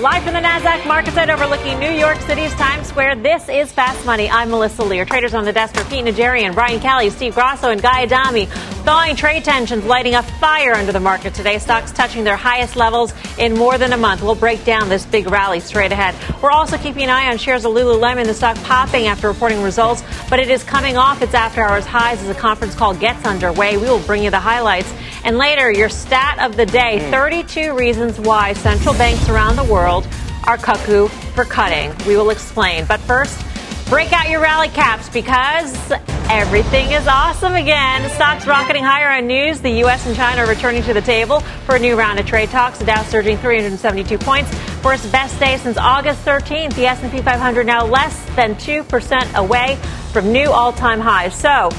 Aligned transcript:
Live 0.00 0.24
from 0.24 0.34
the 0.34 0.40
NASDAQ 0.40 0.86
market 0.86 1.14
site 1.14 1.30
overlooking 1.30 1.80
New 1.80 1.90
York 1.90 2.18
City's 2.20 2.52
Times 2.56 2.86
Square, 2.86 3.16
this 3.16 3.48
is 3.48 3.72
Fast 3.72 4.04
Money. 4.04 4.28
I'm 4.28 4.50
Melissa 4.50 4.84
Lee. 4.84 5.02
Traders 5.06 5.32
on 5.32 5.46
the 5.46 5.54
desk 5.54 5.74
are 5.78 5.84
Pete 5.84 6.04
Najarian, 6.04 6.52
Brian 6.52 6.80
Kelly, 6.80 7.08
Steve 7.08 7.32
Grasso, 7.32 7.70
and 7.70 7.80
Guy 7.80 8.02
Adami. 8.02 8.44
Thawing 8.84 9.16
trade 9.16 9.42
tensions 9.42 9.86
lighting 9.86 10.14
a 10.14 10.22
fire 10.22 10.74
under 10.74 10.92
the 10.92 11.00
market 11.00 11.32
today. 11.32 11.58
Stocks 11.58 11.92
touching 11.92 12.24
their 12.24 12.36
highest 12.36 12.76
levels 12.76 13.14
in 13.38 13.54
more 13.54 13.78
than 13.78 13.94
a 13.94 13.96
month. 13.96 14.22
We'll 14.22 14.34
break 14.34 14.66
down 14.66 14.90
this 14.90 15.06
big 15.06 15.30
rally 15.30 15.60
straight 15.60 15.92
ahead. 15.92 16.14
We're 16.42 16.50
also 16.50 16.76
keeping 16.76 17.04
an 17.04 17.10
eye 17.10 17.30
on 17.30 17.38
shares 17.38 17.64
of 17.64 17.72
Lululemon, 17.72 18.26
the 18.26 18.34
stock 18.34 18.56
popping 18.64 19.06
after 19.06 19.28
reporting 19.28 19.62
results, 19.62 20.04
but 20.28 20.38
it 20.38 20.50
is 20.50 20.62
coming 20.62 20.98
off 20.98 21.22
its 21.22 21.32
after 21.32 21.62
hours 21.62 21.86
highs 21.86 22.22
as 22.22 22.28
a 22.28 22.34
conference 22.34 22.74
call 22.74 22.94
gets 22.94 23.24
underway. 23.24 23.78
We 23.78 23.84
will 23.84 24.00
bring 24.00 24.22
you 24.22 24.30
the 24.30 24.40
highlights. 24.40 24.92
And 25.24 25.38
later, 25.38 25.72
your 25.72 25.88
stat 25.88 26.38
of 26.38 26.56
the 26.56 26.66
day 26.66 27.02
hmm. 27.02 27.10
32 27.10 27.74
reasons 27.74 28.20
why 28.20 28.52
central 28.52 28.94
banks 28.94 29.28
around 29.28 29.56
the 29.56 29.64
world 29.64 29.85
are 29.86 30.58
cuckoo 30.58 31.08
for 31.08 31.44
cutting. 31.44 31.94
We 32.06 32.16
will 32.16 32.30
explain. 32.30 32.84
But 32.86 33.00
first, 33.00 33.40
break 33.88 34.12
out 34.12 34.28
your 34.28 34.40
rally 34.40 34.68
caps 34.68 35.08
because 35.08 35.92
everything 36.28 36.90
is 36.90 37.06
awesome 37.06 37.54
again. 37.54 38.08
Stocks 38.10 38.46
rocketing 38.46 38.82
higher 38.82 39.08
on 39.08 39.26
news. 39.26 39.60
The 39.60 39.70
U.S. 39.82 40.06
and 40.06 40.16
China 40.16 40.42
are 40.42 40.48
returning 40.48 40.82
to 40.84 40.94
the 40.94 41.00
table 41.00 41.40
for 41.40 41.76
a 41.76 41.78
new 41.78 41.96
round 41.96 42.18
of 42.18 42.26
trade 42.26 42.50
talks. 42.50 42.78
The 42.78 42.84
Dow 42.84 43.02
surging 43.04 43.36
372 43.38 44.18
points 44.18 44.52
for 44.82 44.94
its 44.94 45.06
best 45.06 45.38
day 45.38 45.56
since 45.58 45.76
August 45.76 46.24
13th. 46.24 46.74
The 46.74 46.86
S&P 46.86 47.22
500 47.22 47.64
now 47.64 47.86
less 47.86 48.24
than 48.34 48.54
2% 48.56 49.34
away 49.34 49.76
from 50.12 50.32
new 50.32 50.50
all-time 50.50 51.00
highs. 51.00 51.34
So, 51.34 51.70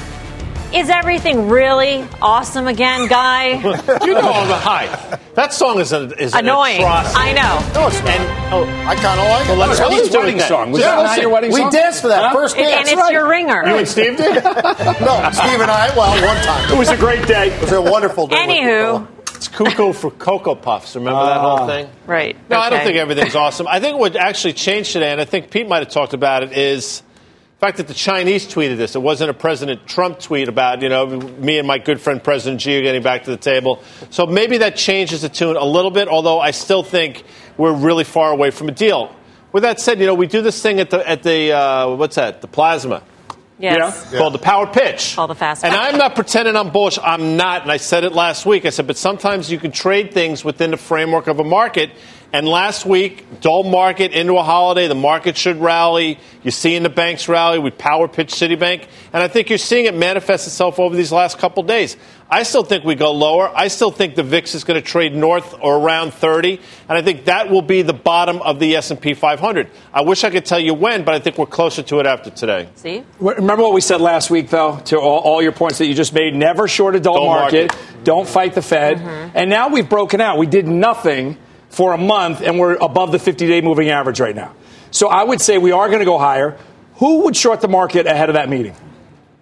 is 0.72 0.88
everything 0.90 1.48
really 1.48 2.06
awesome 2.20 2.66
again, 2.66 3.08
Guy? 3.08 3.48
you 4.04 4.14
know 4.14 4.32
I'm 4.32 4.50
a 4.50 4.58
high. 4.58 5.18
That 5.34 5.52
song 5.52 5.78
is, 5.78 5.92
a, 5.92 6.10
is 6.20 6.34
Annoying. 6.34 6.76
An 6.76 6.82
atrocity. 6.82 7.20
I 7.20 7.32
know. 7.32 7.80
No, 7.80 7.86
it's 7.88 8.00
not. 8.00 8.08
And 8.08 8.52
oh, 8.52 8.86
I 8.86 8.94
kind 8.96 9.20
of 9.20 9.28
like 9.28 9.48
it. 9.48 9.54
let's 9.56 9.80
let's 9.80 10.00
his 10.00 10.08
do 10.10 10.16
it 10.16 10.20
wedding 10.20 10.38
then. 10.38 10.48
song. 10.48 10.72
Was 10.72 10.80
Yeah, 10.80 10.88
that 10.88 10.96
not 10.96 11.02
listen, 11.04 11.22
your 11.22 11.30
wedding 11.30 11.52
We 11.52 11.60
song? 11.60 11.70
danced 11.70 12.02
for 12.02 12.08
that 12.08 12.22
Huh? 12.24 12.32
first 12.34 12.56
dance. 12.56 12.90
and 12.90 12.98
it's 12.98 13.10
your 13.10 13.28
ringer. 13.28 13.66
You 13.66 13.76
and 13.76 13.88
Steve 13.88 14.16
did. 14.16 14.44
No, 14.44 15.30
Steve 15.32 15.60
and 15.60 15.70
I, 15.70 15.92
well, 15.96 16.10
one 16.26 16.44
time. 16.44 16.72
It 16.72 16.78
was 16.78 16.88
a 16.90 16.96
great 16.96 17.26
day. 17.26 17.50
It 17.50 17.60
was 17.60 17.72
a 17.72 17.80
wonderful 17.80 18.26
day. 18.26 18.36
Anywho. 18.36 19.06
It's 19.36 19.46
cuckoo 19.46 19.92
for 19.92 20.10
Cocoa 20.10 20.56
Puffs. 20.56 20.96
Remember 20.96 21.24
that 21.24 21.38
whole 21.40 21.60
ah. 21.60 21.66
thing? 21.68 21.88
Right. 22.06 22.36
No, 22.50 22.58
I 22.58 22.70
don't 22.70 22.82
think 22.82 22.96
everything's 22.96 23.36
awesome. 23.36 23.68
I 23.68 23.78
think 23.78 23.96
what 23.96 24.16
actually 24.16 24.54
changed 24.54 24.92
today, 24.92 25.12
and 25.12 25.20
I 25.20 25.24
think 25.24 25.50
Pete 25.50 25.68
might 25.68 25.78
have 25.78 25.90
talked 25.90 26.12
about 26.12 26.42
it, 26.42 26.52
is 26.52 27.04
the 27.58 27.66
fact 27.66 27.78
that 27.78 27.88
the 27.88 27.94
Chinese 27.94 28.46
tweeted 28.46 28.76
this. 28.76 28.94
It 28.94 29.02
wasn't 29.02 29.30
a 29.30 29.34
President 29.34 29.84
Trump 29.84 30.20
tweet 30.20 30.46
about, 30.46 30.80
you 30.80 30.88
know, 30.88 31.06
me 31.06 31.58
and 31.58 31.66
my 31.66 31.78
good 31.78 32.00
friend 32.00 32.22
President 32.22 32.62
Xi 32.62 32.78
are 32.78 32.82
getting 32.82 33.02
back 33.02 33.24
to 33.24 33.32
the 33.32 33.36
table. 33.36 33.82
So 34.10 34.26
maybe 34.26 34.58
that 34.58 34.76
changes 34.76 35.22
the 35.22 35.28
tune 35.28 35.56
a 35.56 35.64
little 35.64 35.90
bit, 35.90 36.06
although 36.06 36.38
I 36.38 36.52
still 36.52 36.84
think 36.84 37.24
we're 37.56 37.72
really 37.72 38.04
far 38.04 38.30
away 38.30 38.52
from 38.52 38.68
a 38.68 38.70
deal. 38.70 39.12
With 39.50 39.64
that 39.64 39.80
said, 39.80 39.98
you 39.98 40.06
know, 40.06 40.14
we 40.14 40.28
do 40.28 40.40
this 40.40 40.62
thing 40.62 40.78
at 40.78 40.90
the, 40.90 41.08
at 41.08 41.24
the 41.24 41.50
uh, 41.50 41.96
what's 41.96 42.14
that, 42.14 42.42
the 42.42 42.46
plasma. 42.46 43.02
Yes. 43.58 44.14
Called 44.14 44.34
the 44.34 44.38
power 44.38 44.68
pitch. 44.68 45.16
Called 45.16 45.30
the 45.30 45.34
fast 45.34 45.64
And. 45.64 45.74
I'm 45.74 45.98
not 45.98 46.14
pretending 46.14 46.54
I'm 46.54 46.70
bullish. 46.70 46.96
I'm 47.02 47.36
not. 47.36 47.62
And 47.62 47.72
I 47.72 47.78
said 47.78 48.04
it 48.04 48.12
last 48.12 48.46
week. 48.46 48.66
I 48.66 48.70
said, 48.70 48.86
but 48.86 48.96
sometimes 48.96 49.50
you 49.50 49.58
can 49.58 49.72
trade 49.72 50.14
things 50.14 50.44
within 50.44 50.70
the 50.70 50.76
framework 50.76 51.26
of 51.26 51.40
a 51.40 51.44
market. 51.44 51.90
And 52.30 52.46
last 52.46 52.84
week, 52.84 53.40
dull 53.40 53.64
market 53.64 54.12
into 54.12 54.36
a 54.36 54.42
holiday. 54.42 54.86
The 54.86 54.94
market 54.94 55.34
should 55.38 55.56
rally. 55.56 56.18
You're 56.42 56.52
seeing 56.52 56.82
the 56.82 56.90
banks 56.90 57.26
rally. 57.26 57.58
We 57.58 57.70
power 57.70 58.06
pitch 58.06 58.34
Citibank. 58.34 58.86
And 59.14 59.22
I 59.22 59.28
think 59.28 59.48
you're 59.48 59.56
seeing 59.56 59.86
it 59.86 59.94
manifest 59.94 60.46
itself 60.46 60.78
over 60.78 60.94
these 60.94 61.10
last 61.10 61.38
couple 61.38 61.62
days. 61.62 61.96
I 62.30 62.42
still 62.42 62.64
think 62.64 62.84
we 62.84 62.96
go 62.96 63.12
lower. 63.12 63.50
I 63.56 63.68
still 63.68 63.90
think 63.90 64.14
the 64.14 64.22
VIX 64.22 64.54
is 64.54 64.64
going 64.64 64.78
to 64.78 64.86
trade 64.86 65.14
north 65.14 65.54
or 65.62 65.78
around 65.78 66.12
30. 66.12 66.60
And 66.90 66.98
I 66.98 67.00
think 67.00 67.24
that 67.24 67.48
will 67.48 67.62
be 67.62 67.80
the 67.80 67.94
bottom 67.94 68.42
of 68.42 68.58
the 68.58 68.76
S&P 68.76 69.14
500. 69.14 69.70
I 69.94 70.02
wish 70.02 70.22
I 70.22 70.28
could 70.28 70.44
tell 70.44 70.60
you 70.60 70.74
when, 70.74 71.04
but 71.04 71.14
I 71.14 71.20
think 71.20 71.38
we're 71.38 71.46
closer 71.46 71.82
to 71.84 71.98
it 71.98 72.04
after 72.06 72.28
today. 72.28 72.68
See? 72.74 73.04
Remember 73.20 73.62
what 73.62 73.72
we 73.72 73.80
said 73.80 74.02
last 74.02 74.30
week, 74.30 74.50
though, 74.50 74.78
to 74.80 75.00
all, 75.00 75.20
all 75.20 75.40
your 75.40 75.52
points 75.52 75.78
that 75.78 75.86
you 75.86 75.94
just 75.94 76.12
made. 76.12 76.34
Never 76.34 76.68
short 76.68 76.94
a 76.94 77.00
dull, 77.00 77.14
Dull 77.14 77.26
market. 77.26 77.72
market. 77.72 78.04
Don't 78.04 78.28
fight 78.28 78.52
the 78.52 78.60
Fed. 78.60 78.98
Mm-hmm. 78.98 79.30
And 79.34 79.48
now 79.48 79.68
we've 79.68 79.88
broken 79.88 80.20
out. 80.20 80.36
We 80.36 80.46
did 80.46 80.68
nothing 80.68 81.38
for 81.70 81.92
a 81.92 81.98
month, 81.98 82.40
and 82.40 82.58
we're 82.58 82.74
above 82.76 83.12
the 83.12 83.18
50 83.18 83.46
day 83.46 83.60
moving 83.60 83.90
average 83.90 84.20
right 84.20 84.34
now. 84.34 84.54
So 84.90 85.08
I 85.08 85.22
would 85.24 85.40
say 85.40 85.58
we 85.58 85.72
are 85.72 85.88
going 85.88 85.98
to 86.00 86.04
go 86.06 86.18
higher. 86.18 86.56
Who 86.96 87.24
would 87.24 87.36
short 87.36 87.60
the 87.60 87.68
market 87.68 88.06
ahead 88.06 88.28
of 88.30 88.34
that 88.34 88.48
meeting? 88.48 88.74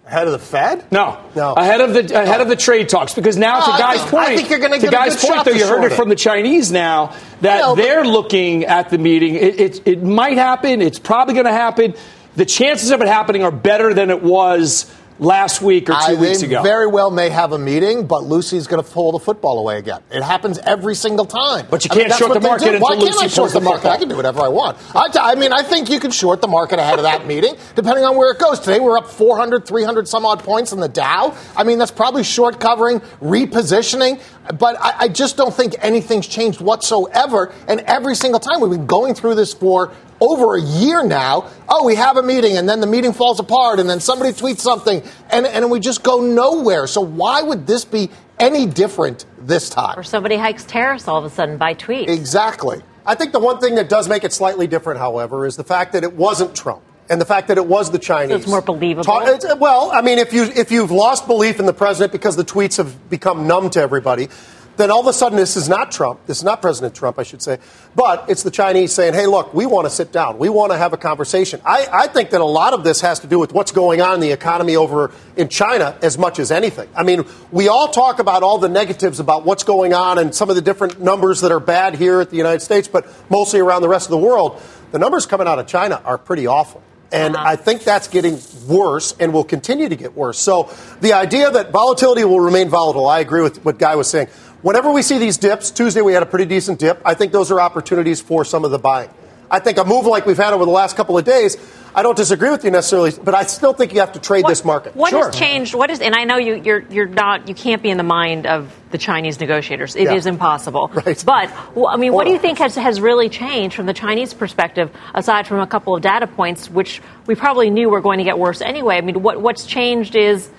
Ahead 0.05 0.27
of 0.27 0.31
the 0.33 0.39
Fed? 0.39 0.85
No, 0.91 1.17
No. 1.35 1.53
ahead 1.53 1.81
of 1.81 1.93
the 1.93 2.21
ahead 2.21 2.39
of 2.39 2.47
the 2.47 2.55
trade 2.55 2.87
talks 2.87 3.13
because 3.13 3.35
now 3.35 3.59
No, 3.59 3.65
to 3.65 3.71
Guy's 3.77 3.99
think- 3.99 4.11
point, 4.11 4.27
I 4.29 4.35
think 4.37 4.49
you're 4.49 4.59
gonna 4.59 4.75
to 4.75 4.81
get 4.81 4.91
Guy's 4.91 5.21
point 5.25 5.43
though, 5.43 5.51
you 5.51 5.65
heard 5.67 5.83
it 5.83 5.91
it. 5.91 5.95
from 5.95 6.07
the 6.07 6.15
Chinese 6.15 6.71
now 6.71 7.13
that 7.41 7.59
know, 7.59 7.75
they're 7.75 8.05
looking 8.05 8.63
at 8.63 8.89
the 8.89 8.97
meeting. 8.97 9.35
It, 9.35 9.59
it, 9.59 9.81
it 9.85 10.03
might 10.03 10.37
happen. 10.37 10.81
It's 10.81 10.99
probably 10.99 11.33
going 11.33 11.45
to 11.45 11.51
happen. 11.51 11.93
The 12.37 12.45
chances 12.45 12.91
of 12.91 13.01
it 13.01 13.07
happening 13.09 13.43
are 13.43 13.51
better 13.51 13.93
than 13.93 14.09
it 14.09 14.21
was 14.23 14.85
last 15.19 15.61
week 15.61 15.89
or 15.89 15.93
two 15.93 15.97
I, 15.99 16.13
weeks 16.13 16.41
ago. 16.41 16.61
very 16.63 16.87
well 16.87 17.11
may 17.11 17.29
have 17.29 17.51
a 17.51 17.57
meeting, 17.57 18.07
but 18.07 18.23
Lucy's 18.23 18.67
going 18.67 18.83
to 18.83 18.89
pull 18.89 19.11
the 19.11 19.19
football 19.19 19.59
away 19.59 19.77
again. 19.77 20.01
It 20.11 20.23
happens 20.23 20.59
every 20.59 20.95
single 20.95 21.25
time. 21.25 21.67
But 21.69 21.85
you 21.85 21.89
I 21.91 21.95
mean, 21.95 22.07
can't 22.07 22.19
short 22.19 22.33
the 22.33 22.39
market 22.39 22.67
until 22.67 22.81
Why 22.81 22.95
can't 22.95 23.03
Lucy 23.03 23.25
I 23.25 23.27
short 23.27 23.35
pulls 23.35 23.53
the 23.53 23.59
the 23.59 23.65
market? 23.65 23.89
I 23.89 23.97
can 23.97 24.09
do 24.09 24.15
whatever 24.15 24.41
I 24.41 24.47
want. 24.47 24.77
I, 24.95 25.09
I 25.19 25.35
mean, 25.35 25.53
I 25.53 25.63
think 25.63 25.89
you 25.89 25.99
can 25.99 26.11
short 26.11 26.41
the 26.41 26.47
market 26.47 26.79
ahead 26.79 26.99
of 26.99 27.03
that 27.03 27.25
meeting, 27.25 27.55
depending 27.75 28.05
on 28.05 28.15
where 28.15 28.31
it 28.31 28.39
goes. 28.39 28.59
Today 28.59 28.79
we're 28.79 28.97
up 28.97 29.07
400, 29.07 29.65
300 29.65 30.07
some 30.07 30.25
odd 30.25 30.39
points 30.39 30.71
in 30.71 30.79
the 30.79 30.89
Dow. 30.89 31.35
I 31.55 31.63
mean, 31.63 31.79
that's 31.79 31.91
probably 31.91 32.23
short 32.23 32.59
covering, 32.59 32.99
repositioning. 33.21 34.21
But 34.57 34.79
I, 34.79 34.93
I 34.99 35.07
just 35.09 35.35
don't 35.35 35.53
think 35.53 35.75
anything's 35.79 36.27
changed 36.27 36.61
whatsoever. 36.61 37.53
And 37.67 37.81
every 37.81 38.15
single 38.15 38.39
time 38.39 38.61
we've 38.61 38.71
been 38.71 38.85
going 38.87 39.13
through 39.13 39.35
this 39.35 39.53
for 39.53 39.91
over 40.19 40.55
a 40.55 40.61
year 40.61 41.03
now. 41.03 41.49
Oh, 41.69 41.85
we 41.85 41.95
have 41.95 42.17
a 42.17 42.23
meeting, 42.23 42.57
and 42.57 42.67
then 42.67 42.79
the 42.81 42.87
meeting 42.87 43.13
falls 43.13 43.39
apart, 43.39 43.79
and 43.79 43.89
then 43.89 43.99
somebody 43.99 44.31
tweets 44.31 44.59
something, 44.59 45.01
and, 45.29 45.45
and 45.45 45.69
we 45.69 45.79
just 45.79 46.03
go 46.03 46.21
nowhere. 46.21 46.87
So 46.87 47.01
why 47.01 47.41
would 47.41 47.67
this 47.67 47.85
be 47.85 48.09
any 48.39 48.65
different 48.65 49.25
this 49.39 49.69
time? 49.69 49.97
Or 49.97 50.03
somebody 50.03 50.37
hikes 50.37 50.63
tariffs 50.63 51.07
all 51.07 51.17
of 51.17 51.25
a 51.25 51.29
sudden 51.29 51.57
by 51.57 51.73
tweet. 51.73 52.09
Exactly. 52.09 52.81
I 53.05 53.15
think 53.15 53.31
the 53.31 53.39
one 53.39 53.59
thing 53.59 53.75
that 53.75 53.89
does 53.89 54.07
make 54.09 54.23
it 54.23 54.33
slightly 54.33 54.67
different, 54.67 54.99
however, 54.99 55.45
is 55.45 55.55
the 55.55 55.63
fact 55.63 55.93
that 55.93 56.03
it 56.03 56.13
wasn't 56.13 56.55
Trump. 56.55 56.83
And 57.09 57.21
the 57.21 57.25
fact 57.25 57.47
that 57.47 57.57
it 57.57 57.65
was 57.65 57.89
the 57.89 57.99
Chinese. 57.99 58.31
So 58.31 58.35
it's 58.35 58.47
more 58.47 58.61
believable? 58.61 59.09
It's- 59.21 59.55
well, 59.59 59.91
I 59.93 60.01
mean, 60.01 60.19
if 60.19 60.33
you 60.33 60.43
if 60.43 60.71
you've 60.71 60.91
lost 60.91 61.25
belief 61.25 61.57
in 61.57 61.65
the 61.65 61.71
president 61.71 62.11
because 62.11 62.35
the 62.35 62.43
tweets 62.43 62.75
have 62.75 63.09
become 63.09 63.47
numb 63.47 63.69
to 63.69 63.79
everybody, 63.81 64.27
then 64.77 64.91
all 64.91 64.99
of 64.99 65.07
a 65.07 65.13
sudden 65.13 65.37
this 65.37 65.57
is 65.57 65.67
not 65.67 65.91
Trump. 65.91 66.25
This 66.27 66.37
is 66.37 66.43
not 66.43 66.61
President 66.61 66.95
Trump, 66.95 67.19
I 67.19 67.23
should 67.23 67.41
say. 67.41 67.57
But 67.95 68.29
it's 68.29 68.43
the 68.43 68.51
Chinese 68.51 68.93
saying, 68.93 69.13
hey, 69.13 69.25
look, 69.25 69.53
we 69.53 69.65
want 69.65 69.85
to 69.85 69.89
sit 69.89 70.11
down. 70.11 70.37
We 70.37 70.49
want 70.49 70.71
to 70.71 70.77
have 70.77 70.93
a 70.93 70.97
conversation. 70.97 71.61
I, 71.65 71.87
I 71.91 72.07
think 72.07 72.29
that 72.29 72.41
a 72.41 72.45
lot 72.45 72.73
of 72.73 72.83
this 72.83 73.01
has 73.01 73.19
to 73.19 73.27
do 73.27 73.39
with 73.39 73.53
what's 73.53 73.71
going 73.71 74.01
on 74.01 74.15
in 74.15 74.19
the 74.19 74.31
economy 74.31 74.75
over 74.75 75.11
in 75.35 75.49
China 75.49 75.97
as 76.01 76.17
much 76.17 76.39
as 76.39 76.51
anything. 76.51 76.87
I 76.95 77.03
mean, 77.03 77.25
we 77.51 77.67
all 77.67 77.89
talk 77.89 78.19
about 78.19 78.43
all 78.43 78.59
the 78.59 78.69
negatives 78.69 79.19
about 79.19 79.45
what's 79.45 79.63
going 79.63 79.93
on 79.93 80.19
and 80.19 80.33
some 80.33 80.49
of 80.49 80.55
the 80.55 80.61
different 80.61 81.01
numbers 81.01 81.41
that 81.41 81.51
are 81.51 81.59
bad 81.59 81.95
here 81.95 82.21
at 82.21 82.29
the 82.29 82.37
United 82.37 82.61
States, 82.61 82.87
but 82.87 83.07
mostly 83.29 83.59
around 83.59 83.81
the 83.81 83.89
rest 83.89 84.07
of 84.07 84.11
the 84.11 84.17
world. 84.17 84.61
The 84.91 84.99
numbers 84.99 85.25
coming 85.25 85.47
out 85.47 85.59
of 85.59 85.67
China 85.67 86.01
are 86.05 86.17
pretty 86.17 86.47
awful. 86.47 86.81
And 87.11 87.35
uh-huh. 87.35 87.49
I 87.49 87.55
think 87.55 87.83
that's 87.83 88.07
getting 88.07 88.39
worse 88.67 89.15
and 89.19 89.33
will 89.33 89.43
continue 89.43 89.87
to 89.89 89.95
get 89.95 90.15
worse. 90.15 90.37
So 90.37 90.69
the 90.99 91.13
idea 91.13 91.49
that 91.49 91.71
volatility 91.71 92.23
will 92.23 92.39
remain 92.39 92.69
volatile, 92.69 93.07
I 93.07 93.19
agree 93.19 93.41
with 93.41 93.63
what 93.63 93.79
Guy 93.79 93.95
was 93.95 94.09
saying. 94.09 94.27
Whenever 94.61 94.91
we 94.91 95.01
see 95.01 95.17
these 95.19 95.37
dips, 95.37 95.69
Tuesday 95.71 96.01
we 96.01 96.13
had 96.13 96.23
a 96.23 96.25
pretty 96.25 96.45
decent 96.45 96.79
dip. 96.79 97.01
I 97.05 97.13
think 97.13 97.31
those 97.31 97.51
are 97.51 97.61
opportunities 97.61 98.21
for 98.21 98.43
some 98.43 98.65
of 98.65 98.71
the 98.71 98.79
buying. 98.79 99.09
I 99.49 99.59
think 99.59 99.77
a 99.77 99.85
move 99.85 100.05
like 100.05 100.25
we've 100.25 100.37
had 100.37 100.53
over 100.53 100.65
the 100.65 100.71
last 100.71 100.97
couple 100.97 101.17
of 101.17 101.23
days, 101.23 101.55
I 101.95 102.03
don't 102.03 102.17
disagree 102.17 102.49
with 102.49 102.63
you 102.65 102.71
necessarily, 102.71 103.11
but 103.23 103.33
I 103.33 103.43
still 103.43 103.71
think 103.71 103.93
you 103.93 104.01
have 104.01 104.11
to 104.13 104.19
trade 104.19 104.45
this 104.45 104.65
market. 104.65 104.95
What 104.95 105.11
sure. 105.11 105.27
has 105.27 105.35
changed? 105.35 105.73
What 105.73 105.89
is? 105.89 106.01
And 106.01 106.13
I 106.15 106.25
know 106.25 106.37
you, 106.37 106.55
you're 106.55 106.81
you're 106.89 107.07
not. 107.07 107.47
You 107.47 107.55
can't 107.55 107.81
be 107.81 107.89
in 107.89 107.97
the 107.97 108.03
mind 108.03 108.45
of 108.45 108.75
the 108.91 108.97
Chinese 108.97 109.39
negotiators. 109.39 109.95
It 109.95 110.11
is 110.11 110.25
Yeah. 110.25 110.33
impossible. 110.33 110.91
Right. 110.97 111.23
But 111.25 111.51
well, 111.75 111.87
I 111.87 111.95
mean, 111.95 112.11
what 112.11 112.25
do 112.25 112.31
you 112.33 112.39
think 112.39 112.57
has 112.59 112.75
has 112.75 112.99
really 112.99 113.29
changed 113.29 113.75
from 113.75 113.85
the 113.85 113.93
Chinese 113.93 114.33
perspective, 114.33 114.91
aside 115.15 115.47
from 115.47 115.59
a 115.59 115.67
couple 115.67 115.95
of 115.95 116.01
data 116.01 116.27
points, 116.27 116.69
which 116.69 117.01
we 117.25 117.35
probably 117.35 117.69
knew 117.69 117.89
were 117.89 118.01
going 118.01 118.17
to 118.17 118.23
get 118.25 118.37
worse 118.37 118.61
anyway? 118.61 118.97
I 118.97 119.01
mean, 119.01 119.21
what 119.23 119.41
what's 119.41 119.65
changed 119.65 120.15
is 120.15 120.49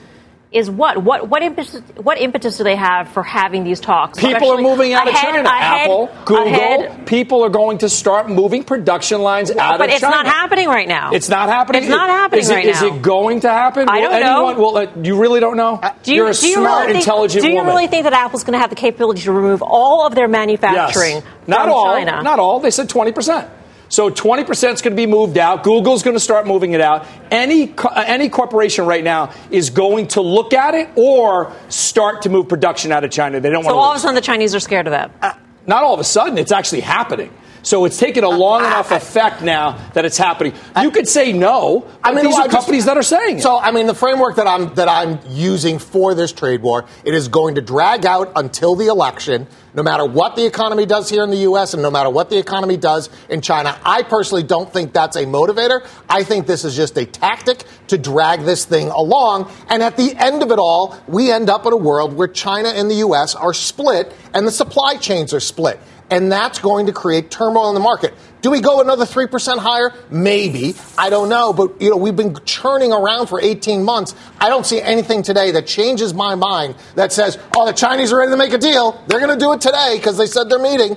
is 0.50 0.70
what? 0.70 1.02
What 1.02 1.28
what 1.28 1.42
impetus, 1.42 1.80
what 1.96 2.18
impetus 2.18 2.56
do 2.56 2.64
they 2.64 2.74
have 2.76 3.08
for 3.08 3.22
having 3.22 3.64
these 3.64 3.80
talks? 3.80 4.18
People 4.18 4.50
are 4.52 4.56
moving 4.62 4.94
out 4.94 5.06
of 5.06 5.14
China. 5.14 5.40
ahead- 5.40 5.82
Apple, 5.82 6.08
Google, 6.24 6.46
ahead- 6.46 7.06
people 7.06 7.44
are 7.44 7.50
going 7.50 7.78
to 7.78 7.88
start 7.90 8.30
moving 8.30 8.64
production 8.64 9.20
lines 9.20 9.50
out 9.50 9.56
of 9.56 9.62
China. 9.62 9.78
but 9.78 9.90
it's 9.90 10.00
not 10.00 10.24
happening 10.26 10.68
right 10.68 10.88
now. 10.88 11.10
It's 11.12 11.28
not 11.28 11.50
happening. 11.50 11.82
It's 11.82 11.90
not 11.90 12.08
happening 12.08 12.40
is 12.40 12.50
it, 12.50 12.54
right 12.54 12.64
Is 12.64 12.80
now. 12.80 12.86
it 12.96 13.02
going 13.02 13.40
to 13.40 13.50
happen? 13.50 13.88
I 13.90 14.00
don't 14.00 14.10
know. 14.20 14.46
anyone, 14.48 14.56
Will, 14.56 14.76
uh, 14.78 14.86
you 15.02 15.20
really 15.20 15.40
don't 15.40 15.56
know? 15.58 15.80
Do 16.02 16.14
you, 16.14 16.24
are 16.24 16.30
a 16.30 16.34
do 16.34 16.46
you 16.48 16.54
smart, 16.54 16.80
really 16.80 16.92
think, 16.94 17.02
intelligent 17.06 17.44
Do 17.44 17.50
you 17.50 17.56
woman. 17.56 17.74
really 17.74 17.86
think 17.88 18.04
that 18.04 18.14
Apple's 18.14 18.44
going 18.44 18.54
to 18.54 18.58
have 18.58 18.70
the 18.70 18.76
capability 18.76 19.20
to 19.22 19.32
remove 19.32 19.60
all 19.62 20.06
of 20.06 20.14
their 20.14 20.28
manufacturing 20.28 21.16
Yes. 21.16 21.24
Not 21.46 21.68
all. 21.68 21.94
China? 21.94 22.22
Not 22.22 22.38
all. 22.38 22.60
They 22.60 22.70
said 22.70 22.88
20%. 22.88 23.48
So 23.88 24.10
20% 24.10 24.48
is 24.74 24.82
going 24.82 24.82
to 24.82 24.90
be 24.90 25.06
moved 25.06 25.38
out. 25.38 25.62
Google's 25.64 26.02
going 26.02 26.16
to 26.16 26.20
start 26.20 26.46
moving 26.46 26.72
it 26.72 26.80
out. 26.80 27.06
Any 27.30 27.74
uh, 27.76 28.04
any 28.06 28.28
corporation 28.28 28.84
right 28.86 29.02
now 29.02 29.32
is 29.50 29.70
going 29.70 30.08
to 30.08 30.20
look 30.20 30.52
at 30.52 30.74
it 30.74 30.90
or 30.94 31.52
start 31.68 32.22
to 32.22 32.28
move 32.28 32.48
production 32.48 32.92
out 32.92 33.04
of 33.04 33.10
China. 33.10 33.40
They 33.40 33.50
don't 33.50 33.64
So 33.64 33.68
want 33.68 33.74
to. 33.74 33.78
So 33.78 33.78
all 33.78 33.90
of 33.92 33.96
a 33.96 34.00
sudden, 34.00 34.14
the 34.14 34.20
Chinese 34.20 34.54
are 34.54 34.60
scared 34.60 34.86
of 34.86 34.90
that. 34.92 35.40
Not 35.66 35.84
all 35.84 35.94
of 35.94 36.00
a 36.00 36.04
sudden. 36.04 36.38
It's 36.38 36.52
actually 36.52 36.80
happening. 36.80 37.32
So 37.68 37.84
it's 37.84 37.98
taken 37.98 38.24
a 38.24 38.30
long 38.30 38.64
enough 38.64 38.92
effect 38.92 39.42
now 39.42 39.76
that 39.92 40.06
it's 40.06 40.16
happening. 40.16 40.54
You 40.80 40.90
could 40.90 41.06
say 41.06 41.34
no. 41.34 41.86
But 42.02 42.14
these 42.14 42.24
well, 42.24 42.36
are 42.36 42.40
I 42.40 42.44
just- 42.46 42.56
companies 42.56 42.86
that 42.86 42.96
are 42.96 43.02
saying 43.02 43.40
it. 43.40 43.42
So, 43.42 43.58
I 43.58 43.72
mean, 43.72 43.86
the 43.86 43.94
framework 43.94 44.36
that 44.36 44.46
I'm 44.46 44.74
that 44.76 44.88
I'm 44.88 45.18
using 45.28 45.78
for 45.78 46.14
this 46.14 46.32
trade 46.32 46.62
war, 46.62 46.86
it 47.04 47.12
is 47.12 47.28
going 47.28 47.56
to 47.56 47.60
drag 47.60 48.06
out 48.06 48.32
until 48.36 48.74
the 48.74 48.86
election, 48.86 49.46
no 49.74 49.82
matter 49.82 50.06
what 50.06 50.34
the 50.34 50.46
economy 50.46 50.86
does 50.86 51.10
here 51.10 51.22
in 51.22 51.28
the 51.28 51.44
U.S. 51.50 51.74
and 51.74 51.82
no 51.82 51.90
matter 51.90 52.08
what 52.08 52.30
the 52.30 52.38
economy 52.38 52.78
does 52.78 53.10
in 53.28 53.42
China. 53.42 53.78
I 53.84 54.02
personally 54.02 54.44
don't 54.44 54.72
think 54.72 54.94
that's 54.94 55.16
a 55.16 55.26
motivator. 55.26 55.86
I 56.08 56.24
think 56.24 56.46
this 56.46 56.64
is 56.64 56.74
just 56.74 56.96
a 56.96 57.04
tactic 57.04 57.64
to 57.88 57.98
drag 57.98 58.40
this 58.46 58.64
thing 58.64 58.88
along. 58.88 59.52
And 59.68 59.82
at 59.82 59.98
the 59.98 60.14
end 60.16 60.42
of 60.42 60.50
it 60.52 60.58
all, 60.58 60.96
we 61.06 61.30
end 61.30 61.50
up 61.50 61.66
in 61.66 61.74
a 61.74 61.76
world 61.76 62.14
where 62.14 62.28
China 62.28 62.70
and 62.70 62.90
the 62.90 63.04
U.S. 63.06 63.34
are 63.34 63.52
split 63.52 64.10
and 64.32 64.46
the 64.46 64.50
supply 64.50 64.96
chains 64.96 65.34
are 65.34 65.40
split 65.40 65.78
and 66.10 66.30
that's 66.32 66.58
going 66.58 66.86
to 66.86 66.92
create 66.92 67.30
turmoil 67.30 67.68
in 67.68 67.74
the 67.74 67.80
market. 67.80 68.14
Do 68.40 68.50
we 68.50 68.60
go 68.60 68.80
another 68.80 69.04
3% 69.04 69.58
higher? 69.58 69.92
Maybe. 70.10 70.74
I 70.96 71.10
don't 71.10 71.28
know, 71.28 71.52
but 71.52 71.82
you 71.82 71.90
know, 71.90 71.96
we've 71.96 72.14
been 72.14 72.36
churning 72.44 72.92
around 72.92 73.26
for 73.26 73.40
18 73.40 73.82
months. 73.84 74.14
I 74.40 74.48
don't 74.48 74.64
see 74.64 74.80
anything 74.80 75.22
today 75.22 75.50
that 75.52 75.66
changes 75.66 76.14
my 76.14 76.34
mind 76.36 76.76
that 76.94 77.12
says, 77.12 77.36
"Oh, 77.56 77.66
the 77.66 77.72
Chinese 77.72 78.12
are 78.12 78.18
ready 78.18 78.30
to 78.30 78.36
make 78.36 78.52
a 78.52 78.58
deal. 78.58 79.02
They're 79.08 79.20
going 79.20 79.36
to 79.36 79.44
do 79.44 79.52
it 79.52 79.60
today 79.60 79.94
because 79.96 80.16
they 80.16 80.26
said 80.26 80.48
they're 80.48 80.58
meeting." 80.60 80.96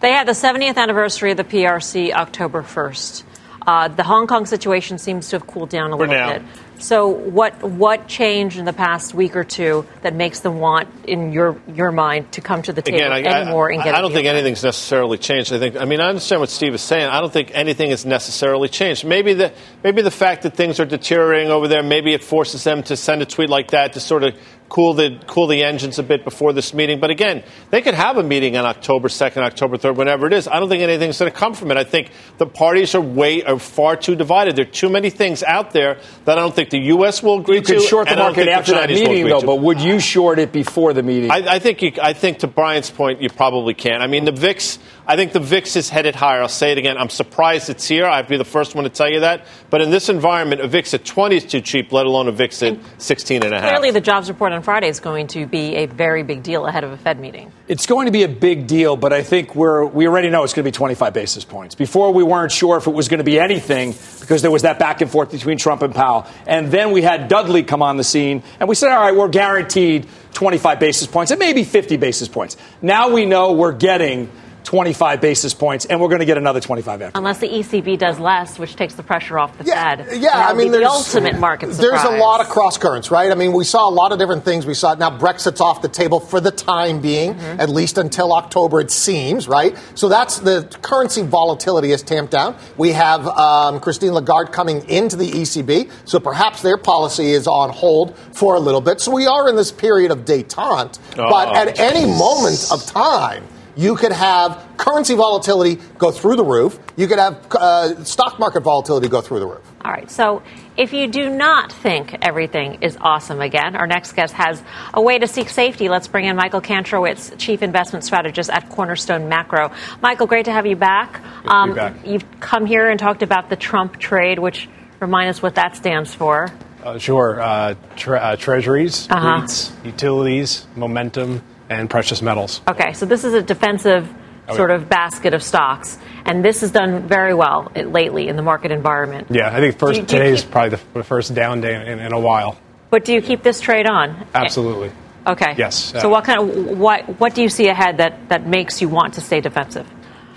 They 0.00 0.12
had 0.12 0.26
the 0.28 0.32
70th 0.32 0.76
anniversary 0.76 1.32
of 1.32 1.36
the 1.36 1.44
PRC 1.44 2.12
October 2.12 2.62
1st. 2.62 3.24
Uh, 3.66 3.88
the 3.88 4.04
Hong 4.04 4.26
Kong 4.26 4.46
situation 4.46 4.96
seems 4.96 5.28
to 5.28 5.36
have 5.36 5.46
cooled 5.46 5.68
down 5.68 5.92
a 5.92 5.96
For 5.96 6.06
little 6.06 6.14
now. 6.14 6.32
bit. 6.38 6.42
So, 6.78 7.08
what 7.08 7.62
what 7.62 8.08
changed 8.08 8.58
in 8.58 8.64
the 8.64 8.72
past 8.72 9.14
week 9.14 9.36
or 9.36 9.44
two 9.44 9.86
that 10.02 10.14
makes 10.14 10.40
them 10.40 10.58
want, 10.58 10.88
in 11.06 11.32
your 11.32 11.60
your 11.74 11.90
mind, 11.90 12.32
to 12.32 12.40
come 12.40 12.62
to 12.62 12.72
the 12.72 12.82
table 12.82 12.98
Again, 12.98 13.12
I, 13.12 13.22
anymore 13.22 13.70
and 13.70 13.80
I, 13.80 13.84
get? 13.84 13.94
I 13.94 14.00
don't 14.00 14.12
think 14.12 14.26
anything's 14.26 14.62
necessarily 14.62 15.18
changed. 15.18 15.52
I 15.52 15.58
think. 15.58 15.76
I 15.76 15.84
mean, 15.84 16.00
I 16.00 16.08
understand 16.08 16.40
what 16.40 16.50
Steve 16.50 16.74
is 16.74 16.82
saying. 16.82 17.06
I 17.06 17.20
don't 17.20 17.32
think 17.32 17.50
anything 17.52 17.90
is 17.90 18.06
necessarily 18.06 18.68
changed. 18.68 19.04
Maybe 19.04 19.34
the 19.34 19.52
maybe 19.82 20.02
the 20.02 20.10
fact 20.10 20.42
that 20.42 20.56
things 20.56 20.80
are 20.80 20.86
deteriorating 20.86 21.50
over 21.50 21.68
there, 21.68 21.82
maybe 21.82 22.14
it 22.14 22.22
forces 22.22 22.64
them 22.64 22.82
to 22.84 22.96
send 22.96 23.22
a 23.22 23.26
tweet 23.26 23.50
like 23.50 23.72
that 23.72 23.94
to 23.94 24.00
sort 24.00 24.22
of 24.22 24.34
cool 24.68 24.94
the 24.94 25.18
cool 25.26 25.46
the 25.46 25.62
engines 25.62 25.98
a 25.98 26.02
bit 26.02 26.24
before 26.24 26.52
this 26.52 26.74
meeting. 26.74 27.00
But 27.00 27.10
again, 27.10 27.42
they 27.70 27.82
could 27.82 27.94
have 27.94 28.16
a 28.16 28.22
meeting 28.22 28.56
on 28.56 28.64
October 28.64 29.08
second, 29.08 29.42
October 29.42 29.78
third, 29.78 29.96
whenever 29.96 30.26
it 30.26 30.32
is. 30.32 30.46
I 30.48 30.60
don't 30.60 30.68
think 30.68 30.82
anything's 30.82 31.18
going 31.18 31.30
to 31.30 31.36
come 31.36 31.54
from 31.54 31.70
it. 31.70 31.76
I 31.76 31.84
think 31.84 32.10
the 32.38 32.46
parties 32.46 32.94
are 32.94 33.00
way 33.00 33.42
are 33.44 33.58
far 33.58 33.96
too 33.96 34.14
divided. 34.14 34.56
There 34.56 34.66
are 34.66 34.70
too 34.70 34.88
many 34.88 35.10
things 35.10 35.42
out 35.42 35.72
there 35.72 36.00
that 36.24 36.38
I 36.38 36.40
don't 36.40 36.54
think 36.54 36.70
the 36.70 36.80
U.S. 36.80 37.22
will 37.22 37.40
agree 37.40 37.60
to. 37.60 37.60
you 37.60 37.66
to. 37.66 37.80
could 37.80 37.88
short 37.88 38.06
the 38.06 38.12
and 38.12 38.20
I 38.20 38.24
don't 38.24 38.36
market 38.36 38.50
after 38.50 38.72
the 38.72 38.78
that 38.78 38.90
meeting, 38.90 39.28
though. 39.28 39.40
to. 39.40 39.46
But 39.46 39.56
would 39.56 39.80
you 39.80 40.00
short 40.00 40.38
it 40.38 40.52
before 40.52 40.92
the 40.92 41.02
meeting? 41.02 41.30
I, 41.30 41.54
I 41.54 41.58
think 41.58 41.82
you, 41.82 41.92
I 42.02 42.12
think 42.12 42.40
to 42.40 42.46
Brian's 42.46 42.90
point, 42.90 43.22
you 43.22 43.30
probably 43.30 43.74
can't. 43.74 44.02
I 44.02 44.06
mean, 44.06 44.24
the 44.24 44.32
VIX. 44.32 44.78
I 45.10 45.16
think 45.16 45.32
the 45.32 45.40
VIX 45.40 45.76
is 45.76 45.88
headed 45.88 46.14
higher. 46.14 46.42
I'll 46.42 46.50
say 46.50 46.70
it 46.70 46.76
again. 46.76 46.98
I'm 46.98 47.08
surprised 47.08 47.70
it's 47.70 47.88
here. 47.88 48.04
I'd 48.04 48.28
be 48.28 48.36
the 48.36 48.44
first 48.44 48.74
one 48.74 48.84
to 48.84 48.90
tell 48.90 49.08
you 49.08 49.20
that. 49.20 49.46
But 49.70 49.80
in 49.80 49.90
this 49.90 50.10
environment, 50.10 50.60
a 50.60 50.68
VIX 50.68 50.92
at 50.92 51.06
20 51.06 51.34
is 51.34 51.44
too 51.46 51.62
cheap, 51.62 51.92
let 51.92 52.04
alone 52.04 52.28
a 52.28 52.32
VIX 52.32 52.62
at 52.64 52.78
16 52.98 53.42
and 53.42 53.54
a 53.54 53.58
half. 53.58 53.70
Clearly, 53.70 53.90
the 53.90 54.02
jobs 54.02 54.28
report 54.28 54.52
on 54.52 54.60
Friday 54.60 54.88
is 54.88 55.00
going 55.00 55.26
to 55.28 55.46
be 55.46 55.76
a 55.76 55.86
very 55.86 56.22
big 56.24 56.42
deal 56.42 56.66
ahead 56.66 56.84
of 56.84 56.92
a 56.92 56.98
Fed 56.98 57.18
meeting. 57.20 57.50
It's 57.68 57.86
going 57.86 58.04
to 58.04 58.12
be 58.12 58.22
a 58.22 58.28
big 58.28 58.66
deal, 58.66 58.98
but 58.98 59.14
I 59.14 59.22
think 59.22 59.54
we're, 59.54 59.86
we 59.86 60.06
already 60.06 60.28
know 60.28 60.44
it's 60.44 60.52
going 60.52 60.64
to 60.64 60.70
be 60.70 60.76
25 60.76 61.14
basis 61.14 61.42
points. 61.42 61.74
Before, 61.74 62.12
we 62.12 62.22
weren't 62.22 62.52
sure 62.52 62.76
if 62.76 62.86
it 62.86 62.92
was 62.92 63.08
going 63.08 63.18
to 63.18 63.24
be 63.24 63.40
anything 63.40 63.94
because 64.20 64.42
there 64.42 64.50
was 64.50 64.60
that 64.62 64.78
back 64.78 65.00
and 65.00 65.10
forth 65.10 65.30
between 65.30 65.56
Trump 65.56 65.80
and 65.80 65.94
Powell. 65.94 66.26
And 66.46 66.70
then 66.70 66.92
we 66.92 67.00
had 67.00 67.28
Dudley 67.28 67.62
come 67.62 67.80
on 67.80 67.96
the 67.96 68.04
scene, 68.04 68.42
and 68.60 68.68
we 68.68 68.74
said, 68.74 68.92
all 68.92 69.00
right, 69.00 69.16
we're 69.16 69.28
guaranteed 69.28 70.06
25 70.34 70.78
basis 70.78 71.06
points 71.06 71.30
and 71.30 71.38
maybe 71.38 71.64
50 71.64 71.96
basis 71.96 72.28
points. 72.28 72.58
Now 72.82 73.08
we 73.08 73.24
know 73.24 73.52
we're 73.52 73.72
getting 73.72 74.30
25 74.68 75.22
basis 75.22 75.54
points, 75.54 75.86
and 75.86 75.98
we're 75.98 76.08
going 76.08 76.18
to 76.18 76.26
get 76.26 76.36
another 76.36 76.60
25 76.60 77.00
after. 77.00 77.18
Unless 77.18 77.38
the 77.38 77.48
ECB 77.48 77.96
does 77.98 78.18
less, 78.18 78.58
which 78.58 78.76
takes 78.76 78.92
the 78.96 79.02
pressure 79.02 79.38
off 79.38 79.56
the 79.56 79.64
Yeah, 79.64 79.96
Fed. 79.96 80.20
yeah. 80.20 80.32
And 80.34 80.42
I 80.42 80.52
mean, 80.52 80.66
be 80.66 80.72
the 80.72 80.78
there's 80.80 80.88
ultimate 80.90 81.38
market 81.38 81.72
surprise. 81.72 82.02
There's 82.02 82.04
a 82.04 82.18
lot 82.18 82.42
of 82.42 82.50
cross 82.50 82.76
currents, 82.76 83.10
right? 83.10 83.32
I 83.32 83.34
mean, 83.34 83.54
we 83.54 83.64
saw 83.64 83.88
a 83.88 83.94
lot 83.94 84.12
of 84.12 84.18
different 84.18 84.44
things. 84.44 84.66
We 84.66 84.74
saw 84.74 84.92
now 84.92 85.08
Brexit's 85.16 85.62
off 85.62 85.80
the 85.80 85.88
table 85.88 86.20
for 86.20 86.38
the 86.38 86.50
time 86.50 87.00
being, 87.00 87.32
Mm-hmm. 87.34 87.60
at 87.60 87.70
least 87.70 87.96
until 87.96 88.34
October, 88.34 88.78
it 88.82 88.90
seems, 88.90 89.48
right? 89.48 89.74
So 89.94 90.10
that's 90.10 90.38
the 90.40 90.68
currency 90.82 91.22
volatility 91.22 91.90
is 91.92 92.02
tamped 92.02 92.32
down. 92.32 92.54
We 92.76 92.92
have 92.92 93.26
um, 93.26 93.80
Christine 93.80 94.12
Lagarde 94.12 94.52
coming 94.52 94.86
into 94.86 95.16
the 95.16 95.30
ECB, 95.30 95.90
so 96.04 96.20
perhaps 96.20 96.60
their 96.60 96.76
policy 96.76 97.32
is 97.32 97.46
on 97.46 97.70
hold 97.70 98.18
for 98.34 98.54
a 98.54 98.60
little 98.60 98.82
bit. 98.82 99.00
So 99.00 99.12
we 99.14 99.26
are 99.26 99.48
in 99.48 99.56
this 99.56 99.72
period 99.72 100.10
of 100.10 100.26
détente, 100.26 100.98
but 101.16 101.48
Oh, 101.48 101.54
at 101.54 101.80
any 101.80 102.04
moment 102.04 102.68
of 102.70 102.84
time. 102.84 103.44
You 103.78 103.94
could 103.94 104.10
have 104.12 104.66
currency 104.76 105.14
volatility 105.14 105.76
go 105.98 106.10
through 106.10 106.34
the 106.34 106.44
roof. 106.44 106.80
You 106.96 107.06
could 107.06 107.20
have 107.20 107.46
uh, 107.52 108.02
stock 108.02 108.40
market 108.40 108.64
volatility 108.64 109.06
go 109.08 109.20
through 109.20 109.38
the 109.38 109.46
roof. 109.46 109.62
All 109.84 109.92
right. 109.92 110.10
So 110.10 110.42
if 110.76 110.92
you 110.92 111.06
do 111.06 111.30
not 111.30 111.70
think 111.70 112.16
everything 112.20 112.82
is 112.82 112.98
awesome 113.00 113.40
again, 113.40 113.76
our 113.76 113.86
next 113.86 114.12
guest 114.14 114.34
has 114.34 114.60
a 114.92 115.00
way 115.00 115.20
to 115.20 115.28
seek 115.28 115.48
safety. 115.48 115.88
Let's 115.88 116.08
bring 116.08 116.24
in 116.24 116.34
Michael 116.34 116.60
Kantrowitz, 116.60 117.38
Chief 117.38 117.62
Investment 117.62 118.04
Strategist 118.04 118.50
at 118.50 118.68
Cornerstone 118.68 119.28
Macro. 119.28 119.70
Michael, 120.02 120.26
great 120.26 120.46
to 120.46 120.52
have 120.52 120.66
you 120.66 120.74
back. 120.74 121.22
Um, 121.46 121.74
back. 121.76 122.04
You've 122.04 122.24
come 122.40 122.66
here 122.66 122.90
and 122.90 122.98
talked 122.98 123.22
about 123.22 123.48
the 123.48 123.56
Trump 123.56 123.98
trade, 124.00 124.40
which 124.40 124.68
remind 124.98 125.30
us 125.30 125.40
what 125.40 125.54
that 125.54 125.76
stands 125.76 126.12
for. 126.12 126.48
Uh, 126.82 126.98
sure. 126.98 127.40
Uh, 127.40 127.76
tre- 127.94 128.18
uh, 128.18 128.34
treasuries, 128.34 129.06
Uh-huh. 129.08 129.42
REITs, 129.42 129.84
utilities, 129.84 130.66
momentum, 130.74 131.42
and 131.70 131.88
precious 131.90 132.22
metals. 132.22 132.60
Okay, 132.68 132.92
so 132.92 133.06
this 133.06 133.24
is 133.24 133.34
a 133.34 133.42
defensive 133.42 134.08
Oh, 134.50 134.56
sort 134.56 134.70
of 134.70 134.88
basket 134.88 135.34
of 135.34 135.42
stocks, 135.42 135.98
and 136.24 136.42
this 136.42 136.62
has 136.62 136.70
done 136.70 137.06
very 137.06 137.34
well 137.34 137.70
lately 137.76 138.28
in 138.28 138.36
the 138.36 138.42
market 138.42 138.70
environment. 138.72 139.26
Yeah, 139.30 139.54
I 139.54 139.60
think 139.60 139.78
first 139.78 139.92
Do 139.96 140.00
you- 140.00 140.06
do 140.06 140.16
you 140.16 140.22
today 140.22 140.32
is 140.32 140.40
keep- 140.40 140.50
probably 140.50 140.70
the, 140.70 140.80
the 140.94 141.04
first 141.04 141.34
down 141.34 141.60
day 141.60 141.74
in, 141.74 141.98
in 141.98 142.12
a 142.14 142.18
while. 142.18 142.56
But 142.88 143.04
do 143.04 143.12
you 143.12 143.20
keep 143.20 143.42
this 143.42 143.60
trade 143.60 143.86
on? 143.86 144.24
Absolutely. 144.34 144.90
Okay. 145.26 145.54
Yes, 145.58 145.92
So 146.00 146.08
uh, 146.08 146.10
what 146.10 146.24
kind 146.24 146.40
of 146.40 146.78
what 146.78 147.20
what 147.20 147.34
do 147.34 147.42
you 147.42 147.50
see 147.50 147.68
ahead 147.68 147.98
that 147.98 148.30
that 148.30 148.46
makes 148.46 148.80
you 148.80 148.88
want 148.88 149.12
to 149.14 149.20
stay 149.20 149.42
defensive? 149.42 149.86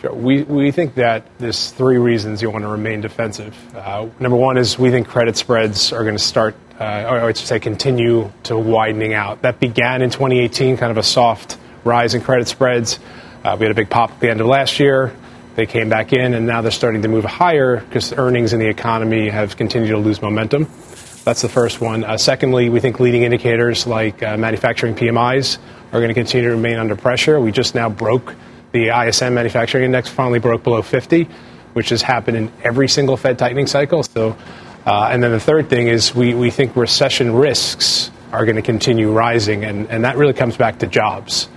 Sure. 0.01 0.15
We, 0.15 0.41
we 0.41 0.71
think 0.71 0.95
that 0.95 1.27
there's 1.37 1.69
three 1.69 1.97
reasons 1.97 2.41
you 2.41 2.49
want 2.49 2.63
to 2.63 2.69
remain 2.69 3.01
defensive. 3.01 3.55
Uh, 3.75 4.09
number 4.19 4.35
one 4.35 4.57
is 4.57 4.79
we 4.79 4.89
think 4.89 5.07
credit 5.07 5.37
spreads 5.37 5.93
are 5.93 6.01
going 6.01 6.17
to 6.17 6.23
start, 6.23 6.55
uh, 6.79 7.05
or 7.07 7.19
I 7.19 7.33
should 7.33 7.45
say, 7.45 7.59
continue 7.59 8.31
to 8.43 8.57
widening 8.57 9.13
out. 9.13 9.43
That 9.43 9.59
began 9.59 10.01
in 10.01 10.09
2018, 10.09 10.77
kind 10.77 10.89
of 10.89 10.97
a 10.97 11.03
soft 11.03 11.59
rise 11.83 12.15
in 12.15 12.21
credit 12.21 12.47
spreads. 12.47 12.97
Uh, 13.43 13.55
we 13.59 13.65
had 13.65 13.71
a 13.71 13.75
big 13.75 13.91
pop 13.91 14.09
at 14.09 14.19
the 14.19 14.31
end 14.31 14.41
of 14.41 14.47
last 14.47 14.79
year. 14.79 15.15
They 15.53 15.67
came 15.67 15.89
back 15.89 16.13
in, 16.13 16.33
and 16.33 16.47
now 16.47 16.63
they're 16.63 16.71
starting 16.71 17.03
to 17.03 17.07
move 17.07 17.23
higher 17.23 17.81
because 17.81 18.11
earnings 18.11 18.53
in 18.53 18.59
the 18.59 18.69
economy 18.69 19.29
have 19.29 19.55
continued 19.55 19.89
to 19.89 19.97
lose 19.99 20.19
momentum. 20.19 20.63
That's 21.25 21.43
the 21.43 21.49
first 21.49 21.79
one. 21.79 22.03
Uh, 22.03 22.17
secondly, 22.17 22.69
we 22.69 22.79
think 22.79 22.99
leading 22.99 23.21
indicators 23.21 23.85
like 23.85 24.23
uh, 24.23 24.35
manufacturing 24.35 24.95
PMIs 24.95 25.59
are 25.93 25.99
going 25.99 26.07
to 26.07 26.15
continue 26.15 26.49
to 26.49 26.55
remain 26.55 26.77
under 26.77 26.95
pressure. 26.95 27.39
We 27.39 27.51
just 27.51 27.75
now 27.75 27.87
broke 27.87 28.33
the 28.71 28.89
ISM 28.89 29.33
manufacturing 29.33 29.85
index, 29.85 30.09
finally 30.09 30.39
broke 30.39 30.63
below 30.63 30.81
50, 30.81 31.27
which 31.73 31.89
has 31.89 32.01
happened 32.01 32.37
in 32.37 32.51
every 32.63 32.87
single 32.87 33.17
Fed 33.17 33.37
tightening 33.37 33.67
cycle. 33.67 34.03
So, 34.03 34.35
uh, 34.85 35.09
and 35.11 35.23
then 35.23 35.31
the 35.31 35.39
third 35.39 35.69
thing 35.69 35.87
is 35.87 36.15
we, 36.15 36.33
we 36.33 36.49
think 36.49 36.75
recession 36.75 37.33
risks 37.33 38.11
are 38.31 38.45
going 38.45 38.55
to 38.55 38.61
continue 38.61 39.11
rising, 39.11 39.63
and, 39.63 39.89
and 39.89 40.05
that 40.05 40.17
really 40.17 40.33
comes 40.33 40.57
back 40.57 40.79
to 40.79 40.87
jobs. 40.87 41.49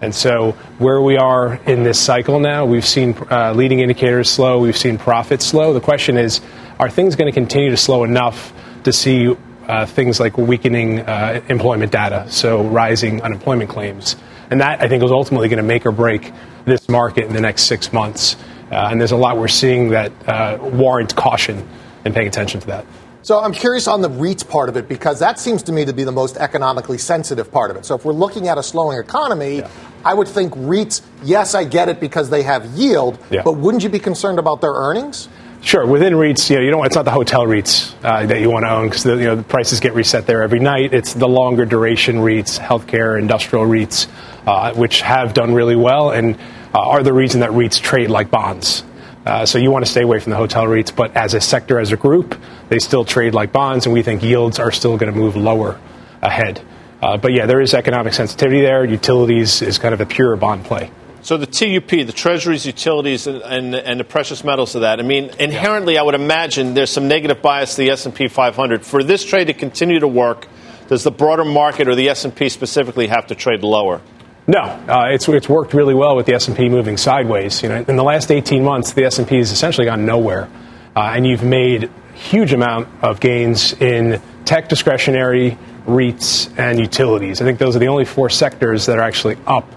And 0.00 0.14
so, 0.14 0.52
where 0.78 1.00
we 1.00 1.16
are 1.16 1.54
in 1.66 1.82
this 1.82 1.98
cycle 1.98 2.38
now, 2.38 2.64
we've 2.64 2.86
seen 2.86 3.16
uh, 3.30 3.52
leading 3.52 3.80
indicators 3.80 4.28
slow, 4.30 4.60
we've 4.60 4.76
seen 4.76 4.96
profits 4.96 5.44
slow. 5.44 5.72
The 5.72 5.80
question 5.80 6.16
is, 6.16 6.40
are 6.78 6.88
things 6.88 7.16
going 7.16 7.26
to 7.26 7.34
continue 7.34 7.70
to 7.70 7.76
slow 7.76 8.04
enough 8.04 8.52
to 8.84 8.92
see 8.92 9.34
uh, 9.66 9.86
things 9.86 10.20
like 10.20 10.38
weakening 10.38 11.00
uh, 11.00 11.40
employment 11.48 11.90
data, 11.90 12.26
so 12.30 12.62
rising 12.62 13.22
unemployment 13.22 13.70
claims? 13.70 14.14
And 14.50 14.60
that, 14.60 14.80
I 14.80 14.88
think, 14.88 15.02
is 15.02 15.10
ultimately 15.10 15.48
going 15.48 15.58
to 15.58 15.64
make 15.64 15.84
or 15.84 15.90
break 15.90 16.32
this 16.68 16.88
market 16.88 17.24
in 17.24 17.32
the 17.32 17.40
next 17.40 17.62
six 17.64 17.92
months. 17.92 18.36
Uh, 18.70 18.88
and 18.90 19.00
there's 19.00 19.12
a 19.12 19.16
lot 19.16 19.38
we're 19.38 19.48
seeing 19.48 19.90
that 19.90 20.12
uh, 20.28 20.58
warrant 20.60 21.16
caution 21.16 21.66
and 22.04 22.14
paying 22.14 22.28
attention 22.28 22.60
to 22.60 22.66
that. 22.66 22.84
So 23.22 23.40
I'm 23.40 23.52
curious 23.52 23.88
on 23.88 24.00
the 24.00 24.08
REITs 24.08 24.48
part 24.48 24.68
of 24.68 24.76
it 24.76 24.88
because 24.88 25.18
that 25.18 25.38
seems 25.38 25.62
to 25.64 25.72
me 25.72 25.84
to 25.84 25.92
be 25.92 26.04
the 26.04 26.12
most 26.12 26.36
economically 26.36 26.98
sensitive 26.98 27.50
part 27.50 27.70
of 27.70 27.76
it. 27.76 27.84
So 27.84 27.94
if 27.94 28.04
we're 28.04 28.12
looking 28.12 28.48
at 28.48 28.58
a 28.58 28.62
slowing 28.62 28.98
economy, 28.98 29.58
yeah. 29.58 29.70
I 30.04 30.14
would 30.14 30.28
think 30.28 30.54
REITs, 30.54 31.02
yes, 31.22 31.54
I 31.54 31.64
get 31.64 31.88
it 31.88 32.00
because 32.00 32.30
they 32.30 32.42
have 32.44 32.64
yield, 32.66 33.18
yeah. 33.30 33.42
but 33.42 33.56
wouldn't 33.56 33.82
you 33.82 33.90
be 33.90 33.98
concerned 33.98 34.38
about 34.38 34.60
their 34.60 34.72
earnings? 34.72 35.28
Sure. 35.60 35.84
Within 35.84 36.14
REITs, 36.14 36.48
you 36.48 36.56
know, 36.56 36.62
you 36.62 36.70
don't. 36.70 36.86
It's 36.86 36.94
not 36.94 37.04
the 37.04 37.10
hotel 37.10 37.44
REITs 37.44 37.92
uh, 38.04 38.26
that 38.26 38.40
you 38.40 38.48
want 38.48 38.64
to 38.64 38.70
own 38.70 38.88
because 38.88 39.04
you 39.04 39.16
know 39.16 39.34
the 39.34 39.42
prices 39.42 39.80
get 39.80 39.92
reset 39.92 40.26
there 40.26 40.42
every 40.42 40.60
night. 40.60 40.94
It's 40.94 41.14
the 41.14 41.28
longer 41.28 41.66
duration 41.66 42.18
REITs, 42.18 42.60
healthcare, 42.60 43.18
industrial 43.18 43.66
REITs, 43.66 44.06
uh, 44.46 44.72
which 44.74 45.00
have 45.00 45.34
done 45.34 45.54
really 45.54 45.74
well 45.74 46.12
and 46.12 46.38
are 46.74 47.02
the 47.02 47.12
reason 47.12 47.40
that 47.40 47.50
REITs 47.50 47.80
trade 47.80 48.10
like 48.10 48.30
bonds. 48.30 48.84
Uh, 49.26 49.44
so 49.44 49.58
you 49.58 49.70
want 49.70 49.84
to 49.84 49.90
stay 49.90 50.02
away 50.02 50.18
from 50.20 50.30
the 50.30 50.36
hotel 50.36 50.64
REITs, 50.64 50.94
but 50.94 51.14
as 51.16 51.34
a 51.34 51.40
sector, 51.40 51.78
as 51.78 51.92
a 51.92 51.96
group, 51.96 52.40
they 52.68 52.78
still 52.78 53.04
trade 53.04 53.34
like 53.34 53.52
bonds, 53.52 53.86
and 53.86 53.92
we 53.92 54.02
think 54.02 54.22
yields 54.22 54.58
are 54.58 54.72
still 54.72 54.96
going 54.96 55.12
to 55.12 55.18
move 55.18 55.36
lower 55.36 55.78
ahead. 56.22 56.62
Uh, 57.02 57.16
but 57.16 57.32
yeah, 57.32 57.46
there 57.46 57.60
is 57.60 57.74
economic 57.74 58.12
sensitivity 58.12 58.60
there. 58.60 58.84
Utilities 58.84 59.62
is 59.62 59.78
kind 59.78 59.94
of 59.94 60.00
a 60.00 60.06
pure 60.06 60.34
bond 60.36 60.64
play. 60.64 60.90
So 61.22 61.36
the 61.36 61.46
TUP, 61.46 61.88
the 61.88 62.12
Treasuries, 62.12 62.64
utilities, 62.64 63.26
and, 63.26 63.42
and, 63.42 63.74
and, 63.74 64.00
the 64.00 64.04
precious 64.04 64.44
metals 64.44 64.74
of 64.74 64.82
that. 64.82 64.98
I 65.00 65.02
mean, 65.02 65.30
inherently, 65.38 65.94
yeah. 65.94 66.00
I 66.00 66.02
would 66.04 66.14
imagine 66.14 66.74
there's 66.74 66.90
some 66.90 67.08
negative 67.08 67.42
bias 67.42 67.74
to 67.74 67.82
the 67.82 67.90
S&P 67.90 68.28
500. 68.28 68.86
For 68.86 69.02
this 69.02 69.24
trade 69.24 69.48
to 69.48 69.52
continue 69.52 69.98
to 69.98 70.08
work, 70.08 70.46
does 70.88 71.04
the 71.04 71.10
broader 71.10 71.44
market 71.44 71.88
or 71.88 71.94
the 71.94 72.08
S&P 72.08 72.48
specifically 72.48 73.08
have 73.08 73.26
to 73.26 73.34
trade 73.34 73.62
lower? 73.62 74.00
No, 74.50 74.60
uh, 74.60 75.08
it's 75.10 75.28
it's 75.28 75.46
worked 75.48 75.74
really 75.74 75.92
well 75.94 76.16
with 76.16 76.24
the 76.24 76.32
S&P 76.32 76.70
moving 76.70 76.96
sideways. 76.96 77.62
You 77.62 77.68
know, 77.68 77.84
in 77.86 77.96
the 77.96 78.02
last 78.02 78.30
18 78.30 78.64
months, 78.64 78.94
the 78.94 79.04
S&P 79.04 79.36
has 79.36 79.52
essentially 79.52 79.84
gone 79.84 80.06
nowhere, 80.06 80.48
uh, 80.96 81.12
and 81.14 81.26
you've 81.26 81.44
made 81.44 81.90
huge 82.14 82.54
amount 82.54 82.88
of 83.02 83.20
gains 83.20 83.74
in 83.74 84.22
tech 84.46 84.70
discretionary, 84.70 85.58
REITs, 85.86 86.58
and 86.58 86.80
utilities. 86.80 87.42
I 87.42 87.44
think 87.44 87.58
those 87.58 87.76
are 87.76 87.78
the 87.78 87.88
only 87.88 88.06
four 88.06 88.30
sectors 88.30 88.86
that 88.86 88.98
are 88.98 89.02
actually 89.02 89.36
up 89.46 89.70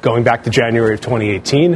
going 0.00 0.24
back 0.24 0.44
to 0.44 0.50
January 0.50 0.94
of 0.94 1.02
2018. 1.02 1.74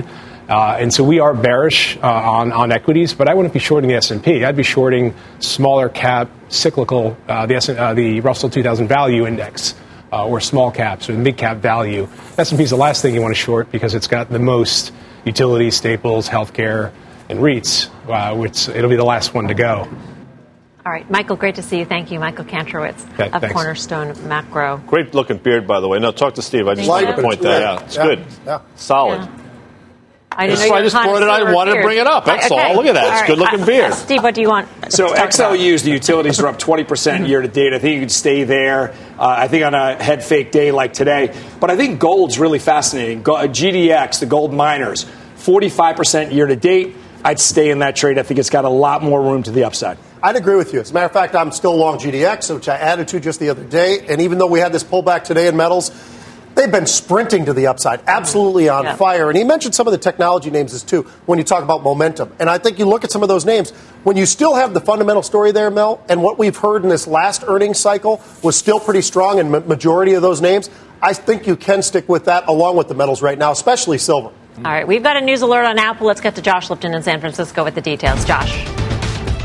Uh, 0.49 0.76
and 0.80 0.94
so 0.94 1.04
we 1.04 1.20
are 1.20 1.35
bearish 1.35 1.99
uh, 1.99 2.06
on, 2.06 2.50
on 2.52 2.73
equities, 2.73 3.12
but 3.12 3.28
I 3.28 3.35
wouldn't 3.35 3.52
be 3.52 3.61
shorting 3.61 3.88
the 3.88 3.96
S&P. 3.96 4.42
I'd 4.44 4.56
be 4.56 4.62
shorting 4.62 5.14
smaller 5.40 5.88
cap, 5.88 6.30
cyclical, 6.49 7.16
uh, 7.28 7.46
the, 7.46 7.56
S- 7.56 7.68
uh, 7.68 7.94
the 7.94 8.20
Russell 8.20 8.49
2000 8.49 8.87
Value 8.88 9.26
Index, 9.26 9.75
uh, 10.13 10.27
or 10.27 10.41
small 10.41 10.71
caps 10.71 11.09
or 11.09 11.15
mid 11.15 11.37
cap 11.37 11.59
value. 11.59 12.09
S&P 12.39 12.63
is 12.63 12.71
the 12.71 12.77
last 12.77 13.03
thing 13.03 13.15
you 13.15 13.21
want 13.21 13.35
to 13.35 13.41
short 13.41 13.71
because 13.71 13.95
it's 13.95 14.07
got 14.07 14.31
the 14.31 14.39
most 14.39 14.93
utilities, 15.25 15.77
staples, 15.77 16.29
healthcare, 16.29 16.93
and 17.29 17.41
REITs, 17.41 17.91
uh, 18.09 18.37
which 18.37 18.69
it'll 18.69 18.91
be 18.91 18.97
the 18.97 19.05
last 19.05 19.35
one 19.35 19.49
to 19.49 19.55
go. 19.55 19.89
All 20.87 20.93
right, 20.93 21.11
Michael, 21.11 21.35
great 21.35 21.57
to 21.57 21.63
see 21.63 21.81
you. 21.81 21.85
Thank 21.85 22.13
you, 22.13 22.21
Michael 22.21 22.45
Kantrowitz 22.45 23.19
yeah, 23.19 23.27
of 23.27 23.41
thanks. 23.41 23.53
Cornerstone 23.53 24.29
Macro. 24.29 24.77
Great 24.87 25.15
looking 25.15 25.39
beard, 25.39 25.67
by 25.67 25.81
the 25.81 25.89
way. 25.89 25.99
No, 25.99 26.13
talk 26.13 26.35
to 26.35 26.43
Steve. 26.43 26.69
I 26.69 26.77
just 26.77 26.89
wanted 26.89 27.17
to 27.17 27.23
point 27.23 27.41
that 27.41 27.63
out. 27.63 27.83
It's 27.83 27.97
yeah. 27.97 28.05
good. 28.05 28.25
Yeah. 28.47 28.61
Solid. 28.77 29.29
Yeah. 30.37 30.43
I, 30.43 30.49
just, 30.49 30.71
I 30.71 30.83
just 30.83 30.95
brought 30.95 31.23
it. 31.23 31.28
I 31.28 31.52
wanted 31.52 31.73
beard. 31.73 31.83
to 31.83 31.87
bring 31.87 31.99
it 31.99 32.07
up. 32.07 32.26
That's 32.26 32.50
okay. 32.50 32.69
all. 32.69 32.76
Look 32.76 32.87
at 32.87 32.95
that. 32.95 33.05
All 33.05 33.11
it's 33.11 33.21
right. 33.21 33.26
good 33.26 33.38
looking 33.38 33.64
beer. 33.64 33.87
Uh, 33.87 33.93
Steve, 33.93 34.23
what 34.23 34.35
do 34.35 34.43
you 34.43 34.49
want? 34.49 34.69
So 34.93 35.14
XLUs, 35.14 35.83
the 35.83 35.90
utilities 35.90 36.40
are 36.40 36.47
up 36.47 36.59
20% 36.59 37.26
year 37.26 37.40
to 37.40 37.49
date. 37.49 37.73
I 37.73 37.78
think 37.78 37.95
you 37.95 38.00
could 38.00 38.12
stay 38.12 38.45
there. 38.45 38.90
Uh, 39.19 39.35
I 39.38 39.49
think 39.49 39.64
on 39.64 39.75
a 39.75 40.02
head 40.02 40.23
fake 40.23 40.52
day 40.52 40.73
like 40.73 40.93
today. 40.93 41.35
But 41.59 41.71
I 41.71 41.76
think 41.76 42.00
gold's 42.00 42.38
really 42.38 42.59
fascinating. 42.59 43.23
GDX, 43.25 44.21
the 44.21 44.26
gold 44.26 44.52
miners, 44.52 45.07
45% 45.38 46.33
year 46.33 46.47
to 46.47 46.57
date. 46.57 46.97
I'd 47.25 47.40
stay 47.40 47.71
in 47.71 47.81
that 47.81 47.97
trade. 47.97 48.19
I 48.19 48.23
think 48.23 48.38
it's 48.38 48.50
got 48.50 48.64
a 48.64 48.71
lot 48.71 49.02
more 49.02 49.21
room 49.21 49.43
to 49.45 49.50
the 49.50 49.64
upside. 49.64 49.99
I'd 50.23 50.37
agree 50.37 50.57
with 50.57 50.73
you. 50.73 50.81
As 50.81 50.90
a 50.90 50.95
matter 50.95 51.07
of 51.07 51.12
fact, 51.12 51.35
I'm 51.35 51.50
still 51.50 51.76
long 51.76 51.99
GDX, 51.99 52.55
which 52.55 52.69
I 52.69 52.76
added 52.76 53.09
to 53.09 53.21
just 53.21 53.40
the 53.40 53.50
other 53.50 53.64
day. 53.64 54.07
And 54.09 54.21
even 54.21 54.38
though 54.38 54.47
we 54.47 54.61
had 54.61 54.73
this 54.73 54.85
pullback 54.85 55.25
today 55.25 55.49
in 55.49 55.57
metals, 55.57 55.90
they've 56.57 56.73
been 56.73 56.87
sprinting 56.87 57.45
to 57.45 57.53
the 57.53 57.69
upside, 57.69 58.01
absolutely 58.09 58.69
on 58.69 58.85
yeah. 58.85 58.97
fire. 58.97 59.29
And 59.29 59.39
he 59.39 59.45
mentioned 59.45 59.75
some 59.75 59.87
of 59.87 59.93
the 59.93 59.99
technology 59.99 60.51
names 60.51 60.75
as 60.75 60.83
too 60.83 61.03
when 61.27 61.39
you 61.39 61.45
talk 61.45 61.63
about 61.63 61.83
momentum. 61.83 62.33
And 62.41 62.51
I 62.51 62.59
think 62.59 62.81
you 62.81 62.87
look 62.87 63.05
at 63.05 63.13
some 63.13 63.23
of 63.23 63.29
those 63.29 63.45
names 63.45 63.71
when 64.03 64.17
you 64.17 64.27
still 64.27 64.55
have 64.57 64.75
the 64.75 64.81
fundamental 64.81 65.23
story 65.23 65.53
there, 65.53 65.71
Mel, 65.71 66.03
and 66.09 66.23
what 66.23 66.39
we've 66.39 66.57
heard 66.57 66.83
in 66.83 66.89
this 66.89 67.07
last 67.07 67.45
earnings 67.47 67.79
cycle 67.79 68.21
was 68.43 68.57
still 68.57 68.81
pretty 68.81 69.03
strong 69.03 69.39
in 69.39 69.51
majority 69.51 70.15
of 70.15 70.23
those 70.23 70.41
names. 70.41 70.71
I 71.03 71.13
think 71.13 71.47
you 71.47 71.57
can 71.57 71.83
stick 71.83 72.09
with 72.09 72.25
that 72.25 72.49
along 72.49 72.77
with 72.77 72.89
the 72.89 72.95
metals 72.95 73.23
right 73.23 73.39
now, 73.39 73.53
especially 73.53 73.99
silver. 73.99 74.33
All 74.57 74.63
right, 74.63 74.89
we've 74.89 75.03
got 75.03 75.19
a 75.19 75.21
news 75.21 75.43
alert 75.43 75.67
on 75.67 75.79
Apple. 75.79 76.07
Let's 76.07 76.23
get 76.23 76.35
to 76.37 76.43
Josh 76.43 76.71
Lipton 76.71 76.95
in 76.95 77.03
San 77.03 77.21
Francisco 77.21 77.63
with 77.63 77.75
the 77.75 77.83
details. 77.83 78.25
Josh. 78.25 78.86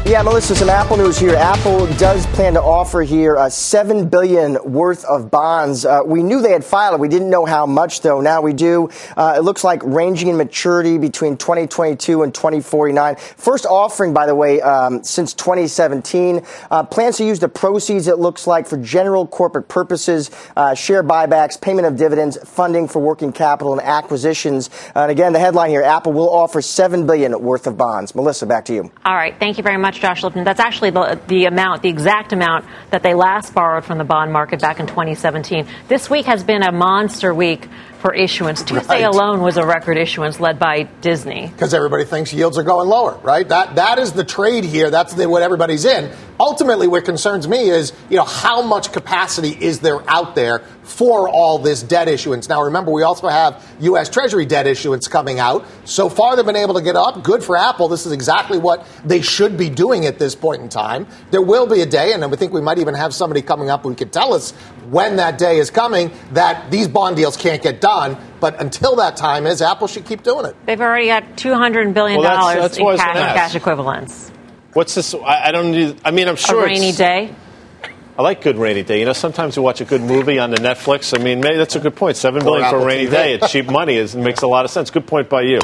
Yeah, 0.04 0.24
Melissa, 0.24 0.56
some 0.56 0.70
Apple 0.70 0.98
news 0.98 1.18
here. 1.18 1.36
Apple 1.36 1.86
does 1.96 2.26
plan 2.28 2.56
to 2.56 2.62
offer 2.62 3.02
here 3.02 3.38
uh, 3.38 3.50
seven 3.50 4.10
billion 4.10 4.58
worth 4.66 5.06
of 5.06 5.32
bonds. 5.32 5.86
Uh, 5.86 6.02
we 6.04 6.22
knew 6.22 6.42
they 6.42 6.52
had 6.52 6.66
filed. 6.66 7.00
We 7.00 7.08
didn't 7.08 7.30
know 7.30 7.46
how 7.46 7.66
much, 7.66 8.02
though. 8.02 8.20
Now 8.20 8.42
we 8.42 8.52
do. 8.52 8.90
Uh, 9.16 9.36
it 9.38 9.44
looks 9.44 9.64
like 9.64 9.82
ranging 9.86 10.28
in 10.28 10.36
maturity 10.38 10.98
between 10.98 11.38
2022 11.38 12.24
and 12.24 12.34
2049. 12.34 13.16
First 13.16 13.66
offering, 13.66 14.12
by 14.12 14.26
the 14.26 14.36
way, 14.36 14.60
um, 14.60 15.04
since 15.04 15.34
2017. 15.36 16.46
Uh, 16.70 16.84
plans 16.84 17.18
to 17.18 17.24
use 17.24 17.40
the 17.40 17.48
proceeds. 17.48 18.08
It 18.08 18.18
looks 18.18 18.48
like 18.48 18.68
for 18.68 18.78
general 18.78 19.26
corporate 19.28 19.70
purposes, 19.70 20.30
uh, 20.58 20.74
share 20.74 21.04
buybacks, 21.04 21.62
payment 21.62 21.86
of 21.88 21.96
dividends, 21.96 22.38
funding 22.44 22.88
for 22.88 23.00
working 23.00 23.32
capital, 23.32 23.72
and 23.72 23.82
acquisitions. 23.82 24.72
and 24.94 25.10
again, 25.10 25.32
the 25.32 25.40
headline 25.40 25.70
here: 25.70 25.84
Apple 25.84 26.12
will 26.12 26.30
offer 26.30 26.62
seven 26.62 27.06
billion 27.06 27.40
worth 27.42 27.66
of 27.66 27.78
bonds. 27.78 28.14
Melissa, 28.14 28.46
back 28.46 28.66
to 28.66 28.74
you. 28.74 28.92
All 29.06 29.16
right. 29.16 29.40
Thank 29.40 29.58
you 29.58 29.64
very 29.64 29.78
much, 29.78 30.01
Josh 30.02 30.24
Lipton. 30.24 30.44
That's 30.44 30.60
actually 30.60 30.90
the, 30.90 31.20
the 31.28 31.46
amount, 31.46 31.84
the 31.84 31.90
exact 31.90 32.34
amount 32.34 32.66
that 32.90 33.04
they 33.04 33.14
last 33.14 33.54
borrowed 33.54 33.86
from 33.86 33.98
the 33.98 34.04
bond 34.04 34.34
market 34.34 34.60
back 34.60 34.80
in 34.80 34.88
2017. 34.88 35.68
This 35.88 36.10
week 36.10 36.26
has 36.26 36.44
been 36.44 36.64
a 36.64 36.72
monster 36.72 37.34
week 37.34 37.68
for 38.02 38.14
issuance. 38.14 38.64
Tuesday 38.64 39.04
right. 39.04 39.04
alone 39.04 39.42
was 39.42 39.58
a 39.58 39.66
record 39.66 39.98
issuance 39.98 40.40
led 40.40 40.58
by 40.58 40.84
Disney. 41.02 41.48
Because 41.48 41.74
everybody 41.74 42.04
thinks 42.04 42.34
yields 42.34 42.58
are 42.58 42.64
going 42.64 42.90
lower, 42.90 43.18
right? 43.24 43.48
That 43.48 43.76
that 43.76 44.00
is 44.00 44.12
the 44.12 44.24
trade 44.24 44.64
here. 44.64 44.90
That's 44.90 45.14
the, 45.14 45.30
what 45.30 45.44
everybody's 45.44 45.86
in. 45.86 46.12
Ultimately, 46.40 46.88
what 46.88 47.06
concerns 47.06 47.48
me 47.48 47.70
is, 47.70 47.94
you 48.10 48.18
know, 48.18 48.24
how 48.24 48.64
much 48.64 48.92
capacity 48.92 49.56
is 49.64 49.80
there 49.80 50.02
out 50.10 50.34
there 50.34 50.60
for 50.82 51.30
all 51.30 51.60
this 51.60 51.84
debt 51.84 52.08
issuance? 52.08 52.50
Now, 52.50 52.64
remember, 52.64 52.92
we 52.92 53.04
also 53.04 53.28
have 53.28 53.64
U.S. 53.82 54.10
Treasury 54.10 54.48
debt 54.48 54.66
issuance 54.66 55.08
coming 55.08 55.38
out. 55.38 55.68
So 55.86 56.10
far, 56.10 56.36
they've 56.36 56.44
been 56.44 56.56
able 56.56 56.74
to 56.74 56.82
get 56.82 56.96
up. 56.96 57.22
Good 57.24 57.44
for 57.44 57.56
Apple. 57.56 57.88
This 57.88 58.08
is 58.08 58.12
exactly 58.12 58.58
what 58.58 58.88
they 59.06 59.22
should 59.22 59.56
be 59.56 59.70
doing 59.70 60.08
at 60.08 60.18
this 60.18 60.34
point 60.34 60.64
in 60.64 60.70
time. 60.70 61.06
There 61.30 61.44
will 61.44 61.68
be 61.68 61.82
a 61.82 61.86
day, 61.86 62.14
and 62.14 62.32
we 62.32 62.38
think 62.38 62.54
we 62.54 62.62
might 62.62 62.80
even 62.80 62.96
have 62.96 63.14
somebody 63.14 63.44
coming 63.44 63.70
up 63.70 63.84
who 63.84 63.94
can 63.94 64.10
tell 64.10 64.34
us 64.34 64.52
when 64.90 65.18
that 65.18 65.38
day 65.38 65.60
is 65.60 65.70
coming 65.70 66.10
that 66.32 66.72
these 66.72 66.88
bond 66.88 67.18
deals 67.18 67.38
can't 67.38 67.62
get 67.62 67.82
done. 67.82 67.91
But 68.40 68.60
until 68.62 68.96
that 68.98 69.18
time 69.18 69.46
is, 69.46 69.62
Apple 69.62 69.88
should 69.88 70.06
keep 70.06 70.24
doing 70.24 70.46
it. 70.46 70.56
They've 70.66 70.80
already 70.80 71.08
got 71.08 71.24
$200 71.36 71.94
billion 71.94 72.20
well, 72.20 72.48
that's, 72.48 72.78
that's 72.78 72.78
in 72.78 72.98
cash 72.98 73.16
and 73.16 73.36
cash 73.38 73.56
equivalents. 73.56 74.32
What's 74.74 74.96
this? 74.96 75.14
I, 75.14 75.48
I 75.48 75.52
don't 75.52 75.72
need. 75.72 76.00
I 76.06 76.12
mean, 76.12 76.28
I'm 76.28 76.36
sure. 76.38 76.64
A 76.64 76.66
rainy 76.66 76.92
day. 76.92 77.36
I 78.18 78.22
like 78.24 78.42
good 78.42 78.58
rainy 78.58 78.84
day. 78.84 79.00
You 79.00 79.06
know, 79.06 79.14
sometimes 79.14 79.56
you 79.56 79.62
watch 79.62 79.82
a 79.82 79.86
good 79.86 80.02
movie 80.02 80.38
on 80.38 80.52
the 80.52 80.58
Netflix. 80.58 81.18
I 81.18 81.24
mean, 81.24 81.40
maybe 81.40 81.58
that's 81.58 81.76
a 81.76 81.80
good 81.80 81.96
point. 81.96 82.18
Seven 82.18 82.44
billion 82.44 82.70
for 82.70 82.78
a 82.78 82.86
rainy 82.86 83.10
day. 83.10 83.34
It's 83.34 83.52
cheap 83.52 83.68
money. 83.68 83.96
It 83.96 84.16
makes 84.16 84.42
a 84.42 84.48
lot 84.48 84.66
of 84.66 84.72
sense. 84.72 84.92
Good 84.92 85.08
point 85.08 85.30
by 85.30 85.42
you. 85.42 85.60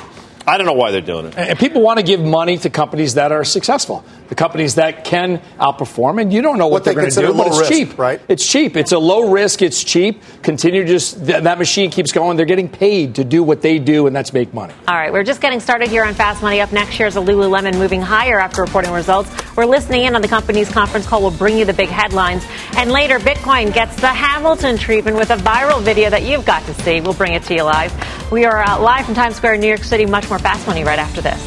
I 0.47 0.57
don't 0.57 0.65
know 0.65 0.73
why 0.73 0.91
they're 0.91 1.01
doing 1.01 1.25
it. 1.25 1.37
And 1.37 1.59
people 1.59 1.81
want 1.81 1.99
to 1.99 2.03
give 2.03 2.21
money 2.21 2.57
to 2.59 2.69
companies 2.69 3.15
that 3.15 3.33
are 3.33 3.43
successful, 3.43 4.05
the 4.29 4.35
companies 4.35 4.75
that 4.75 5.03
can 5.03 5.39
outperform, 5.59 6.21
and 6.21 6.31
you 6.31 6.41
don't 6.41 6.57
know 6.57 6.67
what, 6.67 6.71
what 6.71 6.83
they're 6.85 6.93
they 6.93 7.01
going 7.01 7.11
to 7.11 7.21
do, 7.21 7.33
but 7.33 7.47
it's 7.47 7.59
risk, 7.59 7.71
cheap. 7.71 7.97
Right? 7.97 8.21
It's 8.29 8.49
cheap. 8.49 8.77
It's 8.77 8.93
a 8.93 8.97
low 8.97 9.29
risk. 9.29 9.61
It's 9.61 9.83
cheap. 9.83 10.23
Continue 10.43 10.85
just 10.85 11.25
that 11.25 11.57
machine 11.57 11.91
keeps 11.91 12.13
going. 12.13 12.37
They're 12.37 12.45
getting 12.45 12.69
paid 12.69 13.15
to 13.15 13.25
do 13.25 13.43
what 13.43 13.61
they 13.61 13.77
do, 13.77 14.07
and 14.07 14.15
that's 14.15 14.31
make 14.31 14.53
money. 14.53 14.73
All 14.87 14.95
right, 14.95 15.11
we're 15.11 15.25
just 15.25 15.41
getting 15.41 15.59
started 15.59 15.89
here 15.89 16.05
on 16.05 16.13
Fast 16.13 16.41
Money. 16.41 16.61
Up 16.61 16.71
next, 16.71 16.93
shares 16.95 17.17
of 17.17 17.25
Lululemon 17.25 17.77
moving 17.77 18.01
higher 18.01 18.39
after 18.39 18.61
reporting 18.61 18.93
results. 18.93 19.29
We're 19.57 19.65
listening 19.65 20.05
in 20.05 20.15
on 20.15 20.21
the 20.21 20.29
company's 20.29 20.69
conference 20.69 21.05
call. 21.05 21.21
We'll 21.21 21.31
bring 21.31 21.57
you 21.57 21.65
the 21.65 21.73
big 21.73 21.89
headlines, 21.89 22.45
and 22.77 22.93
later, 22.93 23.19
Bitcoin 23.19 23.73
gets 23.73 23.97
the 23.97 24.07
Hamilton 24.07 24.77
treatment 24.77 25.17
with 25.17 25.29
a 25.29 25.37
viral 25.37 25.81
video 25.81 26.09
that 26.09 26.23
you've 26.23 26.45
got 26.45 26.65
to 26.67 26.73
see. 26.83 27.01
We'll 27.01 27.15
bring 27.15 27.33
it 27.33 27.43
to 27.43 27.53
you 27.53 27.63
live. 27.63 27.91
We 28.31 28.45
are 28.45 28.61
uh, 28.61 28.79
live 28.79 29.05
from 29.05 29.15
Times 29.15 29.35
Square, 29.35 29.57
New 29.57 29.67
York 29.67 29.83
City. 29.83 30.05
Much 30.05 30.29
more 30.29 30.36
Fast 30.39 30.67
Money 30.67 30.83
right 30.83 30.99
after 30.99 31.21
this. 31.21 31.41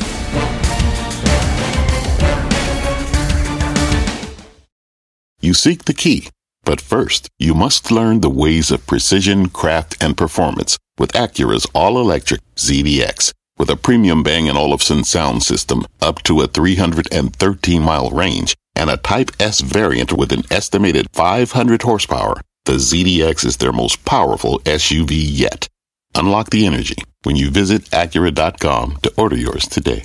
You 5.40 5.54
seek 5.54 5.84
the 5.84 5.94
key, 5.94 6.28
but 6.64 6.80
first, 6.80 7.28
you 7.38 7.54
must 7.54 7.90
learn 7.90 8.20
the 8.20 8.28
ways 8.28 8.70
of 8.70 8.86
precision, 8.86 9.48
craft, 9.48 9.96
and 10.00 10.16
performance 10.16 10.76
with 10.98 11.12
Acura's 11.12 11.66
all-electric 11.74 12.42
ZDX. 12.56 13.32
With 13.58 13.70
a 13.70 13.76
premium 13.76 14.22
Bang 14.22 14.48
& 14.50 14.56
Olufsen 14.56 15.04
sound 15.04 15.42
system 15.42 15.86
up 16.00 16.22
to 16.24 16.40
a 16.40 16.48
313-mile 16.48 18.10
range 18.10 18.54
and 18.76 18.90
a 18.90 18.96
Type 18.98 19.30
S 19.40 19.60
variant 19.60 20.12
with 20.12 20.32
an 20.32 20.44
estimated 20.50 21.06
500 21.12 21.82
horsepower, 21.82 22.40
the 22.66 22.72
ZDX 22.72 23.44
is 23.44 23.56
their 23.56 23.72
most 23.72 24.04
powerful 24.04 24.60
SUV 24.60 25.10
yet. 25.10 25.68
Unlock 26.14 26.50
the 26.50 26.66
energy 26.66 26.96
when 27.22 27.36
you 27.36 27.50
visit 27.50 27.82
Acura.com 27.90 28.98
to 29.02 29.12
order 29.16 29.36
yours 29.36 29.66
today. 29.66 30.04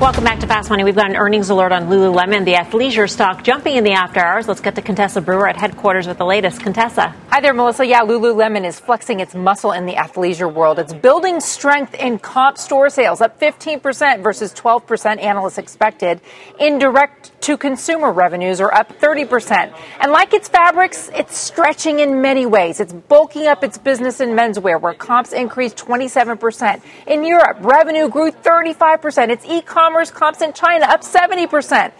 Welcome 0.00 0.24
back 0.24 0.40
to 0.40 0.46
Fast 0.46 0.70
Money. 0.70 0.82
We've 0.82 0.96
got 0.96 1.10
an 1.10 1.16
earnings 1.16 1.50
alert 1.50 1.72
on 1.72 1.90
Lululemon, 1.90 2.46
the 2.46 2.54
athleisure 2.54 3.08
stock 3.08 3.44
jumping 3.44 3.76
in 3.76 3.84
the 3.84 3.92
after 3.92 4.18
hours. 4.18 4.48
Let's 4.48 4.62
get 4.62 4.74
to 4.76 4.82
Contessa 4.82 5.20
Brewer 5.20 5.46
at 5.46 5.58
headquarters 5.58 6.06
with 6.06 6.16
the 6.16 6.24
latest. 6.24 6.62
Contessa. 6.62 7.14
Hi 7.28 7.42
there, 7.42 7.52
Melissa. 7.52 7.84
Yeah, 7.84 8.00
Lululemon 8.00 8.64
is 8.64 8.80
flexing 8.80 9.20
its 9.20 9.34
muscle 9.34 9.72
in 9.72 9.84
the 9.84 9.92
athleisure 9.92 10.50
world. 10.50 10.78
It's 10.78 10.94
building 10.94 11.38
strength 11.38 11.92
in 11.92 12.18
comp 12.18 12.56
store 12.56 12.88
sales, 12.88 13.20
up 13.20 13.38
15% 13.38 14.22
versus 14.22 14.54
12% 14.54 15.22
analysts 15.22 15.58
expected. 15.58 16.22
Indirect 16.58 17.29
to 17.42 17.56
consumer 17.56 18.12
revenues 18.12 18.60
are 18.60 18.72
up 18.74 18.98
30%. 18.98 19.72
And 20.00 20.12
like 20.12 20.34
its 20.34 20.48
fabrics, 20.48 21.10
it's 21.14 21.36
stretching 21.36 22.00
in 22.00 22.20
many 22.20 22.46
ways. 22.46 22.80
It's 22.80 22.92
bulking 22.92 23.46
up 23.46 23.64
its 23.64 23.78
business 23.78 24.20
in 24.20 24.30
menswear, 24.30 24.80
where 24.80 24.94
comps 24.94 25.32
increased 25.32 25.76
27%. 25.76 26.82
In 27.06 27.24
Europe, 27.24 27.58
revenue 27.60 28.08
grew 28.08 28.30
35%. 28.30 29.30
Its 29.30 29.44
e-commerce 29.44 29.80
e-commerce 29.80 30.10
comps 30.10 30.42
in 30.42 30.52
China 30.52 30.86
up 30.86 31.02
70%. 31.02 31.92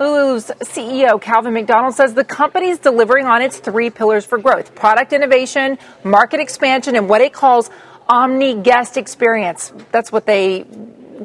Lulu's 0.00 0.46
CEO 0.60 1.20
Calvin 1.20 1.52
McDonald 1.52 1.94
says 1.94 2.14
the 2.14 2.24
company 2.24 2.68
is 2.68 2.78
delivering 2.78 3.26
on 3.26 3.42
its 3.42 3.58
three 3.58 3.90
pillars 3.90 4.24
for 4.24 4.38
growth 4.38 4.74
product 4.74 5.12
innovation, 5.12 5.78
market 6.02 6.40
expansion, 6.40 6.96
and 6.96 7.08
what 7.08 7.20
it 7.20 7.32
calls 7.32 7.70
omni 8.08 8.54
guest 8.54 8.96
experience. 8.96 9.72
That's 9.92 10.10
what 10.10 10.26
they 10.26 10.64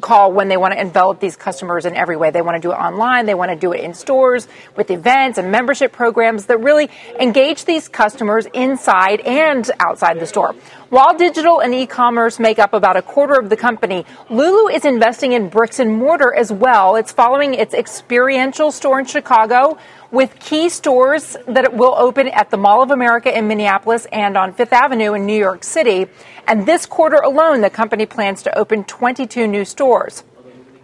call 0.00 0.32
when 0.32 0.48
they 0.48 0.56
want 0.56 0.72
to 0.72 0.80
envelop 0.80 1.20
these 1.20 1.36
customers 1.36 1.86
in 1.86 1.94
every 1.94 2.16
way. 2.16 2.30
They 2.30 2.42
want 2.42 2.56
to 2.56 2.60
do 2.60 2.72
it 2.72 2.76
online, 2.76 3.26
they 3.26 3.34
want 3.34 3.50
to 3.50 3.56
do 3.56 3.72
it 3.72 3.80
in 3.80 3.94
stores 3.94 4.48
with 4.76 4.90
events 4.90 5.38
and 5.38 5.50
membership 5.50 5.92
programs 5.92 6.46
that 6.46 6.58
really 6.58 6.88
engage 7.18 7.64
these 7.64 7.88
customers 7.88 8.46
inside 8.52 9.20
and 9.20 9.70
outside 9.80 10.20
the 10.20 10.26
store. 10.26 10.54
While 10.90 11.16
digital 11.16 11.60
and 11.60 11.72
e-commerce 11.72 12.40
make 12.40 12.58
up 12.58 12.72
about 12.72 12.96
a 12.96 13.02
quarter 13.02 13.38
of 13.38 13.48
the 13.48 13.56
company, 13.56 14.04
Lulu 14.28 14.68
is 14.68 14.84
investing 14.84 15.32
in 15.32 15.48
bricks 15.48 15.78
and 15.78 15.96
mortar 15.96 16.34
as 16.34 16.52
well. 16.52 16.96
It's 16.96 17.12
following 17.12 17.54
its 17.54 17.74
experiential 17.74 18.72
store 18.72 18.98
in 18.98 19.06
Chicago 19.06 19.78
with 20.10 20.38
key 20.38 20.68
stores 20.68 21.36
that 21.46 21.72
will 21.74 21.94
open 21.96 22.28
at 22.28 22.50
the 22.50 22.56
Mall 22.56 22.82
of 22.82 22.90
America 22.90 23.36
in 23.36 23.46
Minneapolis 23.48 24.06
and 24.12 24.36
on 24.36 24.52
Fifth 24.52 24.72
Avenue 24.72 25.14
in 25.14 25.26
New 25.26 25.38
York 25.38 25.64
City. 25.64 26.06
And 26.46 26.66
this 26.66 26.86
quarter 26.86 27.16
alone, 27.16 27.60
the 27.60 27.70
company 27.70 28.06
plans 28.06 28.42
to 28.42 28.58
open 28.58 28.84
22 28.84 29.46
new 29.46 29.64
stores. 29.64 30.24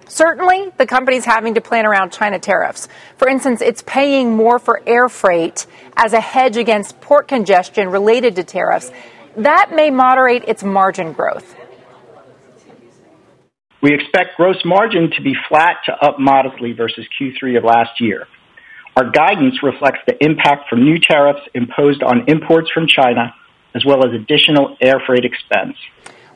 Certainly, 0.08 0.70
the 0.76 0.86
company's 0.86 1.24
having 1.24 1.54
to 1.54 1.60
plan 1.60 1.84
around 1.84 2.12
China 2.12 2.38
tariffs. 2.38 2.86
For 3.16 3.28
instance, 3.28 3.60
it's 3.60 3.82
paying 3.82 4.36
more 4.36 4.60
for 4.60 4.80
air 4.86 5.08
freight 5.08 5.66
as 5.96 6.12
a 6.12 6.20
hedge 6.20 6.56
against 6.56 7.00
port 7.00 7.26
congestion 7.26 7.88
related 7.88 8.36
to 8.36 8.44
tariffs. 8.44 8.92
That 9.36 9.72
may 9.74 9.90
moderate 9.90 10.44
its 10.46 10.62
margin 10.62 11.12
growth. 11.12 11.56
We 13.82 13.94
expect 13.94 14.36
gross 14.36 14.64
margin 14.64 15.10
to 15.16 15.22
be 15.22 15.34
flat 15.48 15.78
to 15.86 15.92
up 15.92 16.18
modestly 16.18 16.72
versus 16.72 17.06
Q3 17.20 17.58
of 17.58 17.64
last 17.64 18.00
year. 18.00 18.26
Our 18.96 19.10
guidance 19.10 19.62
reflects 19.62 19.98
the 20.06 20.16
impact 20.24 20.70
from 20.70 20.82
new 20.82 20.98
tariffs 20.98 21.42
imposed 21.52 22.02
on 22.02 22.24
imports 22.28 22.70
from 22.72 22.86
China, 22.86 23.34
as 23.74 23.84
well 23.84 23.98
as 24.06 24.14
additional 24.14 24.74
air 24.80 25.02
freight 25.06 25.22
expense. 25.22 25.76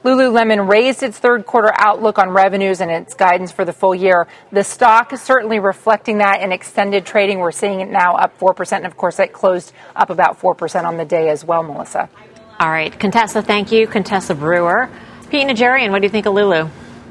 Lululemon 0.05 0.69
raised 0.69 1.03
its 1.03 1.19
third 1.19 1.47
quarter 1.47 1.73
outlook 1.79 2.19
on 2.19 2.29
revenues 2.29 2.83
and 2.83 2.91
its 2.91 3.15
guidance 3.15 3.51
for 3.51 3.65
the 3.65 3.73
full 3.73 3.95
year. 3.95 4.29
The 4.53 4.63
stock 4.63 5.15
is 5.15 5.23
certainly 5.23 5.59
reflecting 5.59 6.19
that 6.19 6.43
in 6.43 6.53
extended 6.53 7.07
trading. 7.07 7.39
We're 7.39 7.51
seeing 7.51 7.81
it 7.81 7.89
now 7.89 8.15
up 8.17 8.39
4%. 8.39 8.73
And 8.77 8.87
of 8.87 8.97
course, 8.97 9.19
it 9.19 9.33
closed 9.33 9.73
up 9.97 10.11
about 10.11 10.39
4% 10.39 10.85
on 10.85 10.99
the 10.99 11.05
day 11.07 11.31
as 11.31 11.45
well, 11.45 11.63
Melissa. 11.63 12.11
All 12.59 12.71
right. 12.71 12.99
Contessa, 12.99 13.41
thank 13.43 13.73
you. 13.73 13.87
Contessa 13.87 14.35
Brewer. 14.35 14.91
Pete 15.31 15.47
Najarian, 15.47 15.91
what 15.93 16.01
do 16.01 16.07
you 16.07 16.11
think 16.11 16.27
of 16.27 16.35
Lulu? 16.35 16.69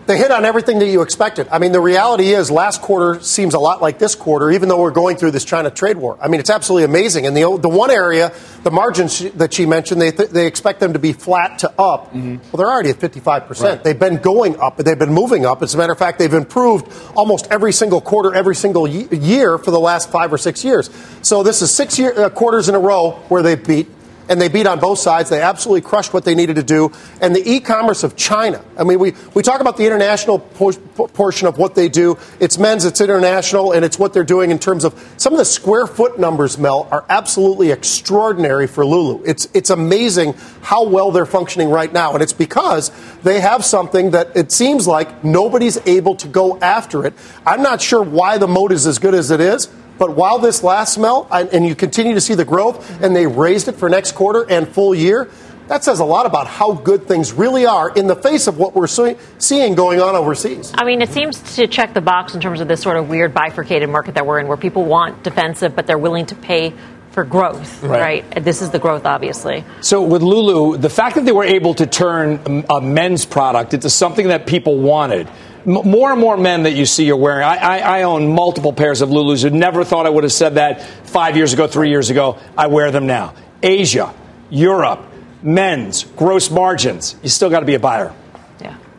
They 0.09 0.17
hit 0.17 0.31
on 0.31 0.43
everything 0.43 0.79
that 0.79 0.87
you 0.87 1.03
expected. 1.03 1.47
I 1.51 1.59
mean, 1.59 1.71
the 1.71 1.79
reality 1.79 2.29
is 2.29 2.49
last 2.49 2.81
quarter 2.81 3.21
seems 3.21 3.53
a 3.53 3.59
lot 3.59 3.79
like 3.79 3.99
this 3.99 4.15
quarter, 4.15 4.49
even 4.49 4.67
though 4.67 4.81
we're 4.81 4.89
going 4.89 5.17
through 5.17 5.29
this 5.29 5.45
China 5.45 5.69
trade 5.69 5.97
war. 5.97 6.17
I 6.19 6.27
mean, 6.27 6.39
it's 6.39 6.49
absolutely 6.49 6.85
amazing. 6.85 7.27
And 7.27 7.37
the, 7.37 7.59
the 7.61 7.69
one 7.69 7.91
area, 7.91 8.33
the 8.63 8.71
margins 8.71 9.19
that 9.33 9.53
she 9.53 9.67
mentioned, 9.67 10.01
they, 10.01 10.09
th- 10.09 10.31
they 10.31 10.47
expect 10.47 10.79
them 10.79 10.93
to 10.93 10.99
be 10.99 11.13
flat 11.13 11.59
to 11.59 11.69
up. 11.79 12.07
Mm-hmm. 12.07 12.37
Well, 12.37 12.57
they're 12.57 12.71
already 12.71 12.89
at 12.89 12.95
55%. 12.95 13.61
Right. 13.61 13.83
They've 13.83 13.99
been 13.99 14.17
going 14.17 14.59
up, 14.59 14.77
they've 14.77 14.97
been 14.97 15.13
moving 15.13 15.45
up. 15.45 15.61
As 15.61 15.75
a 15.75 15.77
matter 15.77 15.93
of 15.93 15.99
fact, 15.99 16.17
they've 16.17 16.33
improved 16.33 16.91
almost 17.15 17.47
every 17.51 17.71
single 17.71 18.01
quarter, 18.01 18.33
every 18.33 18.55
single 18.55 18.87
year 18.87 19.59
for 19.59 19.69
the 19.69 19.79
last 19.79 20.09
five 20.09 20.33
or 20.33 20.39
six 20.39 20.65
years. 20.65 20.89
So 21.21 21.43
this 21.43 21.61
is 21.61 21.69
six 21.69 21.99
year, 21.99 22.19
uh, 22.19 22.29
quarters 22.31 22.67
in 22.67 22.73
a 22.73 22.79
row 22.79 23.11
where 23.27 23.43
they've 23.43 23.63
beat 23.63 23.87
and 24.29 24.39
they 24.39 24.47
beat 24.47 24.67
on 24.67 24.79
both 24.79 24.99
sides. 24.99 25.29
They 25.29 25.41
absolutely 25.41 25.81
crushed 25.81 26.13
what 26.13 26.23
they 26.23 26.35
needed 26.35 26.55
to 26.55 26.63
do. 26.63 26.91
And 27.19 27.35
the 27.35 27.43
e-commerce 27.49 28.03
of 28.03 28.15
China. 28.15 28.63
I 28.77 28.83
mean, 28.83 28.99
we, 28.99 29.13
we 29.33 29.41
talk 29.43 29.59
about 29.59 29.75
the 29.75 29.85
international 29.85 30.39
por- 30.39 30.73
portion 30.73 31.47
of 31.47 31.57
what 31.57 31.75
they 31.75 31.89
do. 31.89 32.17
It's 32.39 32.57
men's, 32.57 32.85
it's 32.85 33.01
international, 33.01 33.73
and 33.73 33.83
it's 33.83 33.97
what 33.97 34.13
they're 34.13 34.23
doing 34.23 34.51
in 34.51 34.59
terms 34.59 34.85
of 34.85 34.93
some 35.17 35.33
of 35.33 35.39
the 35.39 35.45
square 35.45 35.87
foot 35.87 36.19
numbers, 36.19 36.57
Mel, 36.57 36.87
are 36.91 37.03
absolutely 37.09 37.71
extraordinary 37.71 38.67
for 38.67 38.85
Lulu. 38.85 39.23
It's, 39.25 39.47
it's 39.53 39.71
amazing 39.71 40.35
how 40.61 40.87
well 40.87 41.11
they're 41.11 41.25
functioning 41.25 41.69
right 41.69 41.91
now. 41.91 42.13
And 42.13 42.21
it's 42.21 42.33
because 42.33 42.91
they 43.23 43.39
have 43.41 43.65
something 43.65 44.11
that 44.11 44.37
it 44.37 44.51
seems 44.51 44.87
like 44.87 45.23
nobody's 45.23 45.77
able 45.87 46.15
to 46.15 46.27
go 46.27 46.59
after 46.59 47.05
it. 47.05 47.15
I'm 47.45 47.63
not 47.63 47.81
sure 47.81 48.03
why 48.03 48.37
the 48.37 48.47
moat 48.47 48.71
is 48.71 48.85
as 48.85 48.99
good 48.99 49.15
as 49.15 49.31
it 49.31 49.41
is. 49.41 49.69
But 49.99 50.15
while 50.15 50.39
this 50.39 50.63
lasts, 50.63 50.97
Mel, 50.97 51.27
and 51.29 51.67
you 51.67 51.75
continue 51.75 52.15
to 52.15 52.21
see 52.21 52.33
the 52.33 52.45
growth, 52.45 53.01
and 53.03 53.15
they 53.15 53.27
raised 53.27 53.67
it 53.67 53.73
for 53.73 53.89
next 53.89 54.13
quarter 54.13 54.49
and 54.49 54.67
full 54.67 54.95
year, 54.95 55.29
that 55.67 55.83
says 55.83 55.99
a 55.99 56.05
lot 56.05 56.25
about 56.25 56.47
how 56.47 56.71
good 56.73 57.07
things 57.07 57.31
really 57.31 57.67
are 57.67 57.91
in 57.91 58.07
the 58.07 58.15
face 58.15 58.47
of 58.47 58.57
what 58.57 58.73
we're 58.73 58.87
seeing 58.87 59.75
going 59.75 60.01
on 60.01 60.15
overseas. 60.15 60.73
I 60.75 60.83
mean, 60.83 61.03
it 61.03 61.09
seems 61.09 61.57
to 61.57 61.67
check 61.67 61.93
the 61.93 62.01
box 62.01 62.33
in 62.33 62.41
terms 62.41 62.59
of 62.59 62.67
this 62.67 62.81
sort 62.81 62.97
of 62.97 63.07
weird 63.07 63.35
bifurcated 63.35 63.87
market 63.87 64.15
that 64.15 64.25
we're 64.25 64.39
in, 64.39 64.47
where 64.47 64.57
people 64.57 64.85
want 64.85 65.21
defensive, 65.21 65.75
but 65.75 65.85
they're 65.85 65.99
willing 65.99 66.25
to 66.27 66.35
pay 66.35 66.73
for 67.11 67.23
growth, 67.23 67.83
right. 67.83 68.25
right. 68.33 68.43
This 68.43 68.61
is 68.61 68.69
the 68.69 68.79
growth, 68.79 69.05
obviously. 69.05 69.63
So 69.81 70.03
with 70.03 70.21
Lulu, 70.21 70.77
the 70.77 70.89
fact 70.89 71.15
that 71.15 71.25
they 71.25 71.31
were 71.31 71.43
able 71.43 71.73
to 71.73 71.85
turn 71.85 72.65
a 72.69 72.79
men's 72.81 73.25
product 73.25 73.73
into 73.73 73.89
something 73.89 74.29
that 74.29 74.47
people 74.47 74.77
wanted 74.77 75.27
more 75.65 76.11
and 76.11 76.19
more 76.19 76.37
men 76.37 76.63
that 76.63 76.71
you 76.71 76.85
see 76.85 77.09
are 77.11 77.15
wearing. 77.15 77.43
I, 77.43 77.55
I, 77.55 77.77
I, 77.77 78.03
own 78.03 78.33
multiple 78.33 78.73
pairs 78.73 79.01
of 79.01 79.09
Lulus. 79.09 79.45
I 79.45 79.49
never 79.49 79.83
thought 79.83 80.05
I 80.05 80.09
would 80.09 80.23
have 80.23 80.33
said 80.33 80.55
that 80.55 80.81
five 81.07 81.35
years 81.35 81.53
ago, 81.53 81.67
three 81.67 81.89
years 81.89 82.09
ago. 82.09 82.37
I 82.57 82.67
wear 82.67 82.91
them 82.91 83.07
now. 83.07 83.33
Asia, 83.61 84.13
Europe, 84.49 85.01
men's, 85.41 86.03
gross 86.03 86.49
margins. 86.49 87.15
You 87.23 87.29
still 87.29 87.49
got 87.49 87.61
to 87.61 87.65
be 87.65 87.75
a 87.75 87.79
buyer. 87.79 88.13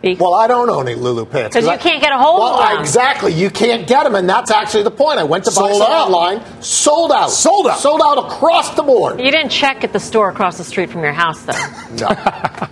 Well, 0.03 0.35
I 0.35 0.47
don't 0.47 0.71
own 0.71 0.89
any 0.89 0.99
Lulu 0.99 1.27
pants 1.27 1.55
because 1.55 1.67
you 1.67 1.73
I, 1.73 1.77
can't 1.77 2.01
get 2.01 2.11
a 2.11 2.19
hold 2.19 2.41
well, 2.41 2.61
of 2.61 2.71
them. 2.71 2.81
Exactly, 2.81 3.35
you 3.35 3.51
can't 3.51 3.87
get 3.87 4.05
them, 4.05 4.15
and 4.15 4.29
that's 4.29 4.51
actually 4.51 4.83
the 4.83 4.91
point. 4.91 5.19
I 5.19 5.25
went 5.25 5.45
to 5.45 5.51
buy 5.51 5.73
some 5.73 5.83
online, 5.83 6.63
sold 6.63 7.13
out, 7.13 7.31
sold 7.31 7.67
out, 7.67 7.79
sold 7.79 8.01
out 8.03 8.17
across 8.17 8.75
the 8.75 8.83
board. 8.83 9.21
You 9.21 9.31
didn't 9.31 9.51
check 9.51 9.85
at 9.85 9.93
the 9.93 10.01
store 10.01 10.31
across 10.31 10.57
the 10.57 10.65
street 10.65 10.89
from 10.89 11.03
your 11.03 11.13
house, 11.13 11.43
though. 11.43 11.53
no, 11.53 12.09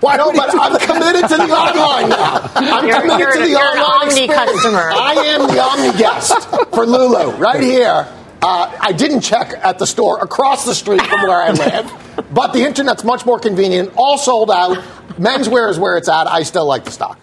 well, 0.00 0.16
no, 0.16 0.32
but 0.32 0.54
I'm 0.58 0.78
committed 0.80 1.28
to 1.28 1.36
the 1.36 1.52
online 1.52 2.08
now. 2.08 2.50
I'm 2.54 2.86
you're, 2.86 3.00
committed 3.00 3.20
you're, 3.20 3.32
to 3.32 3.40
the 3.40 3.48
you're 3.50 3.60
online 3.60 4.08
an 4.08 4.12
Omni 4.12 4.28
customer. 4.28 4.90
I 4.90 5.12
am 5.26 5.46
the 5.48 5.60
Omni 5.60 5.98
guest 5.98 6.48
for 6.74 6.86
Lulu 6.86 7.36
right 7.36 7.62
here. 7.62 8.08
Uh, 8.40 8.76
I 8.80 8.92
didn't 8.92 9.22
check 9.22 9.52
at 9.62 9.78
the 9.78 9.86
store 9.86 10.20
across 10.20 10.64
the 10.64 10.74
street 10.74 11.02
from 11.02 11.22
where 11.22 11.42
I 11.42 11.50
live, 11.50 12.26
but 12.32 12.52
the 12.52 12.64
internet's 12.64 13.02
much 13.02 13.26
more 13.26 13.38
convenient. 13.38 13.92
All 13.96 14.16
sold 14.16 14.50
out. 14.50 14.76
Menswear 15.18 15.68
is 15.70 15.78
where 15.78 15.96
it's 15.96 16.08
at. 16.08 16.28
I 16.28 16.44
still 16.44 16.66
like 16.66 16.84
the 16.84 16.92
stock. 16.92 17.18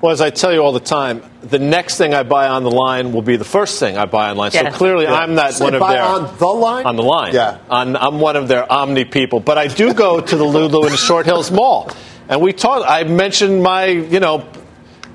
Well, 0.00 0.12
as 0.12 0.20
I 0.20 0.30
tell 0.30 0.52
you 0.52 0.60
all 0.60 0.72
the 0.72 0.80
time, 0.80 1.22
the 1.42 1.58
next 1.58 1.96
thing 1.96 2.12
I 2.12 2.22
buy 2.22 2.48
on 2.48 2.64
the 2.64 2.70
line 2.70 3.12
will 3.12 3.22
be 3.22 3.36
the 3.36 3.44
first 3.44 3.80
thing 3.80 3.96
I 3.96 4.04
buy 4.04 4.30
online. 4.30 4.50
So 4.50 4.70
clearly, 4.70 5.04
yeah. 5.04 5.14
I'm 5.14 5.34
not 5.34 5.58
one 5.58 5.74
of 5.74 5.80
their 5.80 6.02
on 6.02 6.36
the 6.36 6.46
line. 6.46 6.84
On 6.84 6.96
the 6.96 7.02
line, 7.02 7.34
yeah. 7.34 7.58
On, 7.70 7.96
I'm 7.96 8.20
one 8.20 8.36
of 8.36 8.46
their 8.48 8.70
Omni 8.70 9.06
people, 9.06 9.40
but 9.40 9.56
I 9.56 9.68
do 9.68 9.94
go 9.94 10.20
to 10.20 10.36
the 10.36 10.44
Lulu 10.44 10.86
in 10.86 10.96
Short 10.96 11.24
Hills 11.26 11.50
Mall, 11.50 11.90
and 12.28 12.42
we 12.42 12.52
talked. 12.52 12.88
I 12.88 13.04
mentioned 13.04 13.62
my, 13.62 13.86
you 13.86 14.20
know, 14.20 14.46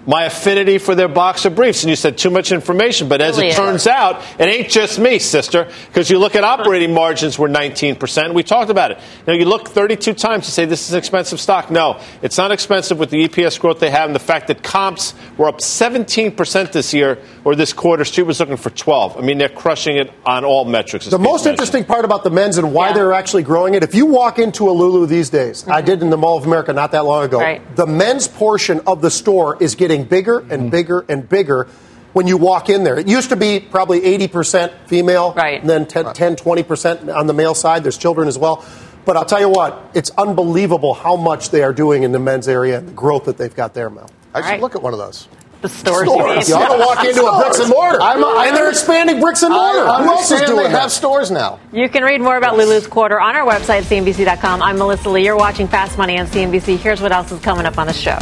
my 0.06 0.26
affinity 0.26 0.78
for 0.78 0.96
their 0.96 1.08
box 1.08 1.46
of 1.46 1.56
briefs. 1.56 1.84
And 1.84 1.90
you 1.90 1.96
said 1.96 2.18
too 2.18 2.30
much 2.30 2.52
information. 2.52 3.08
But 3.08 3.22
as 3.22 3.38
it 3.38 3.54
turns 3.54 3.88
out, 3.88 4.24
it 4.40 4.46
ain't 4.46 4.70
just 4.70 5.00
me, 5.00 5.20
sister, 5.20 5.70
because 5.88 6.10
you 6.10 6.18
look 6.18 6.36
at 6.36 6.44
operating 6.44 6.94
margins 6.94 7.38
were 7.38 7.50
19%. 7.50 8.34
We 8.34 8.44
talked 8.44 8.72
about 8.72 8.92
it. 8.92 9.00
Now, 9.28 9.34
you 9.34 9.46
look 9.46 9.70
32 9.70 10.14
times 10.14 10.46
to 10.46 10.52
say 10.52 10.66
this 10.66 10.88
is 10.88 10.94
an 10.94 10.98
expensive 10.98 11.40
stock. 11.40 11.70
No, 11.70 12.00
it's 12.22 12.38
not 12.38 12.52
expensive 12.52 13.00
with 13.00 13.10
the 13.10 13.28
EPS 13.28 13.60
growth 13.60 13.80
they 13.80 13.90
have 13.92 14.06
and 14.06 14.16
the 14.16 14.20
fact 14.20 14.48
that 14.48 14.64
comps 14.64 15.14
were 15.38 15.48
up 15.48 15.60
17% 15.60 16.72
this 16.72 16.94
year 16.94 17.20
or 17.44 17.56
this 17.56 17.74
quarter. 17.74 18.06
Street 18.06 18.24
was 18.24 18.40
looking 18.40 18.58
for 18.58 18.70
12. 18.70 19.18
I 19.18 19.22
mean, 19.22 19.38
they're 19.38 19.50
crushing 19.50 19.98
it 19.98 20.12
on 20.26 20.46
all 20.46 20.66
metrics. 20.66 21.06
The 21.06 21.18
most 21.18 21.46
mentioned. 21.46 21.54
interesting 21.54 21.86
part 21.86 22.06
about 22.06 22.24
the 22.24 22.30
men's 22.30 22.58
and 22.58 22.74
why 22.74 22.90
yeah. 22.90 22.94
they're 22.94 23.14
actually 23.14 23.44
growing 23.44 23.76
it, 23.76 23.84
if 23.84 23.94
you 23.94 24.06
walk 24.06 24.40
into 24.40 24.70
a 24.70 24.72
Lulu 24.72 25.06
these 25.06 25.30
days, 25.30 25.62
mm-hmm. 25.62 25.72
I 25.72 25.82
did 25.82 26.02
in 26.02 26.10
the 26.10 26.18
Mall 26.18 26.38
of 26.38 26.46
America 26.46 26.74
not 26.74 26.92
that 26.92 27.06
long 27.06 27.26
ago, 27.26 27.40
right. 27.40 27.76
the 27.76 27.88
men's 27.88 28.28
portion 28.28 28.82
of 28.88 29.02
the 29.02 29.12
store 29.12 29.62
is 29.62 29.76
getting 29.76 29.91
getting 29.92 30.06
bigger 30.06 30.40
and 30.40 30.50
mm-hmm. 30.50 30.70
bigger 30.70 31.06
and 31.08 31.28
bigger 31.28 31.68
when 32.14 32.28
you 32.28 32.38
walk 32.38 32.70
in 32.70 32.84
there. 32.84 32.98
It 33.00 33.08
used 33.08 33.30
to 33.30 33.36
be 33.36 33.60
probably 33.60 34.02
80% 34.02 34.88
female, 34.88 35.34
right. 35.34 35.62
and 35.62 35.70
then 35.70 35.88
10, 35.88 36.14
10, 36.14 36.36
20% 36.36 37.14
on 37.16 37.28
the 37.28 37.34
male 37.34 37.56
side. 37.56 37.84
There's 37.84 37.98
children 37.98 38.28
as 38.28 38.38
well. 38.38 38.66
But 39.06 39.18
I'll 39.18 39.26
tell 39.26 39.40
you 39.40 39.50
what, 39.50 39.92
it's 39.94 40.12
unbelievable 40.12 40.94
how 40.94 41.16
much 41.16 41.50
they 41.50 41.64
are 41.64 41.74
doing 41.74 42.04
in 42.04 42.12
the 42.12 42.20
men's 42.20 42.48
area 42.48 42.78
and 42.78 42.90
the 42.90 42.94
growth 42.94 43.26
that 43.26 43.38
they've 43.38 43.56
got 43.56 43.74
there, 43.74 43.90
Mel. 43.90 44.10
I 44.34 44.42
should 44.42 44.48
right. 44.48 44.62
look 44.62 44.76
at 44.76 44.82
one 44.82 44.94
of 44.94 45.00
those. 45.00 45.28
The 45.62 45.70
stores. 45.70 46.08
Stores. 46.08 46.50
You 46.50 46.56
You, 46.56 46.62
ought 46.62 46.76
to 46.76 46.80
walk 46.80 47.06
into 47.06 47.26
a 47.26 47.40
bricks 47.40 47.60
and 47.60 47.70
mortar. 47.70 48.02
I'm- 48.02 48.24
I- 48.24 48.48
and 48.48 48.58
they're 48.58 48.70
expanding 48.70 49.20
bricks 49.20 49.44
and 49.44 49.54
mortar. 49.54 49.88
I 49.88 50.04
Who 50.04 50.10
else 50.10 50.32
is 50.32 50.42
doing 50.42 50.58
they 50.58 50.64
that? 50.64 50.82
have 50.82 50.92
stores 50.92 51.30
now. 51.30 51.60
you 51.72 51.88
can 51.88 52.04
read 52.04 52.20
more 52.20 52.36
about 52.36 52.58
Lulu's 52.58 52.88
quarter 52.88 53.20
on 53.20 53.36
our 53.36 53.48
website, 53.48 53.84
cnbc.com. 53.84 54.62
I'm 54.62 54.78
Melissa 54.78 55.10
Lee. 55.10 55.26
You're 55.26 55.38
watching 55.38 55.68
Fast 55.68 55.98
Money 55.98 56.18
on 56.20 56.26
CNBC. 56.28 56.78
Here's 56.78 57.02
what 57.02 57.12
else 57.12 57.32
is 57.32 57.40
coming 57.42 57.66
up 57.66 57.78
on 57.78 57.88
the 57.88 57.94
show. 57.94 58.18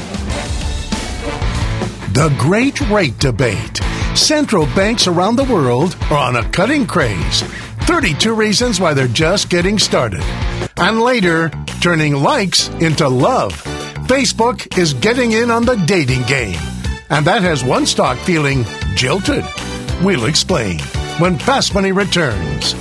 The 2.19 2.35
Great 2.37 2.81
Rate 2.89 3.17
Debate. 3.17 3.77
Central 4.13 4.65
banks 4.75 5.07
around 5.07 5.37
the 5.37 5.45
world 5.45 5.95
are 6.11 6.17
on 6.17 6.35
a 6.35 6.43
cutting 6.49 6.85
craze. 6.85 7.43
32 7.83 8.33
reasons 8.33 8.77
why 8.77 8.93
they're 8.93 9.07
just 9.07 9.49
getting 9.49 9.79
started. 9.79 10.21
And 10.75 10.99
later, 10.99 11.49
turning 11.79 12.15
likes 12.15 12.67
into 12.81 13.07
love. 13.07 13.53
Facebook 14.09 14.77
is 14.77 14.93
getting 14.95 15.31
in 15.31 15.49
on 15.49 15.63
the 15.63 15.77
dating 15.85 16.23
game. 16.23 16.59
And 17.09 17.25
that 17.25 17.41
has 17.41 17.63
one 17.63 17.85
stock 17.85 18.17
feeling 18.17 18.65
jilted. 18.95 19.45
We'll 20.03 20.25
explain 20.25 20.79
when 21.19 21.39
Fast 21.39 21.73
Money 21.73 21.93
returns. 21.93 22.73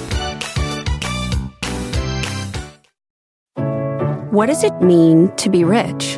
What 4.33 4.47
does 4.47 4.65
it 4.65 4.83
mean 4.83 5.31
to 5.37 5.49
be 5.49 5.63
rich? 5.63 6.18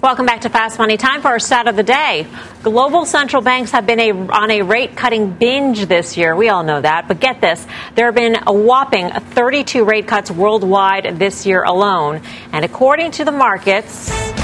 Welcome 0.00 0.26
back 0.26 0.42
to 0.42 0.48
Fast 0.48 0.78
Money. 0.78 0.96
Time 0.96 1.22
for 1.22 1.26
our 1.26 1.40
stat 1.40 1.66
of 1.66 1.74
the 1.74 1.82
day. 1.82 2.28
Global 2.62 3.04
central 3.04 3.42
banks 3.42 3.72
have 3.72 3.84
been 3.84 3.98
a, 3.98 4.12
on 4.12 4.48
a 4.48 4.62
rate 4.62 4.96
cutting 4.96 5.32
binge 5.32 5.86
this 5.86 6.16
year. 6.16 6.36
We 6.36 6.50
all 6.50 6.62
know 6.62 6.80
that. 6.80 7.08
But 7.08 7.18
get 7.18 7.40
this 7.40 7.66
there 7.96 8.06
have 8.06 8.14
been 8.14 8.36
a 8.46 8.52
whopping 8.52 9.10
32 9.10 9.84
rate 9.84 10.06
cuts 10.06 10.30
worldwide 10.30 11.18
this 11.18 11.46
year 11.46 11.64
alone. 11.64 12.20
And 12.52 12.64
according 12.64 13.10
to 13.12 13.24
the 13.24 13.32
markets, 13.32 14.08
oh. 14.12 14.38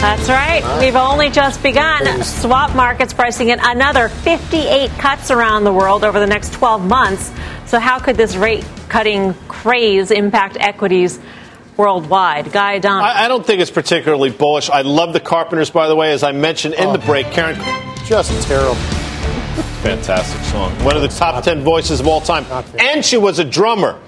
that's 0.00 0.28
right. 0.28 0.62
We've 0.78 0.94
only 0.94 1.28
just 1.28 1.60
begun. 1.60 2.22
Swap 2.22 2.76
markets 2.76 3.12
pricing 3.12 3.48
in 3.48 3.58
another 3.60 4.08
58 4.08 4.88
cuts 4.92 5.32
around 5.32 5.64
the 5.64 5.72
world 5.72 6.04
over 6.04 6.20
the 6.20 6.28
next 6.28 6.52
12 6.52 6.86
months. 6.86 7.32
So, 7.66 7.80
how 7.80 7.98
could 7.98 8.16
this 8.16 8.36
rate 8.36 8.64
cutting 8.88 9.34
craze 9.48 10.12
impact 10.12 10.56
equities 10.60 11.18
worldwide? 11.78 12.52
Guy 12.52 12.80
Don. 12.80 13.02
I, 13.02 13.24
I 13.24 13.28
don't 13.28 13.46
think 13.46 13.60
it's 13.60 13.70
particularly 13.70 14.30
bullish. 14.30 14.68
I 14.68 14.82
love 14.82 15.12
the 15.14 15.20
Carpenters, 15.20 15.70
by 15.70 15.88
the 15.88 15.96
way, 15.96 16.12
as 16.12 16.22
I 16.22 16.32
mentioned 16.32 16.74
in 16.74 16.88
oh. 16.88 16.92
the 16.92 16.98
break. 16.98 17.30
Karen, 17.30 17.56
Just 18.04 18.46
terrible. 18.46 18.74
fantastic 19.80 20.42
song. 20.50 20.72
One 20.84 20.96
of 20.96 21.02
the 21.02 21.08
top 21.08 21.42
10 21.42 21.62
voices 21.62 22.00
of 22.00 22.08
all 22.08 22.20
time. 22.20 22.44
And 22.78 23.04
she 23.04 23.16
was 23.16 23.38
a 23.38 23.44
drummer. 23.44 23.98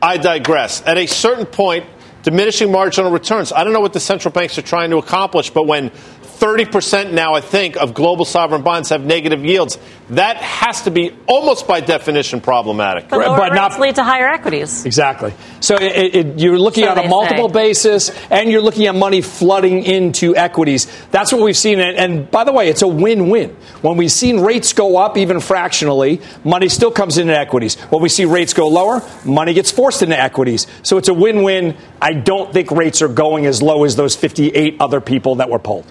I 0.00 0.16
digress. 0.16 0.82
At 0.86 0.98
a 0.98 1.06
certain 1.06 1.46
point, 1.46 1.84
diminishing 2.22 2.70
marginal 2.70 3.10
returns. 3.10 3.52
I 3.52 3.64
don't 3.64 3.72
know 3.72 3.80
what 3.80 3.92
the 3.92 4.00
central 4.00 4.32
banks 4.32 4.56
are 4.56 4.62
trying 4.62 4.90
to 4.90 4.98
accomplish, 4.98 5.50
but 5.50 5.66
when 5.66 5.90
30% 6.38 7.12
now, 7.12 7.34
I 7.34 7.40
think, 7.40 7.76
of 7.76 7.94
global 7.94 8.24
sovereign 8.24 8.62
bonds 8.62 8.90
have 8.90 9.04
negative 9.04 9.44
yields, 9.44 9.78
that 10.10 10.36
has 10.36 10.82
to 10.82 10.90
be 10.90 11.12
almost 11.26 11.66
by 11.66 11.80
definition 11.80 12.40
problematic. 12.40 13.08
But 13.08 13.20
lower 13.20 13.36
but 13.36 13.54
not- 13.54 13.70
rates 13.72 13.78
lead 13.80 13.94
to 13.96 14.04
higher 14.04 14.28
equities. 14.28 14.84
Exactly. 14.86 15.34
So 15.60 15.74
it, 15.76 16.14
it, 16.14 16.38
you're 16.38 16.58
looking 16.58 16.84
So 16.84 16.90
at 16.90 17.04
a 17.04 17.08
multiple 17.08 17.48
say. 17.48 17.54
basis, 17.54 18.10
and 18.30 18.50
you're 18.50 18.60
looking 18.60 18.86
at 18.86 18.94
money 18.94 19.20
flooding 19.20 19.82
into 19.82 20.36
equities. 20.36 20.86
That's 21.10 21.32
what 21.32 21.42
we've 21.42 21.56
seen. 21.56 21.80
And, 21.80 21.96
and 21.96 22.30
by 22.30 22.44
the 22.44 22.52
way, 22.52 22.68
it's 22.68 22.82
a 22.82 22.88
win-win. 22.88 23.50
When 23.82 23.96
we've 23.96 24.12
seen 24.12 24.40
rates 24.40 24.72
go 24.72 24.96
up, 24.98 25.16
even 25.16 25.40
fractionally, 25.40 26.20
money 26.44 26.68
still 26.68 26.90
comes 26.92 27.18
into 27.18 27.36
equities. 27.36 27.74
When 27.90 28.02
we 28.02 28.08
see 28.08 28.24
rates 28.26 28.52
go 28.52 28.68
lower, 28.68 29.02
money 29.24 29.54
gets 29.54 29.70
forced 29.70 30.02
into 30.02 30.20
equities. 30.20 30.66
So 30.82 30.98
it's 30.98 31.08
a 31.08 31.14
win-win. 31.14 31.76
I 32.00 32.12
don't 32.12 32.52
think 32.52 32.70
rates 32.70 33.02
are 33.02 33.08
going 33.08 33.46
as 33.46 33.62
low 33.62 33.84
as 33.84 33.96
those 33.96 34.14
58 34.14 34.76
other 34.80 35.00
people 35.00 35.36
that 35.36 35.50
were 35.50 35.58
polled. 35.58 35.86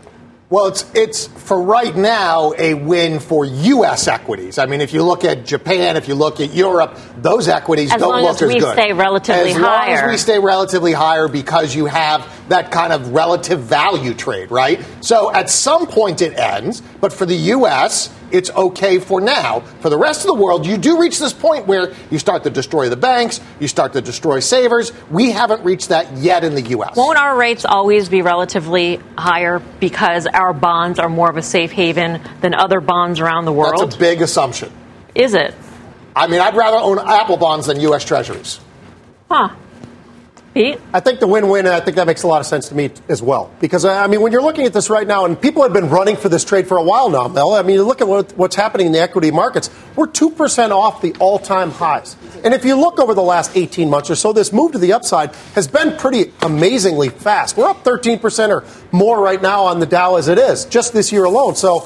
Well, 0.48 0.68
it's 0.68 0.86
it's 0.94 1.26
for 1.26 1.60
right 1.60 1.96
now 1.96 2.54
a 2.56 2.76
win 2.76 3.20
for 3.20 3.46
U.S. 3.46 4.08
equities. 4.08 4.60
I 4.60 4.68
mean, 4.68 4.80
if 4.80 4.94
you 4.94 5.02
look 5.02 5.24
at 5.24 5.44
Japan, 5.44 5.98
if 5.98 6.08
you 6.08 6.14
look 6.14 6.40
at 6.40 6.54
Europe, 6.54 7.00
those 7.18 7.48
equities 7.48 7.92
As 7.92 8.00
don't 8.00 8.22
look 8.22 8.36
as 8.36 8.42
as 8.44 8.52
long 8.52 8.52
as 8.52 8.64
we 8.64 8.82
stay 8.82 8.94
relatively 8.94 9.52
as 9.52 9.58
long 9.58 9.64
higher. 9.64 10.06
as 10.06 10.12
we 10.12 10.18
stay 10.18 10.38
relatively 10.38 10.94
higher, 10.94 11.28
because 11.28 11.74
you 11.74 11.88
have 11.88 12.32
that 12.50 12.72
kind 12.72 12.94
of 12.94 13.10
relative 13.10 13.62
value 13.62 14.14
trade, 14.14 14.52
right? 14.52 14.84
So 15.02 15.32
at 15.34 15.50
some 15.50 15.88
point 15.88 16.22
it 16.22 16.38
ends, 16.38 16.82
but 17.02 17.12
for 17.12 17.26
the 17.26 17.36
U.S. 17.36 18.12
It's 18.32 18.50
okay 18.50 19.00
for 19.00 19.22
now. 19.22 19.62
For 19.82 19.90
the 19.90 19.98
rest 19.98 20.22
of 20.22 20.28
the 20.28 20.34
world, 20.34 20.66
you 20.66 20.78
do 20.78 21.00
reach 21.00 21.20
this 21.20 21.32
point 21.32 21.68
where 21.68 21.94
you 22.10 22.18
start 22.18 22.44
to 22.44 22.50
destroy 22.50 22.90
the 22.90 22.98
banks, 22.98 23.40
you 23.60 23.68
start 23.68 23.94
to 23.94 24.02
destroy 24.02 24.40
savers. 24.40 24.92
We 25.10 25.32
haven't 25.32 25.64
reached 25.64 25.90
that 25.90 26.12
yet 26.18 26.44
in 26.44 26.56
the 26.56 26.62
U.S. 26.62 26.96
Won't 26.96 27.18
our 27.18 27.38
rates 27.38 27.66
always 27.66 28.10
be 28.10 28.24
relatively 28.24 29.00
higher 29.18 29.60
because 29.80 30.26
our 30.26 30.54
bonds 30.54 30.98
are 31.00 31.08
more 31.08 31.30
of 31.30 31.38
a 31.38 31.44
safe 31.44 31.72
haven 31.72 32.20
than 32.42 32.56
other 32.56 32.82
bonds 32.82 33.20
around 33.20 33.46
the 33.46 33.54
world? 33.54 33.80
That's 33.80 33.96
a 33.96 34.00
big 34.00 34.22
assumption. 34.22 34.72
Is 35.14 35.34
it? 35.34 35.54
I 36.16 36.28
mean, 36.28 36.42
I'd 36.42 36.56
rather 36.56 36.78
own 36.78 37.00
Apple 37.00 37.38
bonds 37.38 37.68
than 37.68 37.80
U.S. 37.82 38.04
Treasuries. 38.04 38.60
Huh. 39.30 39.56
Pete? 40.56 40.80
I 40.94 41.02
think 41.02 41.20
the 41.20 41.28
win-win. 41.28 41.68
I 41.68 41.82
think 41.82 41.98
that 41.98 42.08
makes 42.08 42.24
a 42.24 42.28
lot 42.28 42.40
of 42.40 42.48
sense 42.48 42.70
to 42.70 42.76
me 42.76 42.90
as 43.10 43.22
well. 43.22 43.52
Because 43.60 43.84
I 43.84 44.08
mean, 44.08 44.22
when 44.22 44.32
you're 44.32 44.42
looking 44.42 44.66
at 44.66 44.72
this 44.72 44.90
right 44.90 45.06
now, 45.06 45.26
and 45.26 45.40
people 45.40 45.62
have 45.64 45.74
been 45.74 45.90
running 45.90 46.16
for 46.16 46.30
this 46.30 46.46
trade 46.46 46.66
for 46.66 46.78
a 46.78 46.82
while 46.82 47.10
now, 47.10 47.28
Mel. 47.28 47.54
I 47.54 47.62
mean, 47.62 47.76
you 47.76 47.84
look 47.84 48.00
at 48.00 48.08
what, 48.08 48.32
what's 48.38 48.56
happening 48.56 48.88
in 48.88 48.94
the 48.94 49.02
equity 49.02 49.32
markets. 49.32 49.70
We're 49.98 50.08
two 50.08 50.30
percent 50.30 50.72
off 50.72 51.02
the 51.02 51.14
all-time 51.20 51.72
highs. 51.72 52.16
And 52.46 52.54
if 52.54 52.64
you 52.64 52.80
look 52.80 53.00
over 53.00 53.14
the 53.14 53.22
last 53.22 53.52
18 53.58 53.90
months 53.90 54.10
or 54.10 54.16
so, 54.16 54.32
this 54.32 54.54
move 54.54 54.72
to 54.72 54.78
the 54.78 54.94
upside 54.94 55.36
has 55.56 55.68
been 55.68 55.98
pretty 55.98 56.32
amazingly 56.42 57.10
fast. 57.10 57.58
We're 57.58 57.68
up 57.68 57.84
13 57.84 58.20
percent 58.20 58.54
or 58.54 58.64
more 58.94 59.20
right 59.20 59.42
now 59.42 59.66
on 59.66 59.82
the 59.82 59.86
Dow 59.86 60.16
as 60.16 60.30
it 60.30 60.38
is, 60.38 60.64
just 60.64 60.94
this 60.94 61.12
year 61.12 61.26
alone. 61.26 61.56
So. 61.56 61.86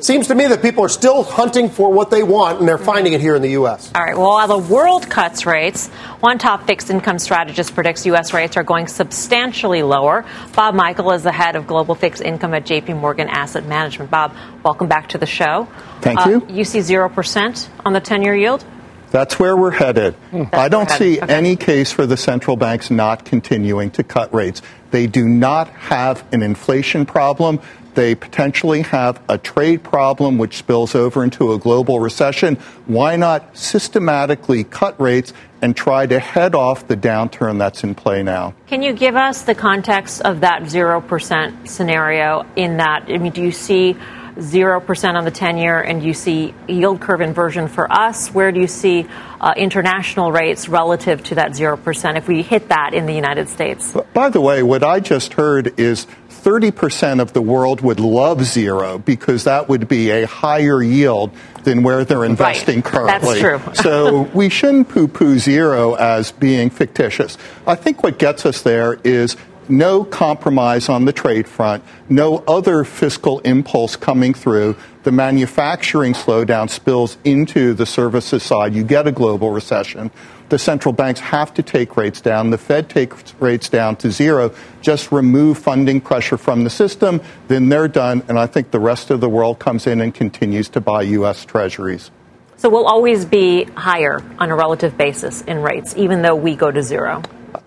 It 0.00 0.04
seems 0.06 0.28
to 0.28 0.34
me 0.34 0.46
that 0.46 0.62
people 0.62 0.82
are 0.82 0.88
still 0.88 1.22
hunting 1.24 1.68
for 1.68 1.92
what 1.92 2.10
they 2.10 2.22
want, 2.22 2.58
and 2.58 2.66
they're 2.66 2.78
finding 2.78 3.12
it 3.12 3.20
here 3.20 3.36
in 3.36 3.42
the 3.42 3.50
U.S. 3.50 3.92
All 3.94 4.02
right. 4.02 4.16
Well, 4.16 4.30
while 4.30 4.48
the 4.48 4.56
world 4.56 5.10
cuts 5.10 5.44
rates, 5.44 5.88
one 6.20 6.38
top 6.38 6.66
fixed 6.66 6.88
income 6.88 7.18
strategist 7.18 7.74
predicts 7.74 8.06
U.S. 8.06 8.32
rates 8.32 8.56
are 8.56 8.62
going 8.62 8.86
substantially 8.86 9.82
lower. 9.82 10.24
Bob 10.56 10.74
Michael 10.74 11.12
is 11.12 11.22
the 11.22 11.32
head 11.32 11.54
of 11.54 11.66
global 11.66 11.94
fixed 11.94 12.22
income 12.22 12.54
at 12.54 12.64
J.P. 12.64 12.94
Morgan 12.94 13.28
Asset 13.28 13.66
Management. 13.66 14.10
Bob, 14.10 14.34
welcome 14.64 14.88
back 14.88 15.10
to 15.10 15.18
the 15.18 15.26
show. 15.26 15.68
Thank 16.00 16.24
Uh, 16.24 16.30
you. 16.30 16.46
You 16.48 16.64
see 16.64 16.78
0% 16.78 17.68
on 17.84 17.92
the 17.92 18.00
10 18.00 18.22
year 18.22 18.34
yield? 18.34 18.64
That's 19.10 19.38
where 19.38 19.54
we're 19.54 19.72
headed. 19.72 20.14
I 20.54 20.68
don't 20.70 20.88
we're 20.88 20.96
see. 20.96 21.20
Okay. 21.20 21.30
any 21.30 21.56
case 21.56 21.92
for 21.92 22.06
the 22.06 22.16
central 22.16 22.56
banks 22.56 22.90
not 22.90 23.26
continuing 23.26 23.90
to 23.90 24.02
cut 24.02 24.32
rates. 24.32 24.62
They 24.90 25.06
do 25.06 25.28
not 25.28 25.68
have 25.68 26.24
an 26.32 26.42
inflation 26.42 27.06
problem. 27.06 27.60
They 27.94 28.14
potentially 28.14 28.82
have 28.82 29.20
a 29.28 29.36
trade 29.36 29.82
problem 29.82 30.38
which 30.38 30.56
spills 30.56 30.94
over 30.94 31.24
into 31.24 31.52
a 31.52 31.58
global 31.58 31.98
recession. 32.00 32.56
Why 32.86 33.16
not 33.16 33.56
systematically 33.56 34.64
cut 34.64 35.00
rates 35.00 35.32
and 35.60 35.76
try 35.76 36.06
to 36.06 36.18
head 36.18 36.54
off 36.54 36.86
the 36.86 36.96
downturn 36.96 37.58
that's 37.58 37.82
in 37.82 37.94
play 37.94 38.22
now? 38.22 38.54
Can 38.68 38.82
you 38.82 38.92
give 38.92 39.16
us 39.16 39.42
the 39.42 39.54
context 39.54 40.22
of 40.22 40.40
that 40.40 40.62
0% 40.62 41.68
scenario 41.68 42.46
in 42.56 42.76
that? 42.76 43.04
I 43.08 43.18
mean, 43.18 43.32
do 43.32 43.42
you 43.42 43.52
see 43.52 43.96
0% 44.36 45.14
on 45.14 45.24
the 45.24 45.30
10 45.30 45.58
year 45.58 45.80
and 45.80 46.02
you 46.02 46.14
see 46.14 46.54
yield 46.68 47.00
curve 47.00 47.20
inversion 47.20 47.68
for 47.68 47.90
us? 47.92 48.28
Where 48.32 48.52
do 48.52 48.60
you 48.60 48.66
see 48.66 49.06
uh, 49.40 49.54
international 49.56 50.32
rates 50.32 50.68
relative 50.68 51.22
to 51.24 51.34
that 51.36 51.52
0% 51.52 52.16
if 52.16 52.28
we 52.28 52.42
hit 52.42 52.68
that 52.68 52.94
in 52.94 53.06
the 53.06 53.14
United 53.14 53.48
States? 53.48 53.94
By 54.14 54.28
the 54.30 54.40
way, 54.40 54.62
what 54.62 54.82
I 54.82 55.00
just 55.00 55.34
heard 55.34 55.78
is 55.78 56.06
30% 56.30 57.20
of 57.20 57.32
the 57.34 57.42
world 57.42 57.82
would 57.82 58.00
love 58.00 58.44
zero 58.44 58.98
because 58.98 59.44
that 59.44 59.68
would 59.68 59.88
be 59.88 60.10
a 60.10 60.26
higher 60.26 60.82
yield 60.82 61.30
than 61.64 61.82
where 61.82 62.04
they're 62.04 62.24
investing 62.24 62.76
Right. 62.76 62.84
currently. 62.84 63.42
That's 63.42 63.82
true. 63.82 63.82
so 63.82 64.22
we 64.34 64.48
shouldn't 64.48 64.88
poo 64.88 65.06
poo 65.08 65.38
zero 65.38 65.94
as 65.94 66.32
being 66.32 66.70
fictitious. 66.70 67.36
I 67.66 67.74
think 67.74 68.02
what 68.02 68.18
gets 68.18 68.46
us 68.46 68.62
there 68.62 68.98
is 69.04 69.36
no 69.70 70.04
compromise 70.04 70.88
on 70.88 71.04
the 71.04 71.12
trade 71.12 71.46
front, 71.48 71.82
no 72.08 72.38
other 72.48 72.84
fiscal 72.84 73.38
impulse 73.40 73.96
coming 73.96 74.34
through. 74.34 74.76
The 75.02 75.12
manufacturing 75.12 76.12
slowdown 76.12 76.68
spills 76.68 77.16
into 77.24 77.72
the 77.74 77.86
services 77.86 78.42
side. 78.42 78.74
You 78.74 78.84
get 78.84 79.06
a 79.06 79.12
global 79.12 79.50
recession. 79.50 80.10
The 80.50 80.58
central 80.58 80.92
banks 80.92 81.20
have 81.20 81.54
to 81.54 81.62
take 81.62 81.96
rates 81.96 82.20
down. 82.20 82.50
The 82.50 82.58
Fed 82.58 82.90
takes 82.90 83.34
rates 83.38 83.68
down 83.68 83.96
to 83.96 84.10
zero. 84.10 84.52
Just 84.82 85.12
remove 85.12 85.58
funding 85.58 86.00
pressure 86.00 86.36
from 86.36 86.64
the 86.64 86.70
system, 86.70 87.20
then 87.46 87.68
they're 87.68 87.88
done. 87.88 88.24
And 88.28 88.38
I 88.38 88.46
think 88.46 88.72
the 88.72 88.80
rest 88.80 89.10
of 89.10 89.20
the 89.20 89.28
world 89.28 89.60
comes 89.60 89.86
in 89.86 90.00
and 90.00 90.12
continues 90.12 90.68
to 90.70 90.80
buy 90.80 91.02
U.S. 91.02 91.44
treasuries. 91.44 92.10
So 92.56 92.68
we'll 92.68 92.86
always 92.86 93.24
be 93.24 93.64
higher 93.76 94.22
on 94.38 94.50
a 94.50 94.56
relative 94.56 94.98
basis 94.98 95.40
in 95.42 95.62
rates, 95.62 95.96
even 95.96 96.20
though 96.20 96.34
we 96.34 96.56
go 96.56 96.70
to 96.70 96.82
zero. 96.82 97.22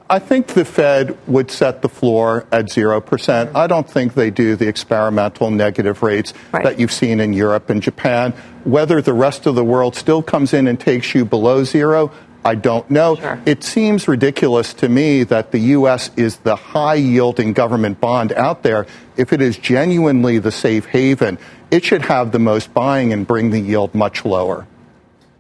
I 0.10 0.20
think 0.20 0.48
the 0.48 0.66
Fed 0.66 1.18
would 1.28 1.50
set 1.50 1.82
the 1.82 1.90
floor 1.90 2.46
at 2.52 2.66
0%. 2.66 3.02
Mm-hmm. 3.02 3.58
I 3.58 3.68
don't 3.68 3.90
think 3.90 4.14
they 4.14 4.30
do 4.30 4.56
the 4.56 4.68
experimental 4.68 5.50
negative 5.50 6.04
rates 6.04 6.34
that 6.52 6.80
you've 6.80 6.92
seen 6.92 7.20
in 7.20 7.34
Europe 7.34 7.70
and 7.70 7.82
Japan. 7.82 8.34
Whether 8.64 9.02
the 9.02 9.14
rest 9.14 9.46
of 9.46 9.56
the 9.56 9.64
world 9.64 9.96
still 9.96 10.22
comes 10.22 10.54
in 10.54 10.68
and 10.68 10.80
takes 10.80 11.16
you 11.16 11.26
below 11.26 11.64
zero, 11.64 12.12
I 12.46 12.56
don't 12.56 12.90
know. 12.92 13.18
It 13.46 13.64
seems 13.64 14.08
ridiculous 14.08 14.74
to 14.76 14.90
me 14.90 15.24
that 15.24 15.52
the 15.52 15.60
U.S. 15.60 16.12
is 16.18 16.38
the 16.38 16.58
high 16.58 16.96
yielding 16.96 17.54
government 17.54 18.02
bond 18.02 18.34
out 18.34 18.64
there. 18.64 18.86
If 19.16 19.32
it 19.32 19.42
is 19.42 19.58
genuinely 19.58 20.40
the 20.40 20.52
safe 20.52 20.86
haven, 20.86 21.38
it 21.72 21.86
should 21.86 22.02
have 22.04 22.34
the 22.34 22.40
most 22.40 22.74
buying 22.74 23.14
and 23.14 23.26
bring 23.26 23.52
the 23.52 23.60
yield 23.60 23.96
much 23.96 24.26
lower. 24.26 24.68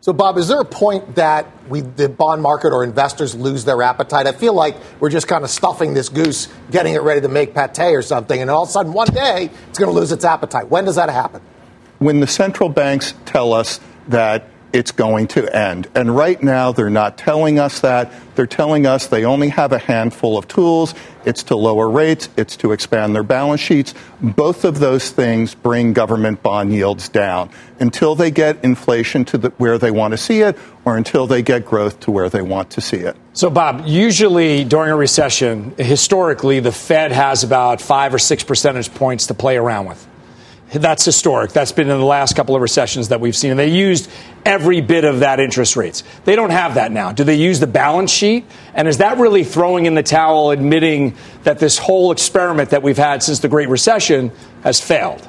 So, 0.03 0.11
Bob, 0.11 0.37
is 0.37 0.49
there 0.49 0.59
a 0.59 0.65
point 0.65 1.15
that 1.15 1.47
we, 1.69 1.79
the 1.79 2.09
bond 2.09 2.41
market 2.41 2.73
or 2.73 2.83
investors 2.83 3.35
lose 3.35 3.63
their 3.63 3.81
appetite? 3.81 4.27
I 4.27 4.33
feel 4.33 4.53
like 4.53 4.75
we're 4.99 5.09
just 5.09 5.29
kind 5.29 5.45
of 5.45 5.49
stuffing 5.49 5.93
this 5.93 6.09
goose, 6.09 6.49
getting 6.71 6.93
it 6.93 7.01
ready 7.03 7.21
to 7.21 7.29
make 7.29 7.55
pate 7.55 7.79
or 7.79 8.01
something, 8.01 8.41
and 8.41 8.51
all 8.51 8.63
of 8.63 8.67
a 8.67 8.71
sudden, 8.73 8.91
one 8.91 9.07
day, 9.07 9.49
it's 9.69 9.79
going 9.79 9.89
to 9.89 9.97
lose 9.97 10.11
its 10.11 10.25
appetite. 10.25 10.67
When 10.67 10.83
does 10.83 10.97
that 10.97 11.09
happen? 11.09 11.41
when 11.99 12.19
the 12.19 12.27
central 12.27 12.67
banks 12.67 13.13
tell 13.23 13.53
us 13.53 13.79
that 14.09 14.45
it's 14.73 14.91
going 14.91 15.27
to 15.27 15.55
end. 15.55 15.87
And 15.93 16.13
right 16.15 16.41
now, 16.41 16.71
they're 16.71 16.89
not 16.89 17.17
telling 17.17 17.59
us 17.59 17.81
that. 17.81 18.11
They're 18.35 18.47
telling 18.47 18.87
us 18.87 19.07
they 19.07 19.23
only 19.23 19.49
have 19.49 19.71
a 19.71 19.77
handful 19.77 20.37
of 20.37 20.47
tools. 20.47 20.95
It's 21.25 21.43
to 21.43 21.55
lower 21.55 21.89
rates, 21.89 22.27
it's 22.35 22.57
to 22.57 22.71
expand 22.71 23.15
their 23.15 23.23
balance 23.23 23.61
sheets. 23.61 23.93
Both 24.19 24.65
of 24.65 24.79
those 24.79 25.11
things 25.11 25.53
bring 25.53 25.93
government 25.93 26.41
bond 26.41 26.73
yields 26.73 27.07
down 27.07 27.51
until 27.79 28.15
they 28.15 28.31
get 28.31 28.63
inflation 28.63 29.23
to 29.25 29.37
the, 29.37 29.49
where 29.51 29.77
they 29.77 29.91
want 29.91 30.11
to 30.11 30.17
see 30.17 30.41
it 30.41 30.57
or 30.83 30.97
until 30.97 31.27
they 31.27 31.43
get 31.43 31.65
growth 31.65 31.99
to 32.01 32.11
where 32.11 32.27
they 32.27 32.41
want 32.41 32.71
to 32.71 32.81
see 32.81 32.97
it. 32.97 33.15
So, 33.33 33.49
Bob, 33.49 33.83
usually 33.85 34.63
during 34.63 34.91
a 34.91 34.95
recession, 34.95 35.75
historically, 35.77 36.59
the 36.59 36.71
Fed 36.71 37.11
has 37.11 37.43
about 37.43 37.79
five 37.79 38.13
or 38.13 38.19
six 38.19 38.43
percentage 38.43 38.93
points 38.93 39.27
to 39.27 39.33
play 39.33 39.55
around 39.55 39.85
with. 39.85 40.07
That's 40.73 41.05
historic. 41.05 41.51
That's 41.51 41.71
been 41.71 41.89
in 41.89 41.99
the 41.99 42.05
last 42.05 42.35
couple 42.35 42.55
of 42.55 42.61
recessions 42.61 43.09
that 43.09 43.21
we've 43.21 43.35
seen. 43.35 43.51
And 43.51 43.59
they 43.59 43.69
used 43.69 44.09
every 44.43 44.81
bit 44.81 45.05
of 45.05 45.19
that 45.19 45.39
interest 45.39 45.75
rates. 45.75 46.03
They 46.25 46.35
don't 46.35 46.49
have 46.49 46.75
that 46.75 46.91
now. 46.91 47.11
Do 47.11 47.23
they 47.23 47.35
use 47.35 47.59
the 47.59 47.67
balance 47.67 48.11
sheet? 48.11 48.45
And 48.73 48.87
is 48.87 48.97
that 48.97 49.19
really 49.19 49.43
throwing 49.43 49.85
in 49.85 49.93
the 49.93 50.03
towel, 50.03 50.51
admitting 50.51 51.15
that 51.43 51.59
this 51.59 51.77
whole 51.77 52.11
experiment 52.11 52.71
that 52.71 52.81
we've 52.81 52.97
had 52.97 53.21
since 53.21 53.39
the 53.39 53.47
Great 53.49 53.69
Recession 53.69 54.31
has 54.63 54.81
failed? 54.81 55.27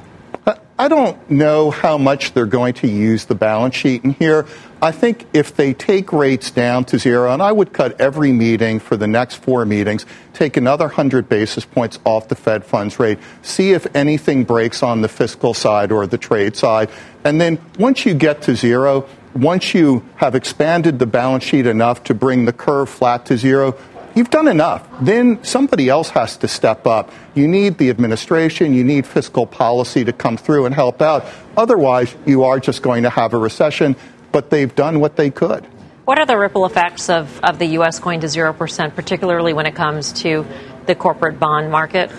I 0.77 0.89
don't 0.89 1.29
know 1.29 1.71
how 1.71 1.97
much 1.97 2.33
they're 2.33 2.45
going 2.45 2.73
to 2.75 2.87
use 2.87 3.25
the 3.25 3.35
balance 3.35 3.75
sheet 3.75 4.03
in 4.03 4.11
here. 4.11 4.45
I 4.85 4.91
think 4.91 5.25
if 5.33 5.55
they 5.55 5.73
take 5.73 6.13
rates 6.13 6.51
down 6.51 6.85
to 6.85 6.99
zero, 6.99 7.33
and 7.33 7.41
I 7.41 7.51
would 7.51 7.73
cut 7.73 7.99
every 7.99 8.31
meeting 8.31 8.77
for 8.79 8.95
the 8.95 9.07
next 9.07 9.37
four 9.37 9.65
meetings, 9.65 10.05
take 10.33 10.57
another 10.57 10.85
100 10.85 11.27
basis 11.27 11.65
points 11.65 11.97
off 12.05 12.27
the 12.27 12.35
Fed 12.35 12.63
funds 12.63 12.99
rate, 12.99 13.17
see 13.41 13.71
if 13.71 13.87
anything 13.95 14.43
breaks 14.43 14.83
on 14.83 15.01
the 15.01 15.07
fiscal 15.07 15.55
side 15.55 15.91
or 15.91 16.05
the 16.05 16.19
trade 16.19 16.55
side. 16.55 16.91
And 17.23 17.41
then 17.41 17.57
once 17.79 18.05
you 18.05 18.13
get 18.13 18.43
to 18.43 18.55
zero, 18.55 19.09
once 19.33 19.73
you 19.73 20.07
have 20.17 20.35
expanded 20.35 20.99
the 20.99 21.07
balance 21.07 21.43
sheet 21.43 21.65
enough 21.65 22.03
to 22.03 22.13
bring 22.13 22.45
the 22.45 22.53
curve 22.53 22.87
flat 22.87 23.25
to 23.25 23.39
zero, 23.39 23.75
You've 24.15 24.29
done 24.29 24.47
enough. 24.47 24.87
Then 25.01 25.43
somebody 25.43 25.89
else 25.89 26.07
has 26.11 26.37
to 26.37 26.47
step 26.47 26.87
up. 26.87 27.11
You 27.33 27.49
need 27.49 27.77
the 27.77 27.89
administration, 27.89 28.73
you 28.73 28.85
need 28.85 29.05
fiscal 29.05 29.45
policy 29.45 30.05
to 30.05 30.13
come 30.13 30.37
through 30.37 30.65
and 30.65 30.73
help 30.73 31.01
out. 31.01 31.25
Otherwise, 31.57 32.15
you 32.25 32.45
are 32.45 32.57
just 32.61 32.81
going 32.81 33.03
to 33.03 33.09
have 33.09 33.33
a 33.33 33.37
recession, 33.37 33.97
but 34.35 34.49
they've 34.49 34.75
done 34.75 34.99
what 34.99 35.15
they 35.15 35.29
could. 35.29 35.63
What 36.03 36.19
are 36.19 36.25
the 36.25 36.37
ripple 36.37 36.65
effects 36.65 37.09
of, 37.09 37.39
of 37.41 37.57
the 37.57 37.67
U.S. 37.77 37.99
going 37.99 38.19
to 38.19 38.27
0%, 38.27 38.93
particularly 38.93 39.53
when 39.53 39.65
it 39.65 39.75
comes 39.75 40.11
to 40.23 40.45
the 40.87 40.93
corporate 40.93 41.39
bond 41.39 41.71
market? 41.71 42.11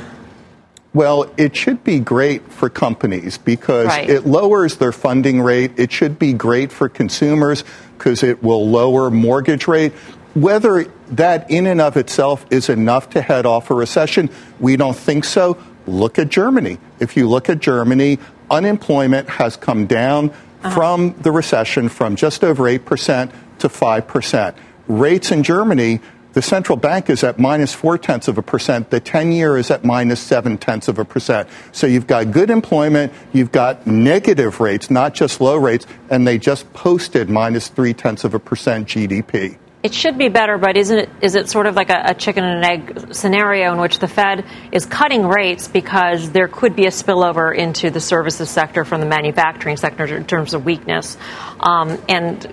Well, 0.95 1.31
it 1.37 1.55
should 1.55 1.85
be 1.85 1.99
great 2.01 2.51
for 2.51 2.71
companies 2.71 3.37
because 3.37 3.89
Right. 3.89 4.09
it 4.09 4.25
lowers 4.25 4.77
their 4.77 4.93
funding 4.93 5.43
rate. 5.43 5.73
It 5.77 5.93
should 5.93 6.19
be 6.19 6.33
great 6.33 6.73
for 6.73 6.89
consumers 6.89 7.65
because 7.99 8.23
it 8.23 8.43
will 8.43 8.67
lower 8.67 9.11
mortgage 9.11 9.69
rate. 9.69 9.93
Whether 10.33 10.85
that 11.09 11.51
in 11.51 11.67
and 11.67 11.83
of 11.83 11.99
itself 11.99 12.47
is 12.49 12.71
enough 12.71 13.11
to 13.11 13.21
head 13.21 13.45
off 13.45 13.71
a 13.71 13.75
recession, 13.75 14.31
we 14.59 14.77
don't 14.79 14.97
think 14.97 15.27
so. 15.27 15.59
Look 15.87 16.19
at 16.19 16.31
Germany. 16.31 16.79
If 16.99 17.15
you 17.15 17.29
look 17.29 17.51
at 17.51 17.59
Germany, 17.59 18.21
unemployment 18.51 19.29
has 19.29 19.59
come 19.59 19.85
down 19.85 20.33
Uh-huh. 20.63 20.75
from 20.75 21.15
the 21.21 21.31
recession 21.31 21.89
from 21.89 22.17
just 22.17 22.43
over 22.43 22.65
8% 22.65 23.31
to 23.59 23.69
5%. 23.69 24.55
Rates 24.89 25.31
in 25.31 25.43
Germany, 25.43 26.01
the 26.37 26.43
central 26.43 26.77
bank 26.77 27.09
is 27.09 27.25
at 27.25 27.39
minus 27.39 27.73
four 27.73 27.97
tenths 27.97 28.29
of 28.29 28.37
a 28.37 28.43
percent. 28.43 28.91
The 28.91 29.01
10 29.01 29.33
year 29.33 29.57
is 29.57 29.71
at 29.71 29.85
minus 29.85 30.21
seven 30.21 30.59
tenths 30.59 30.87
of 30.87 30.99
a 30.99 31.05
percent. 31.05 31.49
So 31.73 31.87
you've 31.87 32.07
got 32.07 32.31
good 32.31 32.51
employment, 32.51 33.13
you've 33.33 33.53
got 33.53 33.87
negative 33.87 34.61
rates, 34.61 34.91
not 34.91 35.15
just 35.15 35.41
low 35.41 35.57
rates, 35.57 35.87
and 36.11 36.27
they 36.27 36.37
just 36.37 36.71
posted 36.75 37.31
minus 37.31 37.69
three 37.69 37.95
tenths 37.95 38.23
of 38.25 38.35
a 38.35 38.39
percent 38.39 38.87
GDP. 38.87 39.57
It 39.87 39.95
should 39.95 40.19
be 40.19 40.29
better, 40.29 40.59
but 40.59 40.77
isn't 40.77 40.99
it? 40.99 41.11
Is 41.21 41.37
it 41.37 41.49
sort 41.49 41.67
of 41.67 41.77
like 41.77 41.91
a, 41.91 42.07
a 42.07 42.15
chicken 42.15 42.43
and 42.43 42.59
an 42.59 42.65
egg 42.65 43.15
scenario 43.15 43.73
in 43.73 43.79
which 43.79 44.01
the 44.01 44.09
Fed 44.09 44.45
is 44.73 44.85
cutting 44.85 45.29
rates 45.29 45.69
because 45.69 46.33
there 46.33 46.49
could 46.49 46.75
be 46.75 46.87
a 46.87 46.91
spillover 46.91 47.57
into 47.57 47.91
the 47.91 48.01
services 48.01 48.51
sector 48.51 48.85
from 48.85 49.01
the 49.01 49.07
manufacturing 49.07 49.77
sector 49.77 50.05
in 50.07 50.25
terms 50.27 50.55
of 50.55 50.65
weakness, 50.65 51.17
um, 51.61 52.03
and 52.09 52.53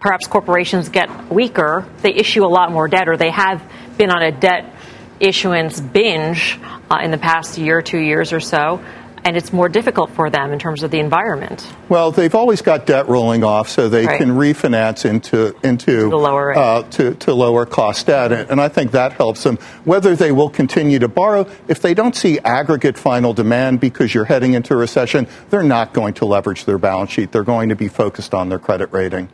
perhaps 0.00 0.26
corporations 0.26 0.88
get 0.88 1.30
weaker. 1.30 1.86
They 1.98 2.14
issue 2.14 2.44
a 2.44 2.50
lot 2.50 2.72
more 2.72 2.88
debt, 2.88 3.08
or 3.08 3.16
they 3.16 3.30
have 3.30 3.62
been 3.96 4.10
on 4.10 4.20
a 4.20 4.32
debt 4.32 4.74
issuance 5.20 5.80
binge 5.80 6.58
uh, 6.90 6.98
in 7.00 7.12
the 7.12 7.18
past 7.18 7.58
year, 7.58 7.80
two 7.80 8.00
years 8.00 8.32
or 8.32 8.40
so, 8.40 8.84
and 9.24 9.36
it's 9.36 9.52
more 9.52 9.68
difficult 9.68 10.10
for 10.10 10.30
them 10.30 10.52
in 10.52 10.58
terms 10.58 10.82
of 10.82 10.90
the 10.90 10.98
environment. 10.98 11.66
Well, 11.88 12.10
they've 12.10 12.34
always 12.34 12.60
got 12.62 12.86
debt 12.86 13.08
rolling 13.08 13.44
off, 13.44 13.68
so 13.68 13.88
they 13.88 14.06
Right. 14.06 14.18
can 14.18 14.30
refinance 14.30 15.04
into 15.04 15.54
into 15.62 16.10
the 16.10 16.16
lower 16.16 16.56
uh, 16.56 16.82
to, 16.90 17.14
to 17.14 17.32
lower 17.34 17.64
cost 17.64 18.06
debt, 18.06 18.32
and 18.32 18.60
I 18.60 18.68
think 18.68 18.90
that 18.92 19.12
helps 19.12 19.42
them. 19.44 19.58
Whether 19.84 20.16
they 20.16 20.32
will 20.32 20.50
continue 20.50 20.98
to 20.98 21.08
borrow, 21.08 21.46
if 21.68 21.80
they 21.80 21.94
don't 21.94 22.16
see 22.16 22.38
aggregate 22.40 22.98
final 22.98 23.32
demand 23.32 23.80
because 23.80 24.12
you're 24.14 24.24
heading 24.24 24.54
into 24.54 24.74
a 24.74 24.76
recession, 24.76 25.26
they're 25.50 25.62
not 25.62 25.92
going 25.92 26.14
to 26.14 26.24
leverage 26.26 26.64
their 26.64 26.78
balance 26.78 27.10
sheet. 27.10 27.32
They're 27.32 27.44
going 27.44 27.68
to 27.68 27.76
be 27.76 27.88
focused 27.88 28.34
on 28.34 28.48
their 28.48 28.58
credit 28.58 28.92
rating. 28.92 29.28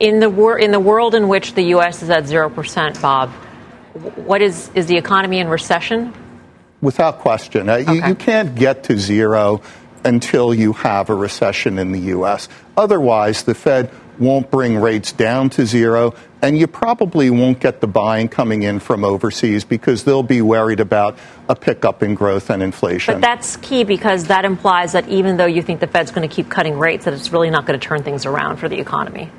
In 0.00 0.20
the 0.20 0.28
wor- 0.28 0.58
in 0.58 0.72
the 0.72 0.80
world 0.80 1.14
in 1.14 1.28
which 1.28 1.54
the 1.54 1.62
U.S. 1.76 2.02
is 2.02 2.10
at 2.10 2.26
zero 2.26 2.50
percent, 2.50 3.00
Bob, 3.00 3.30
what 4.16 4.42
is 4.42 4.70
is 4.74 4.86
the 4.86 4.96
economy 4.96 5.38
in 5.38 5.48
recession? 5.48 6.12
Without 6.80 7.18
question. 7.20 7.68
Uh, 7.68 7.76
you, 7.76 8.06
you 8.06 8.14
can't 8.14 8.54
get 8.54 8.84
to 8.84 8.98
zero 8.98 9.62
until 10.04 10.54
you 10.54 10.72
have 10.74 11.10
a 11.10 11.14
recession 11.14 11.78
in 11.78 11.92
the 11.92 12.00
U.S. 12.00 12.48
Otherwise, 12.76 13.42
the 13.42 13.54
Fed 13.54 13.90
won't 14.18 14.50
bring 14.50 14.78
rates 14.78 15.12
down 15.12 15.50
to 15.50 15.66
zero, 15.66 16.14
and 16.40 16.58
you 16.58 16.66
probably 16.66 17.28
won't 17.30 17.60
get 17.60 17.80
the 17.80 17.86
buying 17.86 18.28
coming 18.28 18.62
in 18.62 18.78
from 18.78 19.04
overseas 19.04 19.64
because 19.64 20.04
they'll 20.04 20.22
be 20.22 20.40
worried 20.40 20.80
about 20.80 21.18
a 21.48 21.56
pickup 21.56 22.02
in 22.02 22.14
growth 22.14 22.50
and 22.50 22.62
inflation. 22.62 23.14
But 23.14 23.20
that's 23.20 23.56
key 23.58 23.84
because 23.84 24.28
that 24.28 24.44
implies 24.44 24.92
that 24.92 25.08
even 25.08 25.36
though 25.36 25.46
you 25.46 25.62
think 25.62 25.80
the 25.80 25.86
Fed's 25.86 26.10
going 26.10 26.28
to 26.28 26.34
keep 26.34 26.48
cutting 26.48 26.78
rates, 26.78 27.04
that 27.04 27.14
it's 27.14 27.32
really 27.32 27.50
not 27.50 27.66
going 27.66 27.78
to 27.78 27.86
turn 27.86 28.02
things 28.02 28.26
around 28.26 28.56
for 28.56 28.68
the 28.68 28.78
economy. 28.78 29.30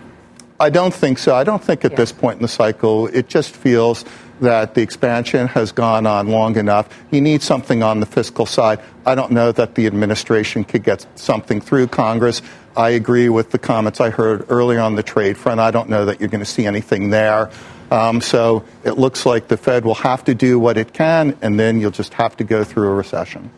I 0.59 0.69
don't 0.69 0.93
think 0.93 1.19
so. 1.19 1.35
I 1.35 1.43
don't 1.43 1.63
think 1.63 1.85
at 1.85 1.95
this 1.95 2.11
point 2.11 2.37
in 2.37 2.41
the 2.41 2.47
cycle, 2.47 3.07
it 3.07 3.27
just 3.27 3.55
feels 3.55 4.05
that 4.41 4.75
the 4.75 4.81
expansion 4.81 5.47
has 5.47 5.71
gone 5.71 6.05
on 6.05 6.27
long 6.27 6.57
enough. 6.57 6.87
You 7.11 7.21
need 7.21 7.41
something 7.41 7.83
on 7.83 7.99
the 7.99 8.05
fiscal 8.05 8.45
side. 8.45 8.79
I 9.05 9.15
don't 9.15 9.31
know 9.31 9.51
that 9.51 9.75
the 9.75 9.87
administration 9.87 10.63
could 10.63 10.83
get 10.83 11.05
something 11.15 11.61
through 11.61 11.87
Congress. 11.87 12.41
I 12.75 12.91
agree 12.91 13.29
with 13.29 13.51
the 13.51 13.59
comments 13.59 13.99
I 13.99 14.09
heard 14.09 14.45
earlier 14.49 14.79
on 14.79 14.95
the 14.95 15.03
trade 15.03 15.37
front. 15.37 15.59
I 15.59 15.71
don't 15.71 15.89
know 15.89 16.05
that 16.05 16.19
you're 16.19 16.29
going 16.29 16.43
to 16.43 16.45
see 16.45 16.65
anything 16.65 17.09
there. 17.09 17.49
Um, 17.89 18.21
so 18.21 18.65
it 18.83 18.97
looks 18.97 19.25
like 19.25 19.47
the 19.47 19.57
Fed 19.57 19.85
will 19.85 19.95
have 19.95 20.25
to 20.25 20.35
do 20.35 20.59
what 20.59 20.77
it 20.77 20.93
can, 20.93 21.37
and 21.41 21.59
then 21.59 21.79
you'll 21.79 21.91
just 21.91 22.13
have 22.15 22.35
to 22.37 22.43
go 22.43 22.63
through 22.63 22.89
a 22.89 22.93
recession. 22.93 23.49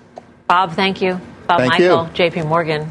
Bob, 0.48 0.74
thank 0.74 1.02
you. 1.02 1.20
Bob 1.48 1.60
Thank 1.60 1.74
Michael, 1.74 2.06
you. 2.06 2.12
JP 2.12 2.48
Morgan. 2.48 2.88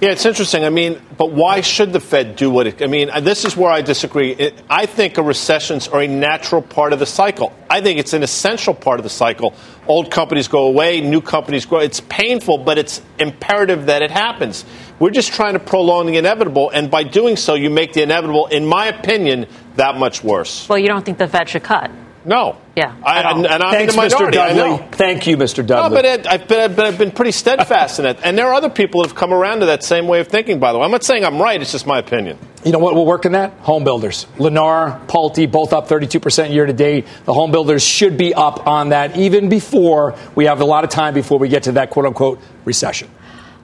Yeah, 0.00 0.12
it's 0.12 0.24
interesting. 0.24 0.64
I 0.64 0.70
mean, 0.70 0.98
but 1.18 1.30
why 1.30 1.60
should 1.60 1.92
the 1.92 2.00
Fed 2.00 2.34
do 2.34 2.50
what 2.50 2.66
it? 2.66 2.80
I 2.80 2.86
mean, 2.86 3.10
uh, 3.10 3.20
this 3.20 3.44
is 3.44 3.54
where 3.54 3.70
I 3.70 3.82
disagree. 3.82 4.32
It, 4.32 4.54
I 4.70 4.86
think 4.86 5.18
a 5.18 5.22
recessions 5.22 5.88
are 5.88 6.00
a 6.00 6.08
natural 6.08 6.62
part 6.62 6.94
of 6.94 6.98
the 6.98 7.04
cycle. 7.04 7.52
I 7.68 7.82
think 7.82 7.98
it's 7.98 8.14
an 8.14 8.22
essential 8.22 8.72
part 8.72 8.98
of 8.98 9.04
the 9.04 9.10
cycle. 9.10 9.52
Old 9.86 10.10
companies 10.10 10.48
go 10.48 10.68
away, 10.68 11.02
new 11.02 11.20
companies 11.20 11.66
grow. 11.66 11.80
It's 11.80 12.00
painful, 12.00 12.58
but 12.58 12.78
it's 12.78 13.02
imperative 13.18 13.86
that 13.86 14.00
it 14.00 14.10
happens. 14.10 14.64
We're 14.98 15.10
just 15.10 15.34
trying 15.34 15.52
to 15.52 15.60
prolong 15.60 16.06
the 16.06 16.16
inevitable, 16.16 16.70
and 16.70 16.90
by 16.90 17.02
doing 17.04 17.36
so, 17.36 17.52
you 17.52 17.68
make 17.68 17.92
the 17.92 18.02
inevitable, 18.02 18.46
in 18.46 18.64
my 18.64 18.86
opinion, 18.86 19.48
that 19.76 19.96
much 19.96 20.24
worse. 20.24 20.66
Well, 20.66 20.78
you 20.78 20.88
don't 20.88 21.04
think 21.04 21.18
the 21.18 21.28
Fed 21.28 21.50
should 21.50 21.62
cut? 21.62 21.90
No. 22.24 22.58
Yeah. 22.76 22.94
I, 23.02 23.30
and, 23.30 23.46
and 23.46 23.62
I'm 23.62 23.72
Thanks, 23.72 23.94
in 23.94 24.00
the 24.00 24.06
Mr. 24.06 24.12
minority. 24.12 24.38
I 24.38 24.48
Dudley. 24.54 24.62
know. 24.78 24.88
Thank 24.92 25.26
you, 25.26 25.36
Mr. 25.36 25.66
Dudley. 25.66 25.90
No, 25.90 25.94
but 25.94 26.04
Ed, 26.04 26.26
I've, 26.26 26.46
been, 26.46 26.60
I've, 26.60 26.76
been, 26.76 26.86
I've 26.86 26.98
been 26.98 27.10
pretty 27.10 27.32
steadfast 27.32 27.98
in 27.98 28.06
it. 28.06 28.18
And 28.22 28.36
there 28.36 28.46
are 28.48 28.54
other 28.54 28.68
people 28.70 29.02
that 29.02 29.08
have 29.08 29.16
come 29.16 29.32
around 29.32 29.60
to 29.60 29.66
that 29.66 29.82
same 29.82 30.06
way 30.06 30.20
of 30.20 30.28
thinking, 30.28 30.60
by 30.60 30.72
the 30.72 30.78
way. 30.78 30.84
I'm 30.84 30.90
not 30.90 31.02
saying 31.02 31.24
I'm 31.24 31.40
right, 31.40 31.60
it's 31.60 31.72
just 31.72 31.86
my 31.86 31.98
opinion. 31.98 32.38
You 32.64 32.72
know 32.72 32.78
what 32.78 32.94
will 32.94 33.06
work 33.06 33.24
in 33.24 33.32
that? 33.32 33.52
Home 33.60 33.84
builders. 33.84 34.26
Lennar, 34.36 35.06
Pulte, 35.06 35.50
both 35.50 35.72
up 35.72 35.88
32% 35.88 36.52
year 36.52 36.66
to 36.66 36.72
date. 36.74 37.06
The 37.24 37.32
home 37.32 37.52
builders 37.52 37.82
should 37.82 38.18
be 38.18 38.34
up 38.34 38.66
on 38.66 38.90
that 38.90 39.16
even 39.16 39.48
before 39.48 40.14
we 40.34 40.44
have 40.44 40.60
a 40.60 40.66
lot 40.66 40.84
of 40.84 40.90
time 40.90 41.14
before 41.14 41.38
we 41.38 41.48
get 41.48 41.62
to 41.64 41.72
that 41.72 41.90
quote 41.90 42.04
unquote 42.06 42.38
recession. 42.66 43.08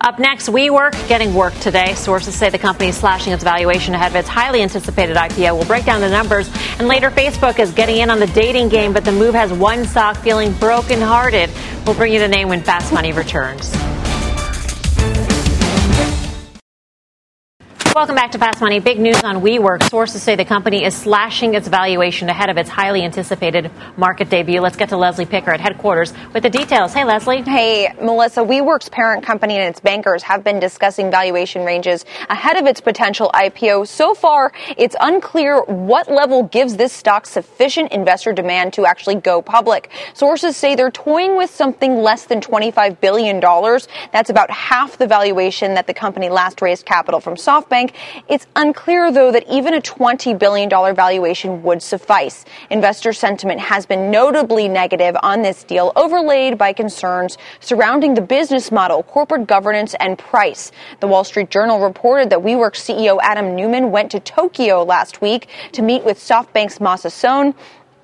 Up 0.00 0.18
next, 0.18 0.48
WeWork 0.48 1.08
getting 1.08 1.32
work 1.32 1.54
today. 1.54 1.94
Sources 1.94 2.34
say 2.34 2.50
the 2.50 2.58
company 2.58 2.90
is 2.90 2.96
slashing 2.96 3.32
its 3.32 3.42
valuation 3.42 3.94
ahead 3.94 4.12
of 4.12 4.16
its 4.16 4.28
highly 4.28 4.62
anticipated 4.62 5.16
IPO. 5.16 5.56
We'll 5.56 5.66
break 5.66 5.86
down 5.86 6.00
the 6.00 6.10
numbers. 6.10 6.50
And 6.78 6.86
later, 6.86 7.10
Facebook 7.10 7.58
is 7.58 7.72
getting 7.72 7.96
in 7.96 8.10
on 8.10 8.20
the 8.20 8.26
dating 8.28 8.68
game, 8.68 8.92
but 8.92 9.04
the 9.04 9.12
move 9.12 9.34
has 9.34 9.52
one 9.52 9.86
stock 9.86 10.16
feeling 10.18 10.52
brokenhearted. 10.54 11.50
We'll 11.86 11.96
bring 11.96 12.12
you 12.12 12.20
the 12.20 12.28
name 12.28 12.48
when 12.48 12.62
Fast 12.62 12.92
Money 12.92 13.12
returns. 13.12 13.74
Welcome 17.96 18.16
back 18.16 18.32
to 18.32 18.38
Fast 18.38 18.60
Money. 18.60 18.78
Big 18.78 19.00
news 19.00 19.24
on 19.24 19.36
WeWork. 19.36 19.88
Sources 19.88 20.22
say 20.22 20.36
the 20.36 20.44
company 20.44 20.84
is 20.84 20.94
slashing 20.94 21.54
its 21.54 21.66
valuation 21.66 22.28
ahead 22.28 22.50
of 22.50 22.58
its 22.58 22.68
highly 22.68 23.02
anticipated 23.02 23.70
market 23.96 24.28
debut. 24.28 24.60
Let's 24.60 24.76
get 24.76 24.90
to 24.90 24.98
Leslie 24.98 25.24
Picker 25.24 25.50
at 25.50 25.60
headquarters 25.60 26.12
with 26.34 26.42
the 26.42 26.50
details. 26.50 26.92
Hey, 26.92 27.04
Leslie. 27.04 27.40
Hey, 27.40 27.90
Melissa. 27.98 28.42
WeWork's 28.42 28.90
parent 28.90 29.24
company 29.24 29.56
and 29.56 29.70
its 29.70 29.80
bankers 29.80 30.22
have 30.24 30.44
been 30.44 30.60
discussing 30.60 31.10
valuation 31.10 31.64
ranges 31.64 32.04
ahead 32.28 32.58
of 32.58 32.66
its 32.66 32.82
potential 32.82 33.30
IPO. 33.32 33.88
So 33.88 34.12
far, 34.12 34.52
it's 34.76 34.94
unclear 35.00 35.62
what 35.62 36.12
level 36.12 36.42
gives 36.42 36.76
this 36.76 36.92
stock 36.92 37.24
sufficient 37.24 37.92
investor 37.92 38.34
demand 38.34 38.74
to 38.74 38.84
actually 38.84 39.14
go 39.14 39.40
public. 39.40 39.90
Sources 40.12 40.54
say 40.54 40.74
they're 40.74 40.90
toying 40.90 41.34
with 41.34 41.48
something 41.48 41.96
less 41.96 42.26
than 42.26 42.42
$25 42.42 43.00
billion. 43.00 43.40
That's 44.12 44.28
about 44.28 44.50
half 44.50 44.98
the 44.98 45.06
valuation 45.06 45.72
that 45.72 45.86
the 45.86 45.94
company 45.94 46.28
last 46.28 46.60
raised 46.60 46.84
capital 46.84 47.20
from 47.20 47.36
SoftBank. 47.36 47.85
It's 48.28 48.46
unclear, 48.56 49.10
though, 49.12 49.32
that 49.32 49.44
even 49.50 49.74
a 49.74 49.80
$20 49.80 50.38
billion 50.38 50.68
valuation 50.68 51.62
would 51.62 51.82
suffice. 51.82 52.44
Investor 52.70 53.12
sentiment 53.12 53.60
has 53.60 53.86
been 53.86 54.10
notably 54.10 54.68
negative 54.68 55.16
on 55.22 55.42
this 55.42 55.64
deal, 55.64 55.92
overlaid 55.96 56.58
by 56.58 56.72
concerns 56.72 57.38
surrounding 57.60 58.14
the 58.14 58.20
business 58.20 58.70
model, 58.70 59.02
corporate 59.02 59.46
governance, 59.46 59.94
and 60.00 60.18
price. 60.18 60.72
The 61.00 61.06
Wall 61.06 61.24
Street 61.24 61.50
Journal 61.50 61.80
reported 61.80 62.30
that 62.30 62.40
WeWork 62.40 62.74
CEO 62.74 63.18
Adam 63.22 63.54
Neumann 63.54 63.90
went 63.90 64.10
to 64.12 64.20
Tokyo 64.20 64.82
last 64.84 65.20
week 65.20 65.48
to 65.72 65.82
meet 65.82 66.04
with 66.04 66.18
SoftBank's 66.18 66.78
Masa 66.78 67.10
Son. 67.10 67.54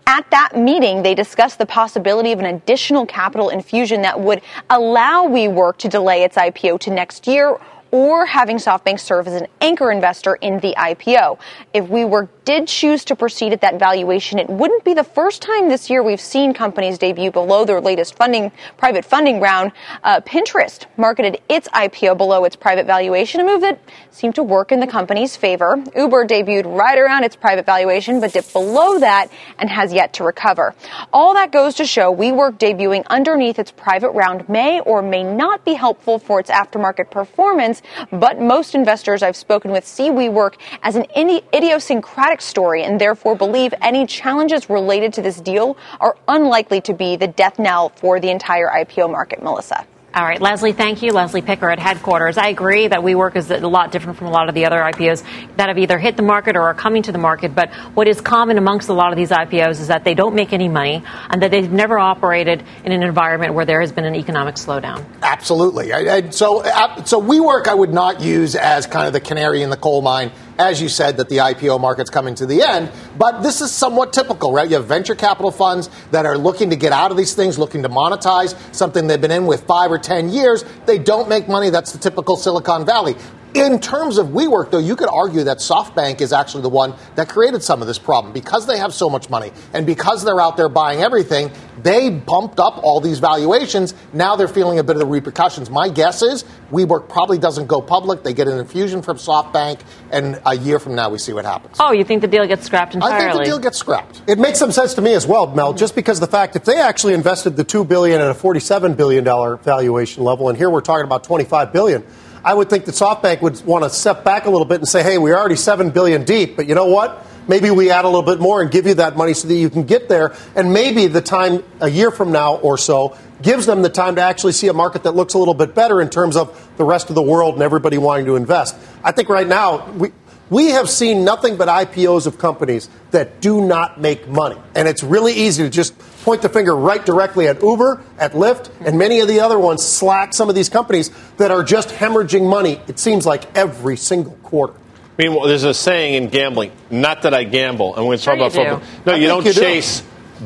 At 0.07 0.29
that 0.31 0.57
meeting, 0.57 1.03
they 1.03 1.15
discussed 1.15 1.59
the 1.59 1.67
possibility 1.67 2.33
of 2.33 2.41
an 2.41 2.47
additional 2.47 3.07
capital 3.07 3.51
infusion 3.51 4.03
that 4.03 4.19
would 4.19 4.43
allow 4.69 5.27
WeWork 5.27 5.77
to 5.79 5.89
delay 5.89 6.25
its 6.25 6.37
IPO 6.37 6.81
to 6.81 6.91
next 6.91 7.27
year 7.27 7.57
or 7.93 8.25
having 8.25 8.57
SoftBank 8.57 8.99
serve 8.99 9.29
as 9.29 9.35
an 9.35 9.47
anchor 9.61 9.93
investor 9.93 10.35
in 10.37 10.59
the 10.61 10.75
IPO. 10.77 11.39
If 11.75 11.85
WeWork 11.85 12.29
did 12.45 12.67
choose 12.67 13.05
to 13.05 13.15
proceed 13.15 13.53
at 13.53 13.61
that 13.61 13.79
valuation, 13.79 14.39
it 14.39 14.49
wouldn't 14.49 14.83
be 14.83 14.95
the 14.95 15.05
first 15.05 15.43
time 15.43 15.69
this 15.69 15.91
year 15.91 16.03
we've 16.03 16.21
seen 16.21 16.55
companies 16.55 16.97
debut 16.99 17.31
below 17.31 17.65
their 17.67 17.81
latest 17.81 18.17
funding, 18.17 18.51
private 18.79 19.05
funding 19.05 19.41
round. 19.41 19.73
Uh, 20.03 20.21
Pinterest 20.23 20.87
marketed 20.97 21.41
its 21.51 21.69
IPO 21.69 22.17
below 22.17 22.45
its 22.45 22.57
private 22.57 22.87
valuation, 22.87 23.43
a 23.43 23.45
move 23.45 23.61
that 23.61 23.79
seemed 24.11 24.35
to 24.35 24.43
work 24.43 24.73
in 24.73 24.81
the 24.81 24.87
company's 24.87 25.37
favor. 25.37 25.77
Uber 25.95 26.27
debuted 26.27 26.65
right 26.77 26.99
around 26.99 27.25
its 27.25 27.37
private 27.37 27.67
valuation, 27.67 28.21
but 28.21 28.33
dipped 28.33 28.55
below 28.55 28.99
that 28.99 29.29
and 29.59 29.69
has 29.69 29.93
yet 29.93 30.15
to 30.15 30.25
recover. 30.25 30.75
All 31.13 31.35
that 31.35 31.53
goes 31.53 31.75
to 31.75 31.85
show 31.85 32.15
WeWork 32.15 32.59
debuting 32.59 33.07
underneath 33.09 33.59
its 33.59 33.71
private 33.71 34.11
round 34.13 34.49
may 34.49 34.81
or 34.81 35.03
may 35.03 35.23
not 35.23 35.65
be 35.65 35.75
helpful 35.75 36.19
for 36.19 36.41
its 36.41 36.51
aftermarket 36.51 37.11
performance, 37.11 37.82
but 38.11 38.41
most 38.41 38.75
investors 38.75 39.23
I've 39.23 39.37
spoken 39.37 39.71
with 39.71 39.87
see 39.87 40.09
WeWork 40.11 40.55
as 40.83 40.97
an 40.97 41.07
idiosyncratic 41.17 42.41
story 42.41 42.83
and 42.85 43.01
therefore 43.01 43.37
believe 43.37 43.75
any 43.83 44.07
challenges 44.07 44.69
related 44.69 45.13
to 45.15 45.23
this 45.23 45.41
deal 45.41 45.77
are 46.01 46.17
unlikely 46.29 46.81
to 46.83 46.95
be 46.95 47.17
the 47.17 47.29
death 47.29 47.59
knell 47.59 47.91
for 47.91 48.21
the 48.21 48.31
entire 48.31 48.69
IPO 48.69 49.11
market, 49.11 49.43
Melissa. 49.43 49.87
All 50.15 50.25
right, 50.25 50.43
Leslie, 50.43 50.73
thank 50.73 51.01
you. 51.01 51.11
Leslie 51.13 51.41
Picker 51.41 51.71
at 51.71 51.79
headquarters. 51.79 52.37
I 52.37 52.49
agree 52.49 52.87
that 52.87 53.01
WeWork 53.01 53.35
is 53.35 53.51
a 53.51 53.67
lot 53.67 53.93
different 53.93 54.19
from 54.19 54.27
a 54.27 54.31
lot 54.31 54.51
of 54.51 54.55
the 54.55 54.67
other 54.67 54.77
IPOs 54.77 55.25
that 55.57 55.69
have 55.69 55.79
either 55.79 55.97
hit 55.97 56.19
the 56.19 56.23
market 56.23 56.55
or 56.55 56.61
are 56.63 56.75
coming 56.75 57.03
to 57.05 57.13
the 57.13 57.19
market. 57.19 57.55
But 57.55 57.73
what 57.95 58.07
is 58.07 58.21
common 58.21 58.59
amongst 58.59 58.91
a 58.91 58.93
lot 58.93 59.11
of 59.13 59.17
these 59.17 59.31
IPOs 59.31 59.81
is 59.81 59.89
that 59.89 60.05
they 60.05 60.13
don't 60.13 60.35
make 60.35 60.53
any 60.53 60.69
money 60.69 61.03
and 61.31 61.41
that 61.41 61.51
they've 61.51 61.73
never 61.73 61.99
operated 61.99 62.63
in 62.85 62.93
an 62.93 63.03
environment 63.03 63.55
where 63.55 63.65
there 63.65 63.81
has 63.81 63.91
been 63.91 64.05
an 64.05 64.15
economic 64.15 64.57
slowdown. 64.57 65.03
Absolutely. 65.23 65.95
I, 65.95 66.17
I, 66.17 66.29
so, 66.29 66.61
uh, 66.63 67.05
so 67.05 67.23
WeWork 67.23 67.67
I 67.67 67.75
would 67.75 67.95
not 67.95 68.21
use 68.21 68.55
as 68.55 68.87
kind 68.87 69.07
of 69.07 69.15
the 69.15 69.21
canary 69.21 69.63
in 69.63 69.71
the 69.71 69.79
coal 69.79 70.03
mine 70.03 70.31
as 70.59 70.81
you 70.81 70.89
said, 70.89 71.17
that 71.17 71.29
the 71.29 71.39
IPO 71.39 71.81
market's 71.81 72.11
coming 72.11 72.35
to 72.37 72.47
the 72.47 72.63
end. 72.63 72.91
But 73.19 73.43
this 73.43 73.61
is 73.61 73.71
somewhat 73.71 74.13
typical, 74.13 74.53
right? 74.53 74.69
You 74.69 74.77
have 74.77 74.87
venture 74.87 75.15
capital 75.15 75.51
funds 75.51 75.91
that 76.11 76.27
are 76.27 76.37
looking 76.39 76.71
to 76.71 76.77
get 76.77 76.93
out 76.93 77.11
of 77.11 77.17
these 77.17 77.35
things, 77.35 77.59
looking 77.59 77.83
to 77.83 77.89
monetize 77.89 78.55
something 78.75 79.07
they've 79.07 79.21
been 79.21 79.31
in 79.31 79.47
with 79.47 79.65
five 79.65 79.91
or 79.91 79.99
10 79.99 80.29
years. 80.29 80.65
They 80.87 80.99
don't 80.99 81.29
make 81.29 81.49
money. 81.49 81.71
That's 81.71 81.93
the 81.93 81.99
typical 81.99 82.37
Silicon 82.37 82.85
Valley. 82.87 83.17
In 83.55 83.81
terms 83.81 84.17
of 84.17 84.29
WeWork, 84.29 84.71
though, 84.71 84.79
you 84.79 84.97
could 84.97 85.11
argue 85.11 85.45
that 85.45 85.59
SoftBank 85.59 86.23
is 86.23 86.33
actually 86.33 86.63
the 86.63 86.71
one 86.71 86.95
that 87.17 87.29
created 87.29 87.63
some 87.63 87.83
of 87.83 87.87
this 87.87 87.99
problem 87.99 88.33
because 88.33 88.67
they 88.67 88.79
have 88.79 88.95
so 88.95 89.11
much 89.11 89.29
money 89.29 89.53
and 89.75 89.85
because 89.85 90.25
they're 90.25 90.41
out 90.41 90.57
there 90.57 90.71
buying 90.71 91.01
everything. 91.01 91.51
They 91.83 92.09
bumped 92.09 92.59
up 92.59 92.79
all 92.83 93.01
these 93.01 93.19
valuations. 93.19 93.93
Now 94.15 94.37
they're 94.37 94.49
feeling 94.49 94.79
a 94.79 94.85
bit 94.85 94.97
of 94.97 95.01
the 95.01 95.07
repercussions. 95.07 95.69
My 95.69 95.91
guess 95.91 96.23
is 96.23 96.45
WeWork 96.71 97.11
probably 97.11 97.37
doesn't 97.37 97.67
go 97.67 97.83
public. 97.83 98.23
They 98.23 98.33
get 98.33 98.49
an 98.49 98.59
infusion 98.59 99.03
from 99.03 99.19
SoftBank, 99.19 99.81
and 100.11 100.41
a 100.47 100.57
year 100.57 100.79
from 100.79 100.95
now 100.95 101.11
we 101.11 101.19
see 101.19 101.35
what 101.35 101.45
happens. 101.45 101.77
Oh, 101.79 101.93
you 101.93 102.05
think 102.05 102.23
the 102.23 102.29
deal 102.29 102.47
gets 102.47 102.65
scrapped 102.65 102.95
entirely? 102.95 103.17
I 103.17 103.33
think 103.33 103.45
the 103.45 103.45
deal 103.45 103.59
gets 103.59 103.77
scrapped. 103.77 104.23
It 104.27 104.39
makes 104.39 104.59
some 104.59 104.73
sense 104.73 104.95
to 104.95 105.03
me 105.03 105.13
as 105.13 105.27
well, 105.27 105.47
Mel, 105.49 105.75
just 105.75 105.95
because 105.95 106.21
the 106.21 106.27
fact 106.27 106.57
if 106.57 106.65
they 106.65 106.81
actually 106.81 107.13
invested 107.13 107.57
the 107.57 107.65
two 107.65 107.85
billion 107.85 108.21
at 108.21 108.31
a 108.31 108.35
forty-seven 108.35 108.95
billion 108.95 109.25
dollar 109.25 109.57
valuation 109.59 110.25
level, 110.25 110.49
and 110.49 110.57
here 110.57 110.71
we're 110.71 110.81
talking 110.81 111.05
about 111.05 111.23
twenty-five 111.25 111.71
billion. 111.71 112.03
I 112.45 112.55
would 112.55 112.69
think 112.69 112.87
that 112.87 112.95
SoftBank 112.95 113.41
would 113.43 113.65
want 113.65 113.85
to 113.85 113.91
step 113.91 114.25
back 114.25 114.47
a 114.47 114.51
little 114.51 114.65
bit 114.65 114.81
and 114.81 114.89
say, 114.89 115.03
hey, 115.03 115.19
we're 115.19 115.37
already 115.37 115.57
seven 115.57 115.91
billion 115.91 116.25
deep, 116.25 116.57
but 116.57 116.67
you 116.67 116.75
know 116.75 116.87
what? 116.87 117.27
Maybe 117.49 117.71
we 117.71 117.91
add 117.91 118.05
a 118.05 118.09
little 118.09 118.23
bit 118.23 118.41
more 118.41 118.63
and 118.63 118.71
give 118.71 118.87
you 118.87 118.95
that 118.95 119.17
money 119.17 119.35
so 119.35 119.49
that 119.49 119.55
you 119.55 119.69
can 119.69 119.83
get 119.83 120.09
there. 120.09 120.35
And 120.55 120.73
maybe 120.73 121.07
the 121.09 121.21
time 121.21 121.65
a 121.81 121.89
year 121.89 122.11
from 122.11 122.31
now 122.31 122.57
or 122.57 122.79
so 122.79 123.17
gives 123.43 123.67
them 123.67 123.83
the 123.83 123.89
time 123.89 124.15
to 124.17 124.23
actually 124.23 124.53
see 124.53 124.69
a 124.69 124.73
market 124.73 125.03
that 125.03 125.13
looks 125.13 125.35
a 125.35 125.39
little 125.39 125.55
bit 125.55 125.75
better 125.75 126.01
in 126.01 126.09
terms 126.09 126.37
of 126.37 126.71
the 126.77 126.85
rest 126.85 127.09
of 127.09 127.17
the 127.17 127.23
world 127.23 127.55
and 127.55 127.63
everybody 127.63 127.99
wanting 127.99 128.27
to 128.27 128.37
invest. 128.37 128.77
I 129.03 129.11
think 129.11 129.29
right 129.29 129.47
now 129.47 129.91
we 129.93 130.13
we 130.51 130.69
have 130.69 130.91
seen 130.91 131.25
nothing 131.25 131.57
but 131.57 131.69
IPOs 131.69 132.27
of 132.27 132.37
companies 132.37 132.91
that 133.11 133.41
do 133.41 133.67
not 133.67 133.99
make 133.99 134.29
money. 134.29 134.61
And 134.75 134.87
it's 134.87 135.03
really 135.03 135.33
easy 135.33 135.63
to 135.63 135.71
just 135.71 135.95
point 136.23 136.43
the 136.43 136.49
finger 136.49 136.75
right 136.77 137.05
directly 137.05 137.49
at 137.49 137.63
Uber, 137.63 138.01
at 138.19 138.33
Lyft, 138.33 138.71
and 138.87 138.99
many 138.99 139.21
of 139.21 139.29
the 139.29 139.41
other 139.41 139.59
ones, 139.59 139.83
Slack, 139.85 140.33
some 140.35 140.49
of 140.49 140.55
these 140.55 140.69
companies 140.69 141.11
that 141.37 141.51
are 141.51 141.63
just 141.63 141.89
hemorrhaging 141.91 142.49
money, 142.49 142.81
it 142.89 142.99
seems 142.99 143.27
like 143.27 143.45
every 143.57 143.97
single 143.97 144.33
quarter. 144.43 144.75
I 145.19 145.29
mean, 145.29 145.47
there's 145.47 145.65
a 145.65 145.75
saying 145.75 146.15
in 146.15 146.29
gambling, 146.31 146.73
not 146.91 147.23
that 147.23 147.35
I 147.35 147.45
gamble. 147.45 147.95
And 147.97 148.05
when 148.07 148.13
we 148.13 148.17
talk 148.17 148.25
Sure 148.25 148.35
about 148.35 148.55
you 148.55 148.65
do. 148.65 148.71
football, 148.81 148.89
no, 149.07 149.13
I 149.13 149.17
you 149.17 149.27
don't 149.27 149.45
you 149.45 149.53
do. 149.53 149.61
chase 149.61 150.03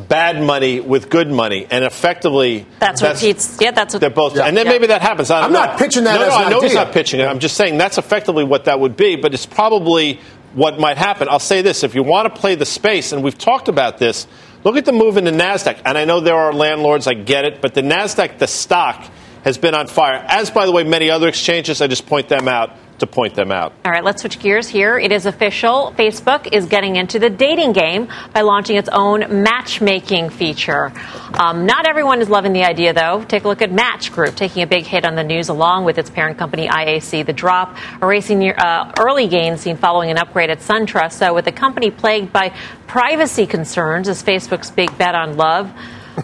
bad 0.08 0.42
money 0.42 0.80
with 0.80 1.08
good 1.08 1.30
money. 1.30 1.66
And 1.70 1.84
effectively, 1.84 2.66
That's 2.80 3.00
what 3.00 3.16
Pete's. 3.16 3.56
Yeah, 3.60 3.70
that's 3.70 3.94
what. 3.94 4.00
They're 4.00 4.10
both, 4.10 4.36
and 4.36 4.56
then 4.56 4.66
Yeah. 4.66 4.72
maybe 4.72 4.88
that 4.88 5.00
happens. 5.02 5.30
I 5.30 5.36
don't 5.40 5.46
I'm 5.46 5.52
know. 5.52 5.60
not 5.66 5.78
pitching 5.78 6.04
that 6.04 6.18
No, 6.20 6.26
as 6.26 6.28
no, 6.32 6.38
an 6.38 6.44
I 6.44 6.50
know 6.50 6.60
he's 6.60 6.74
not 6.74 6.92
pitching 6.92 7.20
it. 7.20 7.24
I'm 7.26 7.38
just 7.38 7.56
saying 7.56 7.78
that's 7.78 7.96
effectively 7.96 8.44
what 8.44 8.64
that 8.66 8.78
would 8.80 8.96
be. 8.96 9.16
But 9.16 9.32
it's 9.32 9.46
probably 9.46 10.20
what 10.54 10.78
might 10.80 10.98
happen. 10.98 11.28
I'll 11.30 11.38
say 11.38 11.62
this: 11.62 11.82
if 11.84 11.94
you 11.94 12.02
want 12.02 12.34
to 12.34 12.38
play 12.40 12.56
the 12.56 12.66
space, 12.66 13.12
and 13.12 13.22
we've 13.22 13.38
talked 13.38 13.68
about 13.68 13.96
this, 13.98 14.26
look 14.66 14.76
at 14.76 14.84
the 14.84 14.92
move 14.92 15.16
in 15.16 15.24
the 15.24 15.30
Nasdaq. 15.30 15.80
And 15.84 15.96
I 15.96 16.04
know 16.04 16.20
there 16.20 16.36
are 16.36 16.52
landlords, 16.52 17.06
I 17.06 17.14
get 17.14 17.44
it, 17.44 17.62
but 17.62 17.72
the 17.72 17.82
Nasdaq, 17.82 18.38
the 18.38 18.46
stock. 18.46 19.10
Has 19.44 19.58
been 19.58 19.76
on 19.76 19.86
fire, 19.86 20.26
as 20.28 20.50
by 20.50 20.66
the 20.66 20.72
way, 20.72 20.82
many 20.82 21.08
other 21.08 21.28
exchanges. 21.28 21.80
I 21.80 21.86
just 21.86 22.04
point 22.08 22.28
them 22.28 22.48
out. 22.48 22.76
To 22.98 23.06
point 23.06 23.34
them 23.34 23.52
out. 23.52 23.72
All 23.84 23.92
right, 23.92 24.04
let's 24.04 24.22
switch 24.22 24.38
gears 24.38 24.68
here. 24.68 24.98
It 24.98 25.12
is 25.12 25.26
official. 25.26 25.92
Facebook 25.96 26.52
is 26.52 26.66
getting 26.66 26.96
into 26.96 27.18
the 27.18 27.30
dating 27.30 27.72
game 27.72 28.08
by 28.32 28.40
launching 28.40 28.76
its 28.76 28.88
own 28.90 29.42
matchmaking 29.42 30.30
feature. 30.30 30.92
Um, 31.34 31.66
not 31.66 31.86
everyone 31.86 32.20
is 32.20 32.28
loving 32.28 32.52
the 32.52 32.64
idea, 32.64 32.92
though. 32.92 33.24
Take 33.24 33.44
a 33.44 33.48
look 33.48 33.62
at 33.62 33.70
Match 33.70 34.12
Group, 34.12 34.34
taking 34.34 34.62
a 34.62 34.66
big 34.66 34.84
hit 34.84 35.04
on 35.04 35.14
the 35.14 35.24
news 35.24 35.48
along 35.48 35.84
with 35.84 35.98
its 35.98 36.10
parent 36.10 36.38
company 36.38 36.68
IAC. 36.68 37.26
The 37.26 37.32
drop 37.32 37.76
erasing 38.02 38.50
uh, 38.50 38.92
early 38.98 39.28
gains 39.28 39.60
seen 39.60 39.76
following 39.76 40.10
an 40.10 40.18
upgrade 40.18 40.50
at 40.50 40.60
SunTrust. 40.60 41.12
So, 41.12 41.34
with 41.34 41.44
the 41.44 41.52
company 41.52 41.90
plagued 41.90 42.32
by 42.32 42.54
privacy 42.86 43.46
concerns 43.46 44.08
is 44.08 44.22
Facebook's 44.22 44.70
big 44.70 44.96
bet 44.96 45.14
on 45.14 45.36
love, 45.36 45.72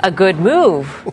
a 0.00 0.10
good 0.10 0.36
move. 0.36 1.12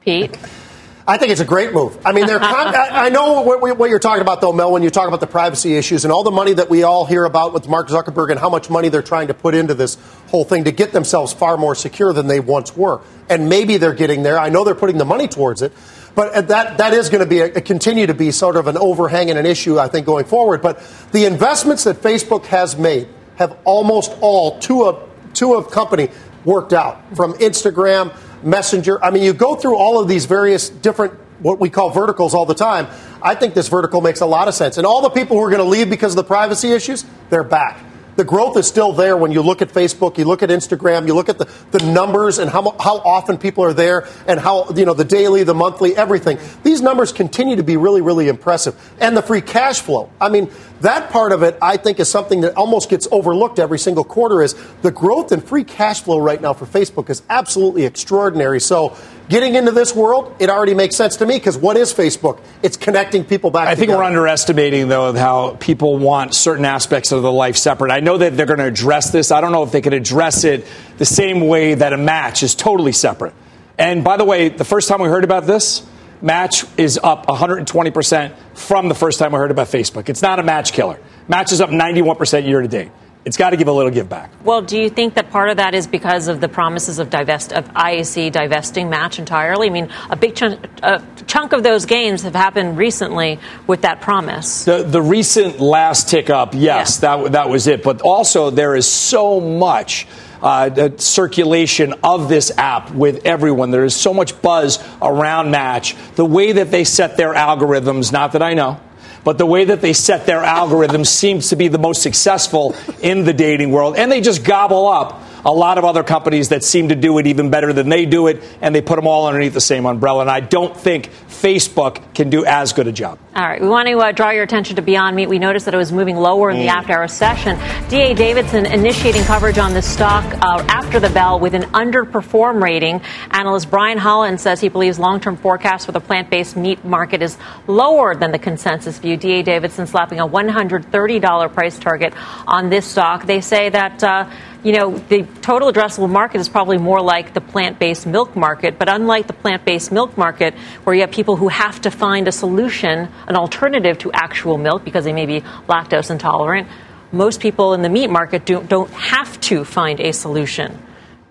Pete. 0.00 0.36
I 1.08 1.18
think 1.18 1.30
it's 1.30 1.40
a 1.40 1.44
great 1.44 1.72
move. 1.72 1.96
I 2.04 2.10
mean, 2.10 2.26
they're 2.26 2.40
con- 2.40 2.74
I 2.74 3.10
know 3.10 3.42
what, 3.42 3.78
what, 3.78 3.90
you're 3.90 4.00
talking 4.00 4.22
about, 4.22 4.40
though, 4.40 4.52
Mel, 4.52 4.72
when 4.72 4.82
you 4.82 4.90
talk 4.90 5.06
about 5.06 5.20
the 5.20 5.28
privacy 5.28 5.76
issues 5.76 6.04
and 6.04 6.12
all 6.12 6.24
the 6.24 6.32
money 6.32 6.52
that 6.54 6.68
we 6.68 6.82
all 6.82 7.06
hear 7.06 7.24
about 7.24 7.52
with 7.52 7.68
Mark 7.68 7.88
Zuckerberg 7.88 8.30
and 8.30 8.40
how 8.40 8.48
much 8.48 8.70
money 8.70 8.88
they're 8.88 9.02
trying 9.02 9.28
to 9.28 9.34
put 9.34 9.54
into 9.54 9.72
this 9.72 9.98
whole 10.28 10.44
thing 10.44 10.64
to 10.64 10.72
get 10.72 10.92
themselves 10.92 11.32
far 11.32 11.56
more 11.56 11.76
secure 11.76 12.12
than 12.12 12.26
they 12.26 12.40
once 12.40 12.76
were. 12.76 13.02
And 13.28 13.48
maybe 13.48 13.76
they're 13.76 13.94
getting 13.94 14.24
there. 14.24 14.36
I 14.36 14.48
know 14.48 14.64
they're 14.64 14.74
putting 14.74 14.98
the 14.98 15.04
money 15.04 15.28
towards 15.28 15.62
it. 15.62 15.72
But 16.16 16.32
uh, 16.32 16.40
that, 16.42 16.78
that 16.78 16.92
is 16.92 17.08
going 17.08 17.22
to 17.22 17.28
be 17.28 17.38
a, 17.38 17.60
continue 17.60 18.08
to 18.08 18.14
be 18.14 18.32
sort 18.32 18.56
of 18.56 18.66
an 18.66 18.76
overhang 18.76 19.30
and 19.30 19.38
an 19.38 19.46
issue, 19.46 19.78
I 19.78 19.86
think, 19.86 20.06
going 20.06 20.24
forward. 20.24 20.60
But 20.60 20.82
the 21.12 21.26
investments 21.26 21.84
that 21.84 22.02
Facebook 22.02 22.46
has 22.46 22.76
made 22.76 23.06
have 23.36 23.56
almost 23.64 24.16
all, 24.20 24.58
to 24.60 24.88
a, 24.88 25.08
to 25.34 25.54
a 25.54 25.64
company, 25.64 26.08
worked 26.44 26.72
out. 26.72 27.14
From 27.14 27.34
Instagram 27.34 28.16
Messenger. 28.46 29.04
I 29.04 29.10
mean, 29.10 29.22
you 29.22 29.32
go 29.32 29.56
through 29.56 29.76
all 29.76 30.00
of 30.00 30.08
these 30.08 30.24
various 30.24 30.68
different 30.68 31.14
what 31.40 31.60
we 31.60 31.68
call 31.68 31.90
verticals 31.90 32.32
all 32.32 32.46
the 32.46 32.54
time. 32.54 32.86
I 33.22 33.34
think 33.34 33.52
this 33.52 33.68
vertical 33.68 34.00
makes 34.00 34.20
a 34.20 34.26
lot 34.26 34.48
of 34.48 34.54
sense. 34.54 34.78
And 34.78 34.86
all 34.86 35.02
the 35.02 35.10
people 35.10 35.36
who 35.36 35.42
are 35.42 35.50
going 35.50 35.62
to 35.62 35.68
leave 35.68 35.90
because 35.90 36.12
of 36.12 36.16
the 36.16 36.24
privacy 36.24 36.72
issues, 36.72 37.04
they're 37.28 37.44
back 37.44 37.78
the 38.16 38.24
growth 38.24 38.56
is 38.56 38.66
still 38.66 38.92
there 38.92 39.16
when 39.16 39.30
you 39.30 39.42
look 39.42 39.62
at 39.62 39.68
Facebook, 39.68 40.18
you 40.18 40.24
look 40.24 40.42
at 40.42 40.48
Instagram, 40.48 41.06
you 41.06 41.14
look 41.14 41.28
at 41.28 41.38
the, 41.38 41.48
the 41.70 41.84
numbers 41.84 42.38
and 42.38 42.50
how, 42.50 42.74
how 42.80 42.96
often 42.98 43.38
people 43.38 43.64
are 43.64 43.72
there 43.72 44.08
and 44.26 44.40
how, 44.40 44.70
you 44.70 44.84
know, 44.84 44.94
the 44.94 45.04
daily, 45.04 45.44
the 45.44 45.54
monthly, 45.54 45.96
everything. 45.96 46.38
These 46.62 46.80
numbers 46.80 47.12
continue 47.12 47.56
to 47.56 47.62
be 47.62 47.76
really, 47.76 48.00
really 48.00 48.28
impressive. 48.28 48.74
And 49.00 49.16
the 49.16 49.22
free 49.22 49.42
cash 49.42 49.80
flow. 49.80 50.10
I 50.20 50.28
mean, 50.30 50.50
that 50.80 51.10
part 51.10 51.32
of 51.32 51.42
it, 51.42 51.56
I 51.62 51.76
think, 51.76 52.00
is 52.00 52.08
something 52.08 52.42
that 52.42 52.54
almost 52.54 52.90
gets 52.90 53.08
overlooked 53.10 53.58
every 53.58 53.78
single 53.78 54.04
quarter 54.04 54.42
is 54.42 54.54
the 54.82 54.90
growth 54.90 55.32
in 55.32 55.40
free 55.40 55.64
cash 55.64 56.02
flow 56.02 56.18
right 56.18 56.40
now 56.40 56.52
for 56.52 56.66
Facebook 56.66 57.08
is 57.08 57.22
absolutely 57.30 57.84
extraordinary. 57.84 58.60
So 58.60 58.96
getting 59.28 59.54
into 59.54 59.72
this 59.72 59.94
world, 59.94 60.34
it 60.38 60.50
already 60.50 60.74
makes 60.74 60.96
sense 60.96 61.16
to 61.16 61.26
me 61.26 61.36
because 61.36 61.56
what 61.56 61.76
is 61.76 61.92
Facebook? 61.92 62.40
It's 62.62 62.76
connecting 62.76 63.24
people 63.24 63.50
back. 63.50 63.68
I 63.68 63.74
together. 63.74 63.86
think 63.86 63.98
we're 63.98 64.04
underestimating 64.04 64.88
though 64.88 65.12
how 65.12 65.56
people 65.60 65.98
want 65.98 66.34
certain 66.34 66.64
aspects 66.64 67.12
of 67.12 67.22
the 67.22 67.32
life 67.32 67.56
separate. 67.56 67.90
I 67.90 68.00
know 68.00 68.18
that 68.18 68.36
they're 68.36 68.46
going 68.46 68.58
to 68.58 68.66
address 68.66 69.10
this. 69.10 69.30
I 69.30 69.40
don't 69.40 69.52
know 69.52 69.62
if 69.62 69.72
they 69.72 69.80
can 69.80 69.92
address 69.92 70.44
it 70.44 70.66
the 70.98 71.04
same 71.04 71.46
way 71.48 71.74
that 71.74 71.92
a 71.92 71.98
match 71.98 72.42
is 72.42 72.54
totally 72.54 72.92
separate. 72.92 73.34
And 73.78 74.02
by 74.02 74.16
the 74.16 74.24
way, 74.24 74.48
the 74.48 74.64
first 74.64 74.88
time 74.88 75.00
we 75.00 75.08
heard 75.08 75.24
about 75.24 75.46
this, 75.46 75.86
Match 76.22 76.64
is 76.78 76.98
up 77.02 77.26
120% 77.26 78.34
from 78.54 78.88
the 78.88 78.94
first 78.94 79.18
time 79.18 79.32
we 79.32 79.38
heard 79.38 79.50
about 79.50 79.68
Facebook. 79.68 80.08
It's 80.08 80.22
not 80.22 80.38
a 80.38 80.42
match 80.42 80.72
killer. 80.72 80.98
Match 81.28 81.52
is 81.52 81.60
up 81.60 81.68
91% 81.68 82.46
year 82.46 82.62
to 82.62 82.68
date 82.68 82.90
it's 83.26 83.36
got 83.36 83.50
to 83.50 83.56
give 83.56 83.66
a 83.66 83.72
little 83.72 83.90
give 83.90 84.08
back. 84.08 84.30
Well, 84.44 84.62
do 84.62 84.78
you 84.78 84.88
think 84.88 85.14
that 85.14 85.30
part 85.30 85.50
of 85.50 85.56
that 85.56 85.74
is 85.74 85.88
because 85.88 86.28
of 86.28 86.40
the 86.40 86.48
promises 86.48 87.00
of 87.00 87.10
divest 87.10 87.52
of 87.52 87.68
IAC 87.74 88.30
divesting 88.30 88.88
Match 88.88 89.18
entirely? 89.18 89.66
I 89.66 89.70
mean, 89.70 89.90
a 90.08 90.14
big 90.14 90.36
chunk, 90.36 90.64
a 90.84 91.02
chunk 91.26 91.52
of 91.52 91.64
those 91.64 91.86
gains 91.86 92.22
have 92.22 92.36
happened 92.36 92.78
recently 92.78 93.40
with 93.66 93.82
that 93.82 94.00
promise. 94.00 94.64
The 94.64 94.84
the 94.84 95.02
recent 95.02 95.58
last 95.58 96.08
tick 96.08 96.30
up, 96.30 96.54
yes, 96.54 97.00
yeah. 97.02 97.16
that 97.16 97.32
that 97.32 97.48
was 97.48 97.66
it. 97.66 97.82
But 97.82 98.00
also 98.00 98.50
there 98.50 98.76
is 98.76 98.88
so 98.88 99.40
much. 99.40 100.06
Uh, 100.42 100.90
circulation 100.98 101.94
of 102.04 102.28
this 102.28 102.56
app 102.58 102.90
with 102.90 103.24
everyone. 103.24 103.70
There 103.70 103.86
is 103.86 103.96
so 103.96 104.12
much 104.12 104.40
buzz 104.42 104.78
around 105.00 105.50
Match. 105.50 105.96
The 106.14 106.26
way 106.26 106.52
that 106.52 106.70
they 106.70 106.84
set 106.84 107.16
their 107.16 107.32
algorithms, 107.32 108.12
not 108.12 108.32
that 108.32 108.42
I 108.42 108.52
know, 108.52 108.78
but 109.26 109.38
the 109.38 109.44
way 109.44 109.64
that 109.64 109.80
they 109.80 109.92
set 109.92 110.24
their 110.24 110.42
algorithms 110.42 111.08
seems 111.08 111.48
to 111.48 111.56
be 111.56 111.66
the 111.66 111.80
most 111.80 112.00
successful 112.00 112.76
in 113.02 113.24
the 113.24 113.32
dating 113.32 113.72
world. 113.72 113.96
And 113.96 114.10
they 114.10 114.20
just 114.20 114.44
gobble 114.44 114.86
up 114.86 115.20
a 115.46 115.52
lot 115.52 115.78
of 115.78 115.84
other 115.84 116.02
companies 116.02 116.48
that 116.48 116.64
seem 116.64 116.88
to 116.88 116.96
do 116.96 117.16
it 117.18 117.28
even 117.28 117.50
better 117.50 117.72
than 117.72 117.88
they 117.88 118.04
do 118.04 118.26
it, 118.26 118.42
and 118.60 118.74
they 118.74 118.82
put 118.82 118.96
them 118.96 119.06
all 119.06 119.28
underneath 119.28 119.54
the 119.54 119.60
same 119.60 119.86
umbrella. 119.86 120.22
And 120.22 120.30
I 120.30 120.40
don't 120.40 120.76
think 120.76 121.08
Facebook 121.28 122.14
can 122.14 122.30
do 122.30 122.44
as 122.44 122.72
good 122.72 122.88
a 122.88 122.92
job. 122.92 123.20
All 123.36 123.46
right, 123.46 123.60
we 123.60 123.68
want 123.68 123.86
to 123.88 123.96
uh, 123.96 124.10
draw 124.10 124.30
your 124.30 124.42
attention 124.42 124.76
to 124.76 124.82
Beyond 124.82 125.14
Meat. 125.14 125.28
We 125.28 125.38
noticed 125.38 125.66
that 125.66 125.74
it 125.74 125.76
was 125.78 125.92
moving 125.92 126.16
lower 126.16 126.50
in 126.50 126.56
mm. 126.56 126.62
the 126.62 126.68
after 126.68 126.94
hour 126.94 127.06
session. 127.06 127.58
D.A. 127.88 128.14
Davidson 128.14 128.66
initiating 128.66 129.22
coverage 129.22 129.58
on 129.58 129.72
the 129.72 129.82
stock 129.82 130.24
uh, 130.42 130.64
after 130.68 130.98
the 130.98 131.10
bell 131.10 131.38
with 131.38 131.54
an 131.54 131.62
underperform 131.62 132.60
rating. 132.60 133.00
Analyst 133.30 133.70
Brian 133.70 133.98
Holland 133.98 134.40
says 134.40 134.60
he 134.60 134.68
believes 134.68 134.98
long 134.98 135.20
term 135.20 135.36
forecast 135.36 135.86
for 135.86 135.92
the 135.92 136.00
plant 136.00 136.28
based 136.28 136.56
meat 136.56 136.84
market 136.84 137.22
is 137.22 137.38
lower 137.68 138.16
than 138.16 138.32
the 138.32 138.38
consensus 138.38 138.98
view. 138.98 139.16
D.A. 139.16 139.44
Davidson 139.44 139.86
slapping 139.86 140.18
a 140.18 140.26
$130 140.26 141.52
price 141.54 141.78
target 141.78 142.14
on 142.48 142.68
this 142.68 142.84
stock. 142.84 143.26
They 143.26 143.40
say 143.40 143.68
that. 143.68 144.02
Uh, 144.02 144.28
you 144.62 144.72
know, 144.72 144.96
the 144.96 145.22
total 145.42 145.70
addressable 145.72 146.10
market 146.10 146.40
is 146.40 146.48
probably 146.48 146.78
more 146.78 147.00
like 147.00 147.34
the 147.34 147.40
plant 147.40 147.78
based 147.78 148.06
milk 148.06 148.34
market. 148.36 148.78
But 148.78 148.88
unlike 148.88 149.26
the 149.26 149.32
plant 149.32 149.64
based 149.64 149.92
milk 149.92 150.16
market, 150.16 150.54
where 150.84 150.94
you 150.94 151.02
have 151.02 151.10
people 151.10 151.36
who 151.36 151.48
have 151.48 151.80
to 151.82 151.90
find 151.90 152.28
a 152.28 152.32
solution, 152.32 153.08
an 153.26 153.36
alternative 153.36 153.98
to 153.98 154.12
actual 154.12 154.58
milk 154.58 154.84
because 154.84 155.04
they 155.04 155.12
may 155.12 155.26
be 155.26 155.40
lactose 155.68 156.10
intolerant, 156.10 156.68
most 157.12 157.40
people 157.40 157.74
in 157.74 157.82
the 157.82 157.88
meat 157.88 158.08
market 158.10 158.44
do, 158.44 158.62
don't 158.62 158.90
have 158.90 159.40
to 159.40 159.64
find 159.64 160.00
a 160.00 160.12
solution 160.12 160.82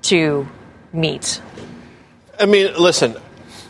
to 0.03 0.47
meat. 0.93 1.41
I 2.39 2.45
mean, 2.45 2.73
listen, 2.77 3.15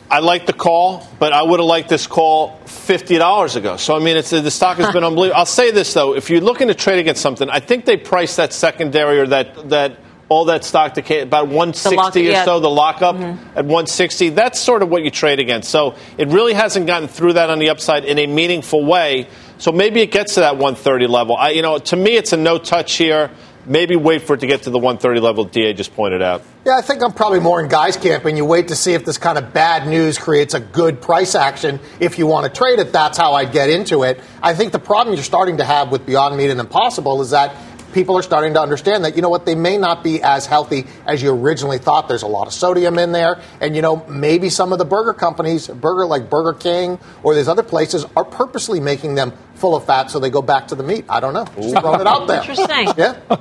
I 0.09 0.19
like 0.19 0.45
the 0.45 0.53
call, 0.53 1.07
but 1.19 1.33
I 1.33 1.41
would 1.41 1.59
have 1.59 1.67
liked 1.67 1.89
this 1.89 2.07
call 2.07 2.59
fifty 2.85 3.17
dollars 3.17 3.55
ago. 3.55 3.77
So 3.77 3.95
I 3.95 3.99
mean, 3.99 4.17
it's 4.17 4.29
the 4.29 4.49
stock 4.51 4.77
has 4.77 4.93
been 4.93 5.03
unbelievable. 5.03 5.39
I'll 5.39 5.45
say 5.45 5.71
this 5.71 5.93
though: 5.93 6.15
if 6.15 6.29
you're 6.29 6.41
looking 6.41 6.67
to 6.69 6.75
trade 6.75 6.99
against 6.99 7.21
something, 7.21 7.49
I 7.49 7.59
think 7.59 7.85
they 7.85 7.97
priced 7.97 8.37
that 8.37 8.53
secondary 8.53 9.19
or 9.19 9.27
that 9.27 9.69
that 9.69 9.97
all 10.27 10.45
that 10.45 10.63
stock 10.63 10.95
to 10.95 11.21
about 11.21 11.47
160 11.47 11.95
lock, 11.97 12.15
or 12.15 12.45
so, 12.45 12.59
the 12.59 12.69
lockup 12.69 13.15
mm-hmm. 13.15 13.47
at 13.49 13.65
160. 13.65 14.29
That's 14.29 14.59
sort 14.59 14.81
of 14.81 14.89
what 14.89 15.03
you 15.03 15.11
trade 15.11 15.39
against. 15.39 15.69
So 15.69 15.95
it 16.17 16.29
really 16.29 16.53
hasn't 16.53 16.87
gotten 16.87 17.07
through 17.07 17.33
that 17.33 17.49
on 17.49 17.59
the 17.59 17.69
upside 17.69 18.05
in 18.05 18.17
a 18.17 18.25
meaningful 18.25 18.83
way. 18.83 19.27
So 19.57 19.71
maybe 19.71 20.01
it 20.01 20.11
gets 20.11 20.33
to 20.35 20.39
that 20.39 20.53
130 20.53 21.07
level. 21.07 21.37
I, 21.37 21.51
you 21.51 21.61
know, 21.61 21.77
to 21.77 21.95
me, 21.95 22.15
it's 22.17 22.33
a 22.33 22.37
no 22.37 22.57
touch 22.57 22.93
here 22.93 23.29
maybe 23.65 23.95
wait 23.95 24.21
for 24.21 24.35
it 24.35 24.39
to 24.39 24.47
get 24.47 24.63
to 24.63 24.69
the 24.69 24.77
130 24.77 25.19
level 25.19 25.43
DA 25.43 25.73
just 25.73 25.93
pointed 25.95 26.21
out. 26.21 26.43
Yeah, 26.65 26.77
I 26.77 26.81
think 26.81 27.03
I'm 27.03 27.13
probably 27.13 27.39
more 27.39 27.61
in 27.61 27.67
guys 27.67 27.97
camp, 27.97 28.25
and 28.25 28.37
you 28.37 28.45
wait 28.45 28.69
to 28.69 28.75
see 28.75 28.93
if 28.93 29.05
this 29.05 29.17
kind 29.17 29.37
of 29.37 29.53
bad 29.53 29.87
news 29.87 30.17
creates 30.17 30.53
a 30.53 30.59
good 30.59 31.01
price 31.01 31.35
action. 31.35 31.79
If 31.99 32.17
you 32.17 32.27
want 32.27 32.51
to 32.51 32.57
trade 32.57 32.79
it, 32.79 32.91
that's 32.91 33.17
how 33.17 33.33
I'd 33.33 33.51
get 33.51 33.69
into 33.69 34.03
it. 34.03 34.19
I 34.41 34.53
think 34.53 34.71
the 34.71 34.79
problem 34.79 35.15
you're 35.15 35.23
starting 35.23 35.57
to 35.57 35.65
have 35.65 35.91
with 35.91 36.05
Beyond 36.05 36.37
Meat 36.37 36.49
and 36.49 36.59
Impossible 36.59 37.21
is 37.21 37.31
that 37.31 37.55
people 37.95 38.17
are 38.17 38.21
starting 38.21 38.53
to 38.53 38.61
understand 38.61 39.05
that, 39.05 39.15
you 39.15 39.21
know 39.21 39.29
what, 39.29 39.45
they 39.45 39.55
may 39.55 39.77
not 39.77 40.03
be 40.03 40.21
as 40.21 40.45
healthy 40.45 40.85
as 41.05 41.23
you 41.23 41.31
originally 41.31 41.77
thought. 41.77 42.09
There's 42.09 42.23
a 42.23 42.27
lot 42.27 42.45
of 42.45 42.53
sodium 42.53 42.99
in 42.99 43.13
there. 43.13 43.41
And, 43.61 43.73
you 43.73 43.81
know, 43.81 44.05
maybe 44.07 44.49
some 44.49 44.73
of 44.73 44.79
the 44.79 44.85
burger 44.85 45.13
companies, 45.13 45.69
burger 45.69 46.05
like 46.05 46.29
Burger 46.29 46.57
King 46.57 46.99
or 47.23 47.33
these 47.33 47.47
other 47.47 47.63
places, 47.63 48.05
are 48.17 48.25
purposely 48.25 48.81
making 48.81 49.15
them 49.15 49.31
full 49.55 49.77
of 49.77 49.85
fat 49.85 50.11
so 50.11 50.19
they 50.19 50.29
go 50.29 50.41
back 50.41 50.67
to 50.67 50.75
the 50.75 50.83
meat. 50.83 51.05
I 51.07 51.21
don't 51.21 51.33
know. 51.33 51.45
Just 51.55 51.77
throwing 51.79 52.01
it 52.01 52.07
out 52.07 52.27
there. 52.27 52.41
Interesting. 52.41 52.89
Yeah. 52.97 53.37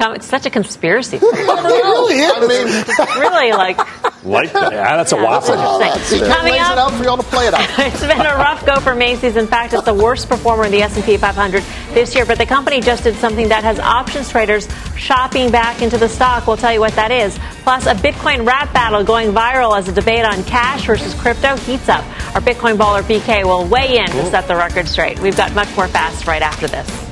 It's 0.00 0.26
such 0.26 0.46
a 0.46 0.50
conspiracy. 0.50 1.18
it 1.20 1.22
really 1.22 2.20
is. 2.20 2.32
I 2.32 2.40
mean, 2.40 2.68
it's 2.68 3.16
really 3.18 3.52
like. 3.52 3.78
Like 4.24 4.52
that. 4.52 4.72
Yeah, 4.72 4.96
that's 4.96 5.12
a 5.12 5.16
yeah, 5.16 5.22
waffle. 5.22 5.54
Coming 5.54 6.58
up, 6.58 6.72
it 6.72 6.78
out 6.78 6.92
for 6.92 7.04
y'all 7.04 7.16
to 7.16 7.22
play 7.22 7.46
it 7.46 7.54
out. 7.54 7.66
it's 7.78 8.00
been 8.00 8.20
a 8.20 8.34
rough 8.36 8.66
go 8.66 8.76
for 8.80 8.94
Macy's. 8.94 9.36
In 9.36 9.46
fact, 9.46 9.72
it's 9.72 9.84
the 9.84 9.94
worst 9.94 10.28
performer 10.28 10.64
in 10.64 10.72
the 10.72 10.82
S&P 10.82 11.16
500 11.16 11.62
this 11.90 12.14
year. 12.14 12.26
But 12.26 12.38
the 12.38 12.46
company 12.46 12.80
just 12.80 13.04
did 13.04 13.14
something 13.16 13.48
that 13.48 13.64
has 13.64 13.78
options 13.78 14.30
traders 14.30 14.68
shopping 14.96 15.50
back 15.50 15.82
into 15.82 15.98
the 15.98 16.08
stock. 16.08 16.46
We'll 16.46 16.56
tell 16.56 16.72
you 16.72 16.80
what 16.80 16.94
that 16.94 17.10
is. 17.10 17.38
Plus, 17.62 17.86
a 17.86 17.94
Bitcoin 17.94 18.46
rap 18.46 18.72
battle 18.72 19.04
going 19.04 19.32
viral 19.32 19.78
as 19.78 19.88
a 19.88 19.92
debate 19.92 20.24
on 20.24 20.42
cash 20.44 20.86
versus 20.86 21.14
crypto 21.14 21.56
heats 21.56 21.88
up. 21.88 22.04
Our 22.34 22.40
Bitcoin 22.40 22.76
baller 22.76 23.02
BK 23.02 23.44
will 23.44 23.66
weigh 23.66 23.98
in 23.98 24.06
to 24.06 24.30
set 24.30 24.48
the 24.48 24.56
record 24.56 24.88
straight. 24.88 25.18
We've 25.20 25.36
got 25.36 25.54
much 25.54 25.74
more 25.76 25.88
fast 25.88 26.26
right 26.26 26.42
after 26.42 26.66
this. 26.66 27.07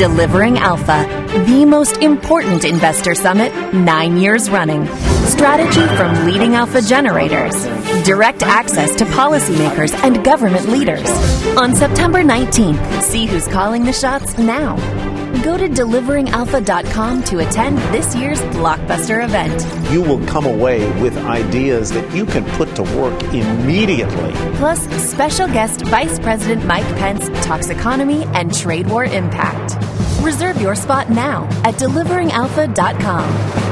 Delivering 0.00 0.56
Alpha, 0.56 1.04
the 1.46 1.66
most 1.66 1.98
important 1.98 2.64
investor 2.64 3.14
summit 3.14 3.52
nine 3.74 4.16
years 4.16 4.48
running. 4.48 4.86
Strategy 5.26 5.86
from 5.94 6.24
leading 6.24 6.54
alpha 6.54 6.80
generators. 6.80 7.52
Direct 8.06 8.42
access 8.42 8.96
to 8.96 9.04
policymakers 9.04 9.92
and 10.02 10.24
government 10.24 10.70
leaders. 10.70 11.06
On 11.58 11.74
September 11.74 12.22
19th, 12.22 13.02
see 13.02 13.26
who's 13.26 13.46
calling 13.48 13.84
the 13.84 13.92
shots 13.92 14.38
now. 14.38 15.09
Go 15.42 15.56
to 15.56 15.68
deliveringalpha.com 15.68 17.22
to 17.24 17.38
attend 17.38 17.78
this 17.94 18.14
year's 18.14 18.40
blockbuster 18.54 19.24
event. 19.24 19.64
You 19.90 20.02
will 20.02 20.24
come 20.26 20.44
away 20.44 20.80
with 21.00 21.16
ideas 21.16 21.90
that 21.92 22.14
you 22.14 22.26
can 22.26 22.44
put 22.56 22.74
to 22.76 22.82
work 22.82 23.22
immediately. 23.32 24.32
Plus, 24.56 24.80
special 25.02 25.46
guest 25.46 25.80
Vice 25.86 26.18
President 26.18 26.66
Mike 26.66 26.84
Pence 26.98 27.30
talks 27.44 27.70
economy 27.70 28.24
and 28.34 28.54
trade 28.54 28.86
war 28.88 29.04
impact. 29.04 29.76
Reserve 30.22 30.60
your 30.60 30.74
spot 30.74 31.08
now 31.08 31.44
at 31.64 31.74
deliveringalpha.com. 31.76 33.69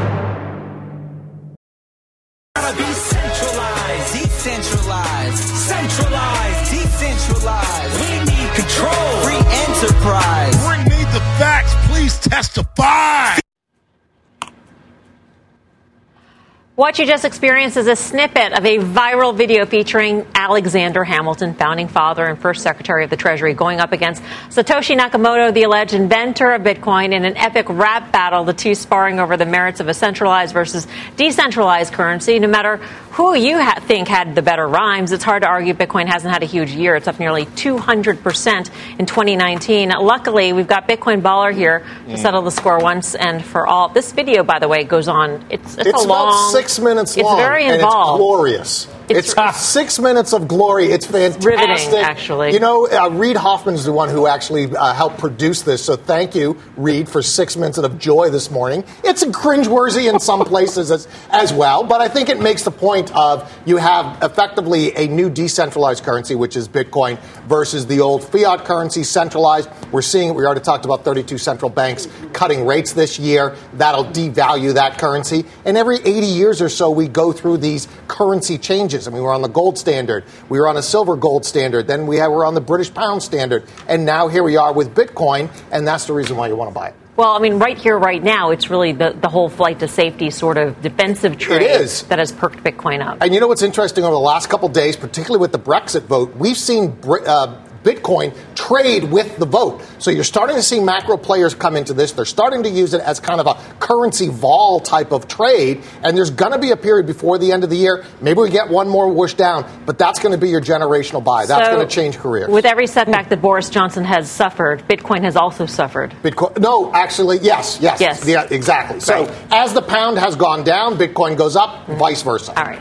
What 16.78 17.00
you 17.00 17.06
just 17.06 17.24
experienced 17.24 17.76
is 17.76 17.88
a 17.88 17.96
snippet 17.96 18.52
of 18.52 18.64
a 18.64 18.78
viral 18.78 19.34
video 19.34 19.66
featuring 19.66 20.24
Alexander 20.32 21.02
Hamilton, 21.02 21.54
founding 21.54 21.88
father 21.88 22.24
and 22.24 22.40
first 22.40 22.62
secretary 22.62 23.02
of 23.02 23.11
the 23.11 23.16
Treasury, 23.16 23.52
going 23.52 23.80
up 23.80 23.90
against 23.90 24.22
Satoshi 24.48 24.96
Nakamoto, 24.96 25.52
the 25.52 25.64
alleged 25.64 25.92
inventor 25.92 26.52
of 26.52 26.62
Bitcoin, 26.62 27.12
in 27.12 27.24
an 27.24 27.36
epic 27.36 27.66
rap 27.68 28.12
battle, 28.12 28.44
the 28.44 28.52
two 28.52 28.76
sparring 28.76 29.18
over 29.18 29.36
the 29.36 29.44
merits 29.44 29.80
of 29.80 29.88
a 29.88 29.94
centralized 29.94 30.52
versus 30.52 30.86
decentralized 31.16 31.92
currency. 31.92 32.38
No 32.38 32.46
matter 32.46 32.80
who 33.18 33.34
you 33.34 33.58
ha- 33.60 33.80
think 33.80 34.06
had 34.06 34.34
the 34.36 34.42
better 34.42 34.66
rhymes, 34.66 35.10
it's 35.10 35.24
hard 35.24 35.42
to 35.42 35.48
argue 35.48 35.74
Bitcoin 35.74 36.06
hasn't 36.06 36.32
had 36.32 36.44
a 36.44 36.46
huge 36.46 36.70
year. 36.70 36.94
It's 36.94 37.08
up 37.08 37.18
nearly 37.18 37.46
200% 37.46 38.70
in 38.98 39.06
2019. 39.06 39.88
Luckily, 39.90 40.52
we've 40.52 40.68
got 40.68 40.86
Bitcoin 40.86 41.20
Baller 41.20 41.52
here 41.52 41.80
to 42.08 42.14
Mm. 42.14 42.18
settle 42.18 42.42
the 42.42 42.52
score 42.52 42.78
once 42.78 43.16
and 43.16 43.44
for 43.44 43.66
all. 43.66 43.88
This 43.88 44.12
video, 44.12 44.44
by 44.44 44.60
the 44.60 44.68
way, 44.68 44.84
goes 44.84 45.08
on. 45.08 45.44
It's, 45.50 45.76
it's, 45.76 45.88
It's 45.88 46.02
a 46.02 46.06
about 46.06 46.30
six 46.52 46.78
minutes 46.78 47.16
long. 47.16 47.20
it's 47.26 47.28
long. 47.32 47.38
very 47.38 47.64
and 47.64 47.74
involved. 47.74 48.20
it's 48.20 48.24
glorious. 48.24 48.88
It's, 49.11 49.34
six 49.56 49.98
minutes 49.98 50.32
of 50.32 50.48
glory. 50.48 50.86
It's 50.86 51.06
fantastic. 51.06 51.44
riveting, 51.44 51.94
actually. 51.94 52.52
You 52.52 52.61
know, 52.61 52.86
uh, 52.86 53.09
Reid 53.11 53.36
Hoffman 53.36 53.74
is 53.74 53.84
the 53.84 53.92
one 53.92 54.09
who 54.09 54.26
actually 54.26 54.74
uh, 54.74 54.92
helped 54.92 55.18
produce 55.18 55.62
this. 55.62 55.84
So 55.84 55.96
thank 55.96 56.34
you, 56.34 56.59
Reid, 56.76 57.09
for 57.09 57.22
six 57.22 57.56
minutes 57.56 57.78
of 57.78 57.98
joy 57.98 58.30
this 58.30 58.50
morning. 58.50 58.84
It's 59.04 59.24
cringeworthy 59.24 60.12
in 60.12 60.20
some 60.20 60.44
places 60.44 60.90
as, 60.90 61.09
as 61.30 61.52
well, 61.52 61.84
but 61.84 62.00
I 62.00 62.09
think 62.09 62.28
it 62.28 62.40
makes 62.40 62.64
the 62.64 62.70
point 62.70 63.14
of 63.14 63.50
you 63.66 63.76
have 63.76 64.22
effectively 64.22 64.94
a 64.96 65.06
new 65.06 65.30
decentralized 65.30 66.04
currency, 66.04 66.34
which 66.34 66.56
is 66.56 66.68
Bitcoin, 66.68 67.18
versus 67.46 67.86
the 67.86 68.00
old 68.00 68.24
fiat 68.24 68.64
currency, 68.64 69.04
centralized. 69.04 69.70
We're 69.92 70.02
seeing, 70.02 70.34
we 70.34 70.44
already 70.44 70.61
talked 70.61 70.84
about 70.84 71.04
32 71.04 71.38
central 71.38 71.70
banks 71.70 72.09
cutting 72.32 72.66
rates 72.66 72.92
this 72.92 73.18
year. 73.18 73.56
That'll 73.74 74.04
devalue 74.04 74.74
that 74.74 74.98
currency. 74.98 75.44
And 75.64 75.76
every 75.76 75.96
80 75.96 76.26
years 76.26 76.62
or 76.62 76.68
so, 76.68 76.90
we 76.90 77.09
go 77.09 77.32
through 77.32 77.59
these 77.59 77.88
currency 78.06 78.59
changes. 78.59 78.97
I 79.07 79.11
mean, 79.11 79.22
we're 79.22 79.34
on 79.34 79.42
the 79.42 79.49
gold 79.49 79.78
standard, 79.78 80.24
we 80.49 80.59
were 80.59 80.68
on 80.68 80.76
a 80.76 80.82
silver 80.82 81.14
gold 81.14 81.44
standard, 81.44 81.86
then 81.86 82.07
we 82.07 82.16
have, 82.16 82.32
we're 82.32 82.46
on 82.46 82.55
the 82.55 82.61
British 82.61 82.92
pound 82.92 83.22
standard, 83.22 83.64
and 83.86 84.05
now 84.05 84.28
here 84.28 84.42
we 84.42 84.57
are 84.57 84.72
with 84.72 84.94
Bitcoin, 84.94 85.51
and 85.70 85.86
that's 85.86 86.07
the 86.07 86.12
reason 86.12 86.36
why 86.36 86.49
you 86.49 86.57
want 86.57 86.70
to 86.70 86.74
buy 86.74 86.88
it. 86.88 86.94
Well, 87.18 87.32
I 87.32 87.40
mean, 87.40 87.59
right 87.59 87.76
here, 87.76 87.99
right 87.99 88.22
now, 88.22 88.53
it's 88.53 88.70
really 88.70 88.92
the, 88.92 89.11
the 89.11 89.28
whole 89.28 89.49
flight 89.49 89.80
to 89.80 89.88
safety 89.88 90.30
sort 90.30 90.57
of 90.57 90.80
defensive 90.80 91.36
trade 91.36 91.62
is. 91.62 92.05
that 92.05 92.20
has 92.20 92.30
perked 92.30 92.62
Bitcoin 92.62 93.05
up. 93.05 93.18
And 93.20 93.34
you 93.34 93.40
know 93.40 93.49
what's 93.49 93.62
interesting 93.62 94.05
over 94.05 94.12
the 94.14 94.20
last 94.20 94.49
couple 94.49 94.68
days, 94.68 94.96
particularly 94.96 95.40
with 95.40 95.51
the 95.51 95.59
Brexit 95.59 96.03
vote, 96.03 96.36
we've 96.36 96.57
seen 96.57 96.96
uh, 97.05 97.61
Bitcoin 97.85 98.35
trade 98.55 99.05
with 99.05 99.37
the 99.39 99.47
vote. 99.47 99.83
So 99.99 100.11
you're 100.11 100.24
starting 100.24 100.57
to 100.57 100.62
see 100.62 100.81
macro 100.81 101.16
players 101.16 101.55
come 101.55 101.76
into 101.76 101.95
this. 101.95 102.12
They're 102.12 102.24
starting 102.24 102.62
to 102.64 102.68
use 102.68 102.93
it 102.95 103.01
as 103.01 103.20
kind 103.20 103.41
of 103.41 103.47
a 103.47 103.55
currency 103.79 104.29
vol 104.29 104.81
type 104.81 105.12
of 105.12 105.29
trade. 105.29 105.83
And 106.03 106.16
there's 106.16 106.31
going 106.31 106.53
to 106.53 106.59
be 106.59 106.70
a 106.72 106.76
period 106.76 107.07
before 107.07 107.39
the 107.39 107.53
end 107.53 107.64
of 107.64 107.70
the 107.70 107.76
year. 107.76 108.05
Maybe 108.20 108.41
we 108.41 108.51
get 108.51 108.68
one 108.68 108.89
more 108.89 109.09
whoosh 109.12 109.35
down, 109.35 109.64
but 109.87 109.99
that's 109.99 110.18
going 110.18 110.33
to 110.33 110.39
be 110.39 110.49
your 110.49 110.61
generational 110.61 111.22
buy. 111.22 111.47
That's 111.47 111.66
So, 111.68 111.76
going 111.76 111.89
to 111.89 111.95
change 111.95 112.18
careers. 112.18 112.49
With 112.51 112.64
every 112.64 112.87
setback 112.87 113.29
that 113.31 113.41
Boris 113.41 113.70
Johnson 113.70 114.05
has 114.05 114.31
suffered, 114.31 114.83
Bitcoin 114.89 115.22
has 115.22 115.37
also 115.37 115.66
suffered. 115.66 116.14
Bitcoin. 116.22 116.59
No, 116.59 116.93
actually, 116.93 117.39
yes, 117.39 117.79
yes, 117.81 118.01
Yes. 118.01 118.26
yeah, 118.26 118.47
exactly. 118.51 119.01
So 119.01 119.24
Right. 119.24 119.35
as 119.51 119.72
the 119.72 119.83
pound 119.83 120.18
has 120.18 120.37
gone 120.37 120.64
down, 120.64 120.97
Bitcoin 120.99 121.37
goes 121.37 121.57
up, 121.57 121.87
vice 121.87 122.22
versa. 122.22 122.53
All 122.59 122.64
right. 122.66 122.81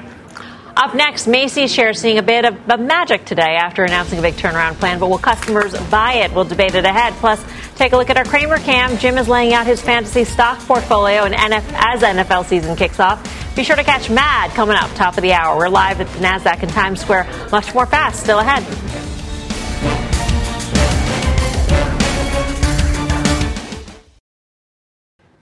Up 0.77 0.93
next, 0.93 1.25
Macy's 1.25 1.73
shares 1.73 1.99
seeing 1.99 2.19
a 2.19 2.21
bit 2.21 2.45
of, 2.45 2.69
of 2.69 2.79
magic 2.79 3.25
today 3.25 3.55
after 3.55 3.83
announcing 3.83 4.19
a 4.19 4.21
big 4.21 4.35
turnaround 4.35 4.75
plan. 4.75 4.99
But 4.99 5.09
will 5.09 5.17
customers 5.17 5.73
buy 5.89 6.13
it? 6.17 6.31
We'll 6.31 6.45
debate 6.45 6.75
it 6.75 6.85
ahead. 6.85 7.15
Plus, 7.15 7.43
take 7.77 7.93
a 7.93 7.97
look 7.97 8.11
at 8.11 8.17
our 8.17 8.25
Cramer 8.25 8.59
cam. 8.59 8.95
Jim 8.99 9.17
is 9.17 9.27
laying 9.27 9.53
out 9.53 9.65
his 9.65 9.81
fantasy 9.81 10.23
stock 10.23 10.59
portfolio 10.59 11.23
and 11.23 11.33
NF, 11.33 11.63
as 11.73 12.03
NFL 12.03 12.45
season 12.45 12.75
kicks 12.75 12.99
off. 12.99 13.55
Be 13.55 13.63
sure 13.63 13.75
to 13.75 13.83
catch 13.83 14.11
Mad 14.11 14.51
coming 14.51 14.75
up 14.75 14.93
top 14.93 15.17
of 15.17 15.23
the 15.23 15.33
hour. 15.33 15.57
We're 15.57 15.69
live 15.69 15.99
at 15.99 16.07
the 16.09 16.19
Nasdaq 16.19 16.61
in 16.61 16.69
Times 16.69 17.01
Square. 17.01 17.27
Much 17.51 17.73
more 17.73 17.87
fast 17.87 18.21
still 18.21 18.37
ahead. 18.37 19.16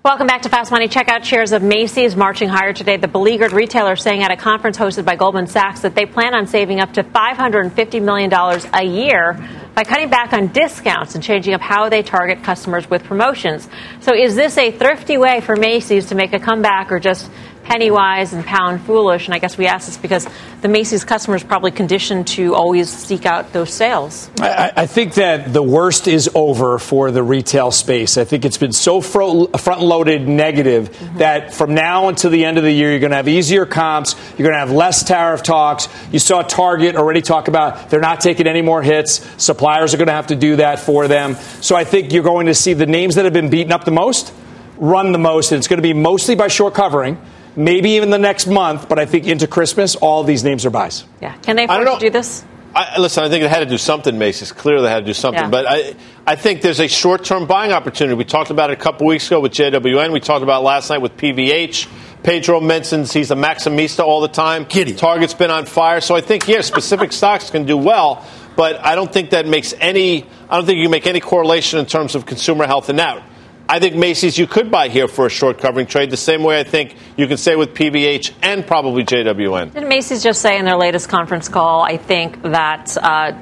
Welcome 0.05 0.27
back 0.27 0.43
to 0.43 0.49
Fast 0.49 0.69
Money. 0.69 0.87
Check 0.87 1.09
out 1.09 1.25
shares 1.25 1.51
of 1.51 1.63
Macy's 1.63 2.15
marching 2.15 2.47
higher 2.47 2.73
today. 2.73 2.95
The 2.95 3.07
beleaguered 3.07 3.53
retailer 3.53 3.95
saying 3.95 4.21
at 4.21 4.29
a 4.29 4.37
conference 4.37 4.77
hosted 4.77 5.03
by 5.03 5.15
Goldman 5.15 5.47
Sachs 5.47 5.79
that 5.79 5.95
they 5.95 6.05
plan 6.05 6.35
on 6.35 6.45
saving 6.45 6.79
up 6.79 6.93
to 6.93 7.03
$550 7.03 8.03
million 8.03 8.31
a 8.31 8.83
year 8.83 9.33
by 9.73 9.83
cutting 9.83 10.11
back 10.11 10.31
on 10.31 10.49
discounts 10.49 11.15
and 11.15 11.23
changing 11.23 11.55
up 11.55 11.61
how 11.61 11.89
they 11.89 12.03
target 12.03 12.43
customers 12.43 12.87
with 12.87 13.03
promotions. 13.03 13.67
So 14.01 14.13
is 14.13 14.35
this 14.35 14.59
a 14.59 14.69
thrifty 14.69 15.17
way 15.17 15.41
for 15.41 15.55
Macy's 15.55 16.05
to 16.09 16.15
make 16.15 16.33
a 16.33 16.39
comeback 16.39 16.91
or 16.91 16.99
just 16.99 17.27
penny 17.65 17.91
wise 17.91 18.31
and 18.31 18.45
pound 18.45 18.81
foolish? 18.81 19.25
And 19.25 19.33
I 19.33 19.39
guess 19.39 19.57
we 19.57 19.67
ask 19.67 19.87
this 19.87 19.97
because 19.97 20.27
the 20.61 20.67
Macy's 20.67 21.03
customers 21.03 21.43
probably 21.43 21.71
conditioned 21.71 22.27
to 22.27 22.55
always 22.55 22.89
seek 22.89 23.25
out 23.25 23.51
those 23.53 23.73
sales. 23.73 24.29
I, 24.39 24.71
I 24.75 24.85
think 24.87 25.15
that 25.15 25.51
the 25.51 25.61
worst 25.61 26.07
is 26.07 26.29
over 26.33 26.79
for 26.79 27.11
the 27.11 27.23
retail 27.23 27.71
space. 27.71 28.17
I 28.17 28.23
think 28.23 28.45
it's 28.45 28.57
been 28.57 28.71
so 28.71 29.01
front 29.01 29.81
loaded 29.81 30.27
negative 30.27 30.91
mm-hmm. 30.91 31.17
that 31.17 31.53
from 31.53 31.73
now 31.73 32.07
until 32.07 32.31
the 32.31 32.45
end 32.45 32.57
of 32.57 32.63
the 32.63 32.71
year, 32.71 32.91
you're 32.91 32.99
going 32.99 33.11
to 33.11 33.17
have 33.17 33.27
easier 33.27 33.65
comps. 33.65 34.15
You're 34.37 34.47
going 34.49 34.53
to 34.53 34.59
have 34.59 34.71
less 34.71 35.03
tariff 35.03 35.43
talks. 35.43 35.89
You 36.11 36.19
saw 36.19 36.41
Target 36.41 36.95
already 36.95 37.21
talk 37.21 37.47
about 37.47 37.89
they're 37.89 37.99
not 37.99 38.21
taking 38.21 38.47
any 38.47 38.61
more 38.61 38.81
hits. 38.81 39.25
Suppliers 39.41 39.93
are 39.93 39.97
going 39.97 40.07
to 40.07 40.13
have 40.13 40.27
to 40.27 40.35
do 40.35 40.57
that 40.57 40.79
for 40.79 41.07
them. 41.07 41.35
So 41.61 41.75
I 41.75 41.83
think 41.83 42.13
you're 42.13 42.23
going 42.23 42.45
to 42.45 42.55
see 42.55 42.73
the 42.73 42.85
names 42.85 43.15
that 43.15 43.25
have 43.25 43.33
been 43.33 43.49
beaten 43.49 43.71
up 43.71 43.85
the 43.85 43.91
most 43.91 44.33
run 44.77 45.11
the 45.11 45.17
most. 45.17 45.51
And 45.51 45.59
it's 45.59 45.67
going 45.67 45.77
to 45.77 45.83
be 45.83 45.93
mostly 45.93 46.35
by 46.35 46.47
short 46.47 46.73
covering. 46.73 47.17
Maybe 47.55 47.91
even 47.91 48.09
the 48.09 48.19
next 48.19 48.47
month, 48.47 48.89
but 48.89 48.99
I 48.99 49.05
think 49.05 49.27
into 49.27 49.47
Christmas, 49.47 49.95
all 49.95 50.23
these 50.23 50.43
names 50.43 50.65
are 50.65 50.69
buys. 50.69 51.05
Yeah. 51.21 51.35
Can 51.37 51.55
they 51.55 51.67
I 51.67 51.75
afford 51.75 51.85
don't 51.85 51.99
to 51.99 52.05
do 52.07 52.11
this? 52.11 52.43
I, 52.75 52.99
listen, 52.99 53.23
I 53.23 53.29
think 53.29 53.41
they 53.41 53.47
had 53.47 53.59
to 53.59 53.65
do 53.65 53.77
something, 53.77 54.17
Macy's. 54.17 54.51
Clearly, 54.51 54.83
they 54.83 54.89
had 54.89 54.99
to 54.99 55.05
do 55.05 55.13
something. 55.13 55.43
Yeah. 55.43 55.49
But 55.49 55.65
I, 55.65 55.95
I 56.27 56.35
think 56.35 56.61
there's 56.61 56.81
a 56.81 56.89
short 56.89 57.23
term 57.23 57.47
buying 57.47 57.71
opportunity. 57.71 58.15
We 58.15 58.25
talked 58.25 58.49
about 58.49 58.69
it 58.69 58.73
a 58.77 58.81
couple 58.81 59.07
weeks 59.07 59.27
ago 59.27 59.39
with 59.39 59.53
JWN. 59.53 60.11
We 60.11 60.19
talked 60.19 60.43
about 60.43 60.61
it 60.61 60.65
last 60.65 60.89
night 60.89 60.97
with 60.97 61.15
PVH. 61.15 61.87
Pedro 62.23 62.59
mentions 62.59 63.13
he's 63.13 63.31
a 63.31 63.35
Maxxinista 63.35 64.03
all 64.03 64.19
the 64.19 64.27
time. 64.27 64.65
Target's 64.65 65.33
been 65.33 65.51
on 65.51 65.65
fire. 65.65 66.01
So 66.01 66.15
I 66.15 66.21
think, 66.21 66.47
yeah, 66.49 66.61
specific 66.61 67.11
stocks 67.13 67.49
can 67.49 67.65
do 67.65 67.77
well. 67.77 68.25
But 68.57 68.83
I 68.83 68.95
don't 68.95 69.11
think 69.11 69.29
that 69.29 69.47
makes 69.47 69.73
any, 69.79 70.23
I 70.49 70.57
don't 70.57 70.65
think 70.65 70.77
you 70.77 70.85
can 70.85 70.91
make 70.91 71.07
any 71.07 71.21
correlation 71.21 71.79
in 71.79 71.85
terms 71.85 72.15
of 72.15 72.25
consumer 72.25 72.67
health 72.67 72.89
and 72.89 72.97
now. 72.97 73.23
I 73.67 73.79
think 73.79 73.95
Macy's 73.95 74.37
you 74.37 74.45
could 74.45 74.69
buy 74.69 74.89
here 74.89 75.07
for 75.07 75.25
a 75.25 75.29
short 75.29 75.59
covering 75.59 75.87
trade, 75.87 76.11
the 76.11 76.17
same 76.17 76.43
way 76.43 76.59
I 76.59 76.63
think 76.63 76.95
you 77.17 77.27
can 77.27 77.37
say 77.37 77.55
with 77.55 77.73
PVH 77.73 78.33
and 78.43 78.65
probably 78.65 79.03
JWN. 79.03 79.73
Didn't 79.73 79.89
Macy's 79.89 80.21
just 80.21 80.41
say 80.41 80.59
in 80.59 80.65
their 80.65 80.77
latest 80.77 81.09
conference 81.09 81.49
call, 81.49 81.81
I 81.81 81.97
think, 81.97 82.41
that 82.43 82.95
uh, 82.97 83.33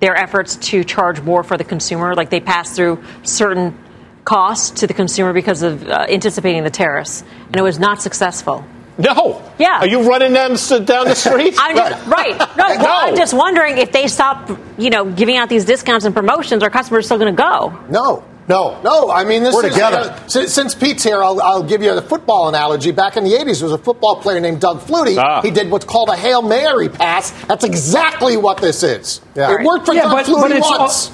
their 0.00 0.16
efforts 0.16 0.56
to 0.56 0.82
charge 0.82 1.20
more 1.20 1.44
for 1.44 1.56
the 1.56 1.64
consumer, 1.64 2.14
like 2.14 2.30
they 2.30 2.40
pass 2.40 2.74
through 2.74 3.02
certain 3.22 3.78
costs 4.24 4.80
to 4.80 4.86
the 4.86 4.94
consumer 4.94 5.32
because 5.32 5.62
of 5.62 5.86
uh, 5.86 6.06
anticipating 6.08 6.64
the 6.64 6.70
tariffs, 6.70 7.22
and 7.46 7.56
it 7.56 7.62
was 7.62 7.78
not 7.78 8.02
successful. 8.02 8.64
No. 8.98 9.40
Yeah. 9.58 9.78
Are 9.78 9.86
you 9.86 10.02
running 10.02 10.32
down 10.32 10.52
the, 10.52 10.82
down 10.84 11.06
the 11.06 11.14
street? 11.14 11.54
I'm 11.58 11.76
just, 11.76 12.06
right. 12.10 12.38
No, 12.56 12.64
well, 12.66 13.08
I'm 13.08 13.16
just 13.16 13.32
wondering 13.32 13.78
if 13.78 13.92
they 13.92 14.08
stop, 14.08 14.50
you 14.76 14.90
know, 14.90 15.10
giving 15.10 15.36
out 15.36 15.48
these 15.48 15.64
discounts 15.64 16.04
and 16.04 16.14
promotions, 16.14 16.62
are 16.62 16.70
customers 16.70 17.06
still 17.06 17.18
going 17.18 17.34
to 17.34 17.42
go? 17.42 17.78
No. 17.88 18.24
No, 18.50 18.80
no. 18.82 19.10
I 19.10 19.22
mean, 19.24 19.44
this 19.44 19.54
We're 19.54 19.66
is 19.66 19.74
together. 19.74 20.10
uh, 20.10 20.26
since, 20.26 20.52
since 20.52 20.74
Pete's 20.74 21.04
here. 21.04 21.22
I'll, 21.22 21.40
I'll 21.40 21.62
give 21.62 21.82
you 21.82 21.92
a 21.92 22.02
football 22.02 22.48
analogy. 22.48 22.90
Back 22.90 23.16
in 23.16 23.22
the 23.24 23.30
'80s, 23.30 23.60
there 23.60 23.68
was 23.70 23.72
a 23.72 23.78
football 23.78 24.16
player 24.16 24.40
named 24.40 24.60
Doug 24.60 24.80
Flutie. 24.80 25.16
Ah. 25.16 25.40
He 25.40 25.50
did 25.52 25.70
what's 25.70 25.84
called 25.84 26.08
a 26.08 26.16
hail 26.16 26.42
mary 26.42 26.88
pass. 26.88 27.30
That's 27.46 27.62
exactly 27.64 28.36
what 28.36 28.58
this 28.58 28.82
is. 28.82 29.20
Yeah. 29.36 29.54
It 29.54 29.64
worked 29.64 29.86
for 29.86 29.94
Yeah, 29.94 30.02
Doug 30.02 30.12
but- 30.12 30.26
Flutie 30.26 30.40
but 30.42 30.50
it's 30.52 30.68
once. 30.68 31.12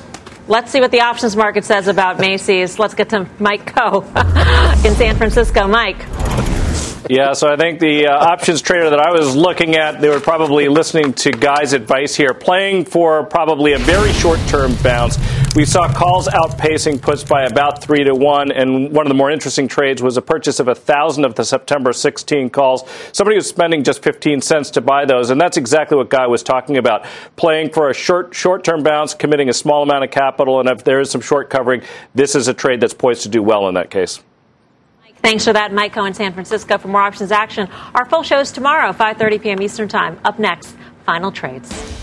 Let's 0.49 0.71
see 0.71 0.81
what 0.81 0.93
the 0.93 1.01
options 1.01 1.37
market 1.37 1.65
says 1.65 1.89
about 1.89 2.19
Macy's. 2.21 2.79
Let's 2.79 2.95
get 2.95 3.09
to 3.11 3.29
Mike 3.39 3.75
Khouw 3.75 4.05
in 4.87 4.95
San 4.95 5.17
Francisco. 5.17 5.67
Mike. 5.69 5.99
Yeah, 7.09 7.35
so 7.35 7.49
I 7.53 7.57
think 7.57 7.79
the 7.79 8.07
uh, 8.09 8.17
options 8.17 8.61
trader 8.63 8.91
that 8.91 8.99
I 8.99 9.13
was 9.13 9.37
looking 9.37 9.77
at, 9.77 10.01
they 10.01 10.09
were 10.09 10.19
probably 10.21 10.69
listening 10.69 11.13
to 11.15 11.31
Guy's 11.31 11.73
advice 11.73 12.17
here, 12.17 12.35
playing 12.35 12.85
for 12.87 13.25
probably 13.27 13.75
a 13.75 13.79
very 13.79 14.13
short 14.13 14.41
term 14.49 14.75
bounce. 14.83 15.17
We 15.57 15.65
saw 15.65 15.91
calls 15.91 16.29
outpacing 16.29 17.01
puts 17.01 17.25
by 17.25 17.45
about 17.45 17.83
three 17.83 18.05
to 18.05 18.15
one. 18.15 18.53
And 18.53 18.93
one 18.93 19.07
of 19.07 19.09
the 19.09 19.15
more 19.15 19.31
interesting 19.31 19.69
trades 19.69 20.03
was 20.03 20.19
a 20.19 20.23
purchase 20.23 20.61
of 20.61 20.69
a 20.69 20.75
thousand 20.75 21.25
of 21.25 21.35
the 21.35 21.47
September 21.47 21.95
16 21.95 22.51
calls. 22.51 22.85
Somebody 23.13 23.37
was 23.37 23.49
spending 23.49 23.83
just 23.83 24.03
15 24.03 24.43
cents 24.43 24.71
to 24.73 24.83
buy 24.83 25.07
those, 25.07 25.31
and 25.31 25.41
that's 25.41 25.57
exactly 25.57 25.97
what 25.97 26.11
Guy 26.11 26.27
was 26.27 26.43
talking 26.43 26.77
about: 26.77 27.07
playing 27.37 27.71
for 27.71 27.89
a 27.89 27.95
short 27.95 28.35
short-term 28.35 28.83
bounce, 28.83 29.15
committing 29.15 29.49
a 29.49 29.55
small 29.55 29.83
amount 29.83 30.05
of 30.05 30.11
capital, 30.11 30.61
and 30.61 30.69
if 30.69 30.85
there 30.85 31.01
is 31.01 31.11
some 31.11 31.23
short 31.23 31.49
covering, 31.49 31.81
this 32.15 32.35
is 32.35 32.49
a 32.49 32.55
trade 32.55 32.83
that's 32.83 32.93
poised 32.93 33.23
to 33.23 33.31
do 33.31 33.43
well 33.43 33.67
in 33.67 33.75
that 33.77 33.91
case. 33.91 34.23
Thanks 35.23 35.47
for 35.47 35.55
that, 35.55 35.73
Mike 35.73 35.95
Khouw, 35.95 36.15
San 36.15 36.35
Francisco. 36.35 36.77
For 36.77 36.89
more 36.89 37.01
options 37.01 37.33
action, 37.33 37.67
our 37.95 38.05
full 38.05 38.23
show 38.23 38.41
is 38.41 38.53
tomorrow, 38.53 38.93
5:30 38.93 39.43
p.m. 39.43 39.63
Eastern 39.63 39.89
Time. 39.89 40.21
Up 40.23 40.39
next, 40.39 40.77
final 41.07 41.33
trades. 41.33 41.96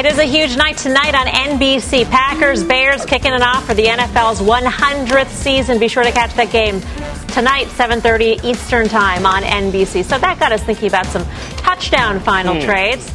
It 0.00 0.06
is 0.06 0.18
a 0.18 0.24
huge 0.24 0.56
night 0.56 0.78
tonight 0.78 1.14
on 1.14 1.26
NBC. 1.26 2.06
Packers, 2.10 2.64
Bears 2.64 3.04
kicking 3.04 3.34
it 3.34 3.42
off 3.42 3.66
for 3.66 3.74
the 3.74 3.84
NFL's 3.84 4.40
100th 4.40 5.28
season. 5.28 5.78
Be 5.78 5.88
sure 5.88 6.02
to 6.02 6.10
catch 6.10 6.32
that 6.36 6.50
game 6.50 6.80
tonight, 7.34 7.68
7:30 7.76 8.40
Eastern 8.42 8.88
Time 8.88 9.26
on 9.26 9.42
NBC. 9.42 10.02
So 10.02 10.16
that 10.16 10.38
got 10.38 10.52
us 10.52 10.62
thinking 10.62 10.88
about 10.88 11.04
some 11.04 11.26
touchdown 11.58 12.18
final 12.18 12.54
Hmm. 12.54 12.64
trades. 12.64 13.12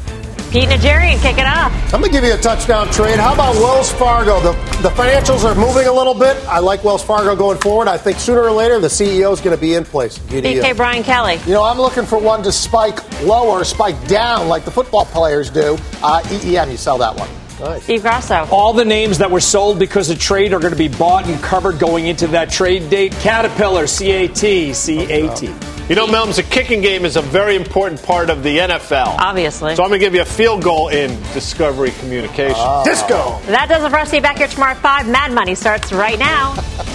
Pete 0.52 0.70
Najarian 0.70 1.22
kick 1.22 1.38
it 1.38 1.46
off. 1.46 1.72
I'm 1.94 2.00
going 2.00 2.04
to 2.04 2.10
give 2.10 2.24
you 2.24 2.34
a 2.34 2.38
touchdown 2.38 2.90
trade. 2.92 3.20
How 3.20 3.34
about 3.34 3.56
Wells 3.56 3.92
Fargo? 3.92 4.40
The, 4.40 4.52
the 4.82 4.90
financials 4.90 5.44
are 5.44 5.56
moving 5.56 5.88
a 5.88 5.92
little 5.92 6.14
bit. 6.14 6.38
I 6.48 6.60
like 6.60 6.84
Wells 6.84 7.04
Fargo 7.04 7.36
going 7.36 7.58
forward. 7.58 7.88
I 7.88 7.98
think 7.98 8.20
sooner 8.20 8.42
or 8.42 8.52
later 8.52 8.80
the 8.80 8.88
CEO 8.88 9.34
is 9.34 9.42
going 9.42 9.56
to 9.56 9.62
be 9.62 9.74
in 9.74 9.84
place. 9.84 10.18
BK. 10.20 10.76
Brian 10.78 11.04
Kelly. 11.04 11.40
You 11.46 11.54
know, 11.54 11.64
I'm 11.64 11.78
looking 11.78 12.06
for 12.06 12.20
one 12.20 12.44
to 12.44 12.52
spike 12.52 13.00
lower, 13.22 13.64
spike 13.64 14.08
down 14.08 14.48
like 14.48 14.66
the 14.66 14.72
football 14.72 15.06
players 15.06 15.50
do. 15.50 15.78
Uh, 16.04 16.22
EEM, 16.26 16.72
you 16.72 16.78
sell 16.78 16.98
that 16.98 17.16
one. 17.16 17.30
Steve 17.80 18.02
Grasso. 18.02 18.48
All 18.52 18.74
the 18.74 18.86
names 18.86 19.18
that 19.20 19.32
were 19.32 19.40
sold 19.40 19.80
because 19.80 20.10
of 20.10 20.20
trade 20.20 20.54
are 20.54 20.60
going 20.60 20.74
to 20.74 20.78
be 20.78 20.88
bought 20.88 21.26
and 21.26 21.42
covered 21.42 21.80
going 21.80 22.08
into 22.08 22.28
that 22.28 22.50
trade 22.50 22.90
date. 22.90 23.14
Caterpillar, 23.14 23.88
CAT, 23.88 24.36
CAT. 24.36 25.42
You 25.88 25.96
know, 25.96 26.08
Melms, 26.08 26.38
the 26.38 26.44
kicking 26.44 26.82
game 26.82 27.06
is 27.06 27.16
a 27.16 27.22
very 27.22 27.56
important 27.56 28.02
part 28.02 28.32
of 28.32 28.42
the 28.42 28.58
NFL. 28.58 29.06
Obviously. 29.20 29.76
So 29.76 29.84
I'm 29.84 29.90
going 29.90 30.00
to 30.00 30.06
give 30.06 30.16
you 30.16 30.22
a 30.22 30.26
field 30.26 30.64
goal 30.64 30.90
in 30.90 31.12
Discovery 31.34 31.92
Communications. 32.00 32.58
Ah. 32.58 32.84
Disco. 32.84 33.40
That 33.46 33.70
does 33.70 33.84
it 33.84 33.90
for 33.92 34.00
us. 34.00 34.10
See 34.10 34.16
you 34.18 34.22
back 34.22 34.38
here 34.38 34.48
tomorrow 34.48 34.72
at 34.72 34.78
5. 34.80 35.08
Mad 35.08 35.32
Money 35.32 35.54
starts 35.54 35.94
right 35.94 36.18
now. 36.18 36.56